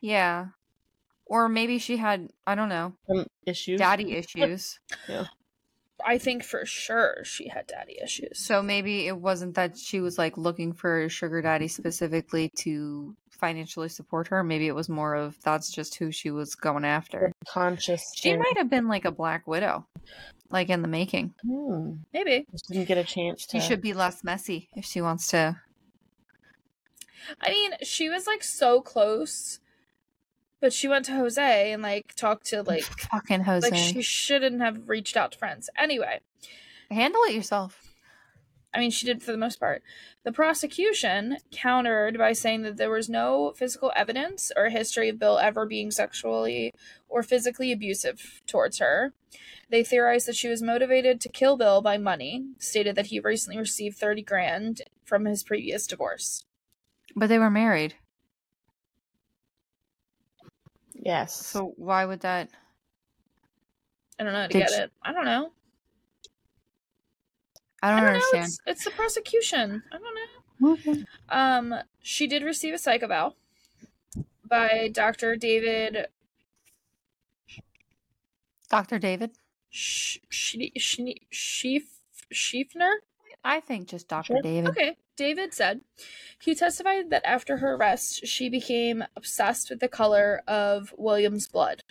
[0.00, 0.46] Yeah.
[1.26, 3.78] Or maybe she had, I don't know, Some issues.
[3.78, 4.80] daddy issues.
[6.06, 8.38] I think for sure she had daddy issues.
[8.38, 13.16] So maybe it wasn't that she was like looking for a sugar daddy specifically to
[13.30, 14.44] financially support her.
[14.44, 17.32] Maybe it was more of that's just who she was going after.
[17.48, 18.12] Conscious.
[18.14, 19.86] She might have been like a black widow,
[20.50, 21.34] like in the making.
[21.42, 21.92] Hmm.
[22.12, 22.46] Maybe.
[22.50, 23.60] Just didn't get a chance to.
[23.60, 25.56] She should be less messy if she wants to.
[27.40, 29.60] I mean, she was like so close,
[30.60, 32.82] but she went to Jose and like talked to like
[33.12, 33.68] Fucking Jose.
[33.70, 35.70] like she shouldn't have reached out to friends.
[35.76, 36.20] Anyway,
[36.90, 37.86] Handle it yourself.
[38.74, 39.82] I mean, she did for the most part.
[40.24, 45.38] The prosecution countered by saying that there was no physical evidence or history of Bill
[45.38, 46.72] ever being sexually
[47.08, 49.12] or physically abusive towards her.
[49.70, 53.58] They theorized that she was motivated to kill Bill by money, stated that he recently
[53.58, 56.44] received 30 grand from his previous divorce.
[57.16, 57.94] But they were married.
[61.02, 61.34] Yes.
[61.34, 62.48] So why would that?
[64.18, 64.92] I don't know to Did get she- it.
[65.02, 65.52] I don't know.
[67.82, 68.14] I don't, I don't know.
[68.14, 68.44] understand.
[68.44, 69.82] It's, it's the prosecution.
[69.90, 70.72] I don't know.
[70.72, 71.04] Okay.
[71.30, 73.36] Um, she did receive a psych eval
[74.46, 75.36] by Dr.
[75.36, 76.06] David
[78.68, 78.98] Dr.
[78.98, 79.30] David?
[79.70, 81.78] Sh- Sh- Sh-
[82.32, 82.92] Schiefner.
[83.44, 84.34] I think just Dr.
[84.34, 84.42] Sure.
[84.42, 84.70] David.
[84.70, 84.96] Okay.
[85.16, 85.82] David said
[86.40, 91.82] he testified that after her arrest, she became obsessed with the color of William's blood.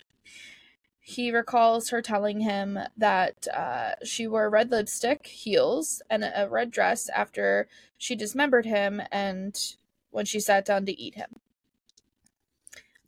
[0.98, 6.70] He recalls her telling him that uh, she wore red lipstick, heels, and a red
[6.70, 9.58] dress after she dismembered him and
[10.10, 11.36] when she sat down to eat him.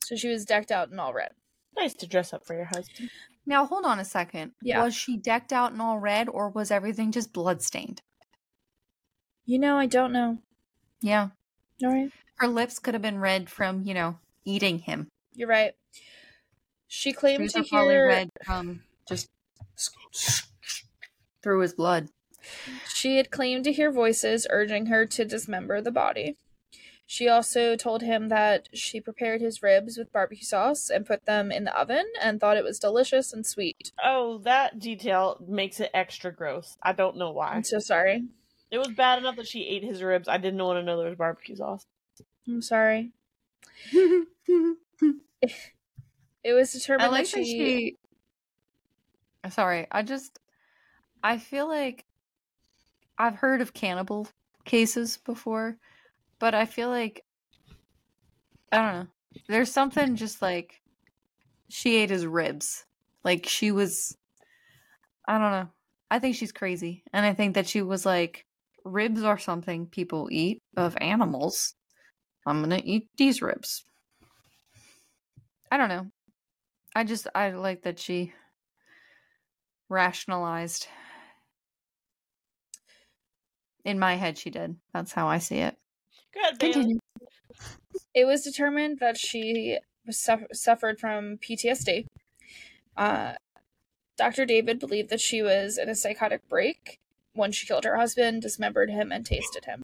[0.04, 1.32] So she was decked out in all red.
[1.76, 3.10] Nice to dress up for your husband.
[3.46, 4.52] Now hold on a second.
[4.62, 4.82] Yeah.
[4.84, 8.02] Was she decked out in all red or was everything just bloodstained?
[9.44, 10.38] You know, I don't know.
[11.00, 11.30] Yeah.
[11.82, 12.10] All right.
[12.36, 15.08] Her lips could have been red from, you know, eating him.
[15.34, 15.74] You're right.
[16.86, 19.28] She claimed These to are probably hear red from just
[21.42, 22.08] through his blood.
[22.92, 26.36] She had claimed to hear voices urging her to dismember the body.
[27.06, 31.52] She also told him that she prepared his ribs with barbecue sauce and put them
[31.52, 33.92] in the oven and thought it was delicious and sweet.
[34.02, 36.76] Oh, that detail makes it extra gross.
[36.82, 37.48] I don't know why.
[37.48, 38.24] I'm so sorry.
[38.72, 40.28] It was bad enough that she ate his ribs.
[40.28, 41.86] I didn't want to know there was barbecue sauce.
[42.48, 43.12] I'm sorry.
[46.44, 47.96] It was I determined like that that she,
[49.44, 49.50] she.
[49.50, 50.38] Sorry, I just.
[51.22, 52.04] I feel like
[53.16, 54.26] I've heard of cannibal
[54.64, 55.76] cases before,
[56.38, 57.24] but I feel like.
[58.72, 59.06] I don't know.
[59.48, 60.80] There's something just like.
[61.68, 62.86] She ate his ribs.
[63.24, 64.16] Like she was.
[65.28, 65.68] I don't know.
[66.10, 67.04] I think she's crazy.
[67.12, 68.46] And I think that she was like,
[68.84, 71.74] ribs are something people eat of animals.
[72.46, 73.84] I'm going to eat these ribs.
[75.70, 76.06] I don't know.
[76.94, 78.32] I just I like that she
[79.88, 80.86] rationalized.
[83.84, 84.76] In my head, she did.
[84.92, 85.76] That's how I see it.
[86.32, 86.98] Good, Continue.
[88.14, 92.06] it was determined that she was suffer- suffered from PTSD.
[92.96, 93.32] Uh,
[94.16, 94.44] Dr.
[94.44, 97.00] David believed that she was in a psychotic break
[97.34, 99.82] when she killed her husband, dismembered him, and tasted him.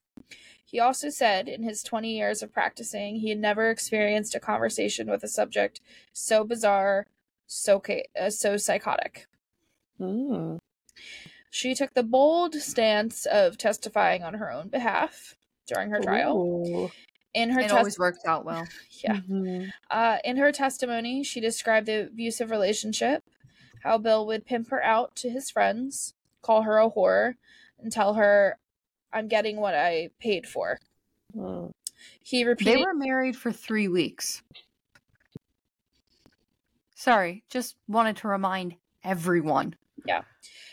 [0.64, 5.10] He also said in his 20 years of practicing, he had never experienced a conversation
[5.10, 5.80] with a subject
[6.12, 7.06] so bizarre,
[7.46, 7.82] so
[8.20, 9.26] uh, so psychotic.
[9.98, 10.58] Mm.
[11.50, 15.34] She took the bold stance of testifying on her own behalf
[15.66, 16.36] during her trial.
[16.36, 16.90] Ooh.
[17.32, 18.66] In her It tes- always works out well.
[19.02, 19.20] yeah.
[19.28, 19.70] Mhm.
[19.90, 23.24] Uh, in her testimony, she described the abusive relationship,
[23.82, 27.34] how Bill would pimp her out to his friends, call her a whore,
[27.78, 28.58] and tell her,
[29.12, 30.78] I'm getting what I paid for.
[31.36, 31.70] Mm.
[32.22, 34.42] He They were married for three weeks.
[36.94, 38.74] Sorry, just wanted to remind
[39.04, 39.76] everyone.
[40.04, 40.22] Yeah.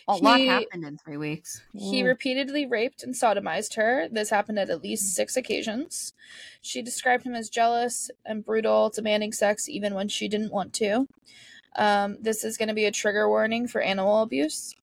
[0.07, 1.63] A lot happened in three weeks.
[1.73, 2.05] he Mm.
[2.05, 4.07] repeatedly raped and sodomized her.
[4.07, 6.13] This happened at at least six occasions.
[6.61, 11.07] She described him as jealous and brutal, demanding sex even when she didn't want to.
[11.75, 14.75] Um, this is going to be a trigger warning for animal abuse.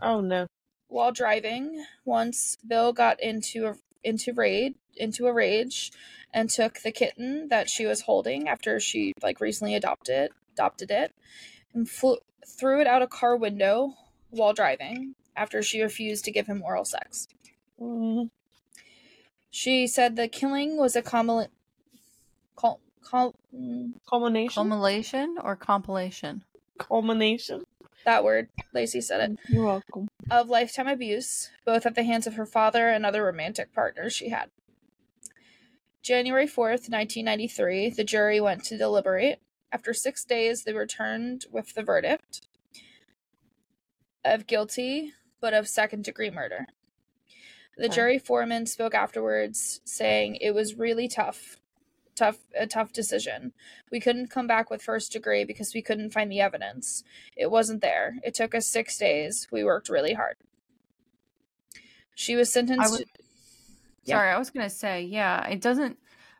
[0.00, 0.46] Oh no.
[0.88, 5.90] while driving once bill got into a into raid into a rage
[6.32, 11.12] and took the kitten that she was holding after she like recently adopted adopted it
[11.72, 13.94] and flew, threw it out a car window
[14.30, 17.26] while driving after she refused to give him oral sex
[17.80, 18.30] Mm.
[19.50, 21.48] she said the killing was a common
[22.56, 24.54] cul- cul- mm, Culmination.
[24.54, 26.44] Culmination or compilation?
[26.78, 27.64] Culmination.
[28.04, 30.08] That word lacey said it You're welcome.
[30.30, 34.28] of lifetime abuse, both at the hands of her father and other romantic partners she
[34.30, 34.50] had.
[36.02, 39.40] January 4th, 1993, the jury went to deliberate.
[39.72, 42.42] After six days, they returned with the verdict
[44.24, 46.66] of guilty, but of second degree murder.
[47.76, 51.56] The jury foreman spoke afterwards, saying it was really tough.
[52.16, 53.52] Tough, a tough decision.
[53.90, 57.02] We couldn't come back with first degree because we couldn't find the evidence.
[57.36, 58.16] It wasn't there.
[58.22, 59.48] It took us six days.
[59.50, 60.36] We worked really hard.
[62.14, 62.90] She was sentenced.
[62.92, 63.24] would- to-
[64.04, 64.16] Yeah.
[64.16, 65.98] Sorry, I was gonna say, yeah, it doesn't.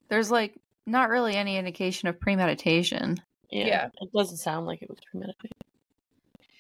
[0.09, 0.55] There's like
[0.87, 3.67] not really any indication of premeditation, Yeah.
[3.67, 3.91] Yeah.
[4.01, 5.53] It doesn't sound like it was premeditated.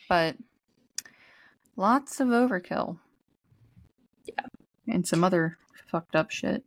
[0.08, 0.36] but
[1.76, 2.98] lots of overkill.
[4.24, 4.46] Yeah.
[4.88, 6.64] and some other fucked up shit.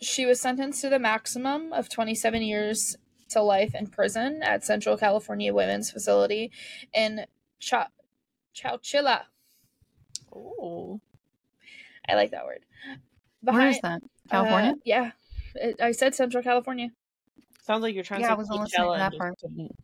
[0.00, 2.96] She was sentenced to the maximum of 27 years
[3.30, 6.50] to life in prison at Central California Women's Facility
[6.94, 7.26] in
[7.58, 7.90] Cha-
[8.54, 9.22] Chowchilla.
[10.34, 11.00] Oh.
[12.08, 12.64] I like that word.
[13.42, 14.02] Where is that?
[14.30, 14.72] California.
[14.72, 15.10] uh, yeah.
[15.54, 16.88] It- I said Central California.
[17.62, 19.38] Sounds like you're trying Yeah, I to say wasn't listening to that and just part.
[19.38, 19.76] couldn't.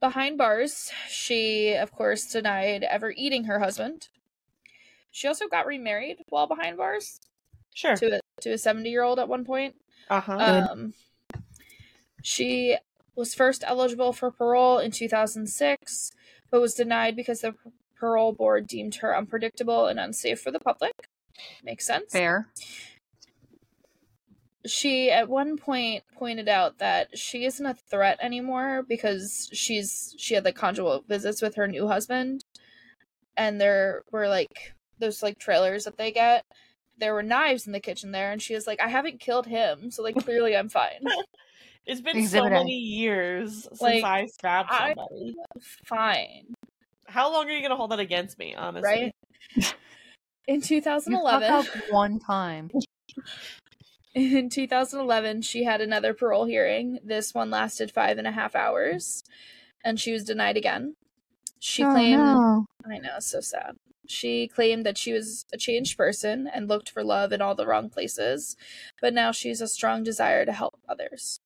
[0.00, 4.08] Behind bars, she, of course, denied ever eating her husband.
[5.14, 7.20] She also got remarried while behind bars
[7.72, 7.94] Sure.
[7.94, 9.76] to a to a 70 year old at one point.
[10.10, 10.66] Uh huh.
[10.72, 10.94] Um,
[12.20, 12.76] she
[13.14, 16.10] was first eligible for parole in 2006,
[16.50, 17.54] but was denied because the
[17.94, 20.92] parole board deemed her unpredictable and unsafe for the public.
[21.62, 22.10] Makes sense.
[22.10, 22.48] Fair.
[24.66, 30.34] She at one point pointed out that she isn't a threat anymore because she's she
[30.34, 32.44] had like conjugal visits with her new husband
[33.36, 36.44] and there were like those like trailers that they get.
[36.98, 39.90] There were knives in the kitchen there and she was like, I haven't killed him,
[39.90, 41.00] so like clearly I'm fine.
[41.86, 42.60] It's been Exhibit so A.
[42.60, 45.34] many years since Like, I stabbed I- somebody.
[45.84, 46.54] fine.
[47.06, 49.12] How long are you gonna hold that against me, honestly?
[49.56, 49.74] Right?
[50.48, 52.70] In You 2011, up one time.
[54.14, 57.00] In 2011, she had another parole hearing.
[57.04, 59.22] This one lasted five and a half hours,
[59.84, 60.94] and she was denied again.
[61.58, 62.64] She Oh, claimed, no.
[62.88, 63.76] I know, so sad.
[64.06, 67.66] She claimed that she was a changed person and looked for love in all the
[67.66, 68.56] wrong places,
[69.00, 71.40] but now she's a strong desire to help others.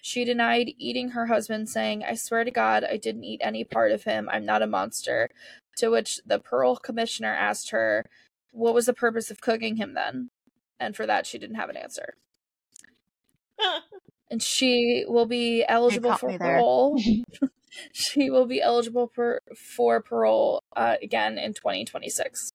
[0.00, 3.92] She denied eating her husband, saying, I swear to God, I didn't eat any part
[3.92, 4.28] of him.
[4.30, 5.28] I'm not a monster.
[5.78, 8.04] To which the parole commissioner asked her,
[8.52, 10.30] What was the purpose of cooking him then?
[10.80, 12.14] And for that, she didn't have an answer.
[14.30, 16.58] And she will be eligible for me there.
[16.58, 17.00] parole.
[17.92, 22.52] she will be eligible for, for parole uh, again in 2026.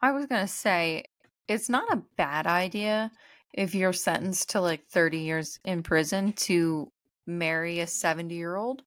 [0.00, 1.04] I was gonna say
[1.48, 3.10] it's not a bad idea
[3.52, 6.90] if you're sentenced to like 30 years in prison to
[7.26, 8.82] marry a 70 year old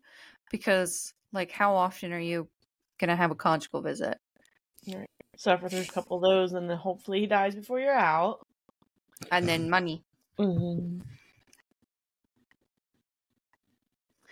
[0.52, 2.50] because like how often are you
[3.00, 4.18] gonna have a conjugal visit
[5.38, 8.46] Suffer through a couple of those, and then hopefully he dies before you're out.
[9.32, 10.04] and then money
[10.38, 11.00] Mm-hmm.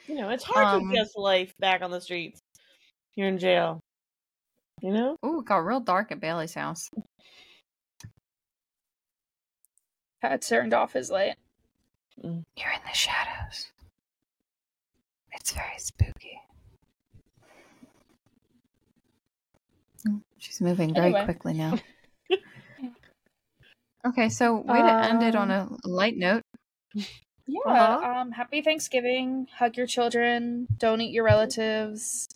[0.07, 2.41] You know, it's hard Um, to adjust life back on the streets.
[3.15, 3.80] You're in jail.
[4.81, 5.15] You know?
[5.23, 6.89] oh it got real dark at bailey's house
[10.21, 11.35] Had turned off his light.
[12.21, 12.34] you're
[12.71, 13.71] in the shadows
[15.31, 16.38] it's very spooky
[20.09, 21.23] Oh, she's moving very Anyway.
[21.23, 21.77] quickly now
[24.05, 26.43] okay so way to end it on Um, a light note
[27.48, 27.60] Yeah.
[27.65, 28.20] Uh-huh.
[28.22, 29.48] Um, happy Thanksgiving.
[29.57, 30.68] Hug your children.
[30.78, 32.28] Don't eat your relatives.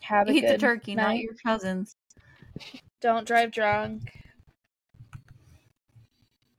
[0.00, 1.22] Have a eat the good turkey not night.
[1.22, 1.94] your cousins
[3.00, 4.02] Don't drive drunk.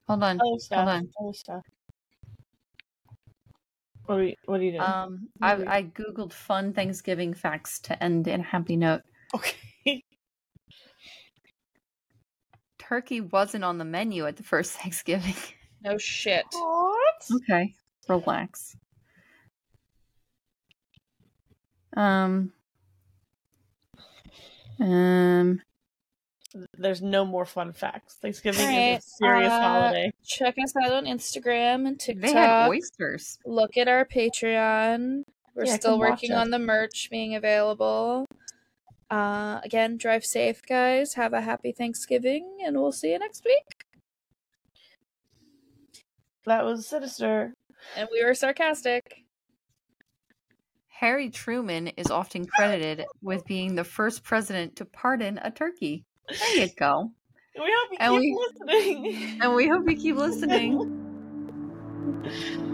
[0.08, 0.88] hold on Other stuff.
[0.88, 1.08] on.
[1.20, 1.62] Other stuff.
[4.06, 4.82] What are you, what are you doing?
[4.82, 5.68] Um, I, Maybe.
[5.68, 9.02] I googled fun Thanksgiving facts to end in a happy note.
[9.34, 10.02] okay.
[12.78, 15.34] Turkey wasn't on the menu at the first Thanksgiving.
[15.84, 16.44] No shit.
[16.52, 17.28] What?
[17.42, 17.74] okay,
[18.08, 18.76] relax.
[21.96, 22.52] Um,
[24.80, 25.60] um,
[26.76, 28.14] There's no more fun facts.
[28.20, 30.12] Thanksgiving is a serious uh, holiday.
[30.24, 32.22] Check us out on Instagram and TikTok.
[32.22, 32.70] they had TikTok.
[32.70, 33.38] oysters.
[33.44, 35.24] Look at our Patreon.
[35.54, 38.26] We're Yeah, still working on the merch being available.
[39.10, 41.14] Uh, again, drive safe, guys.
[41.14, 43.73] Have a happy Thanksgiving, and we'll see you next week.
[46.46, 47.54] That was sinister.
[47.96, 49.02] And we were sarcastic.
[50.88, 56.04] Harry Truman is often credited with being the first president to pardon a turkey.
[56.28, 57.10] There you go.
[57.56, 59.38] We hope you And keep we- listening.
[59.40, 61.00] And we hope you keep listening.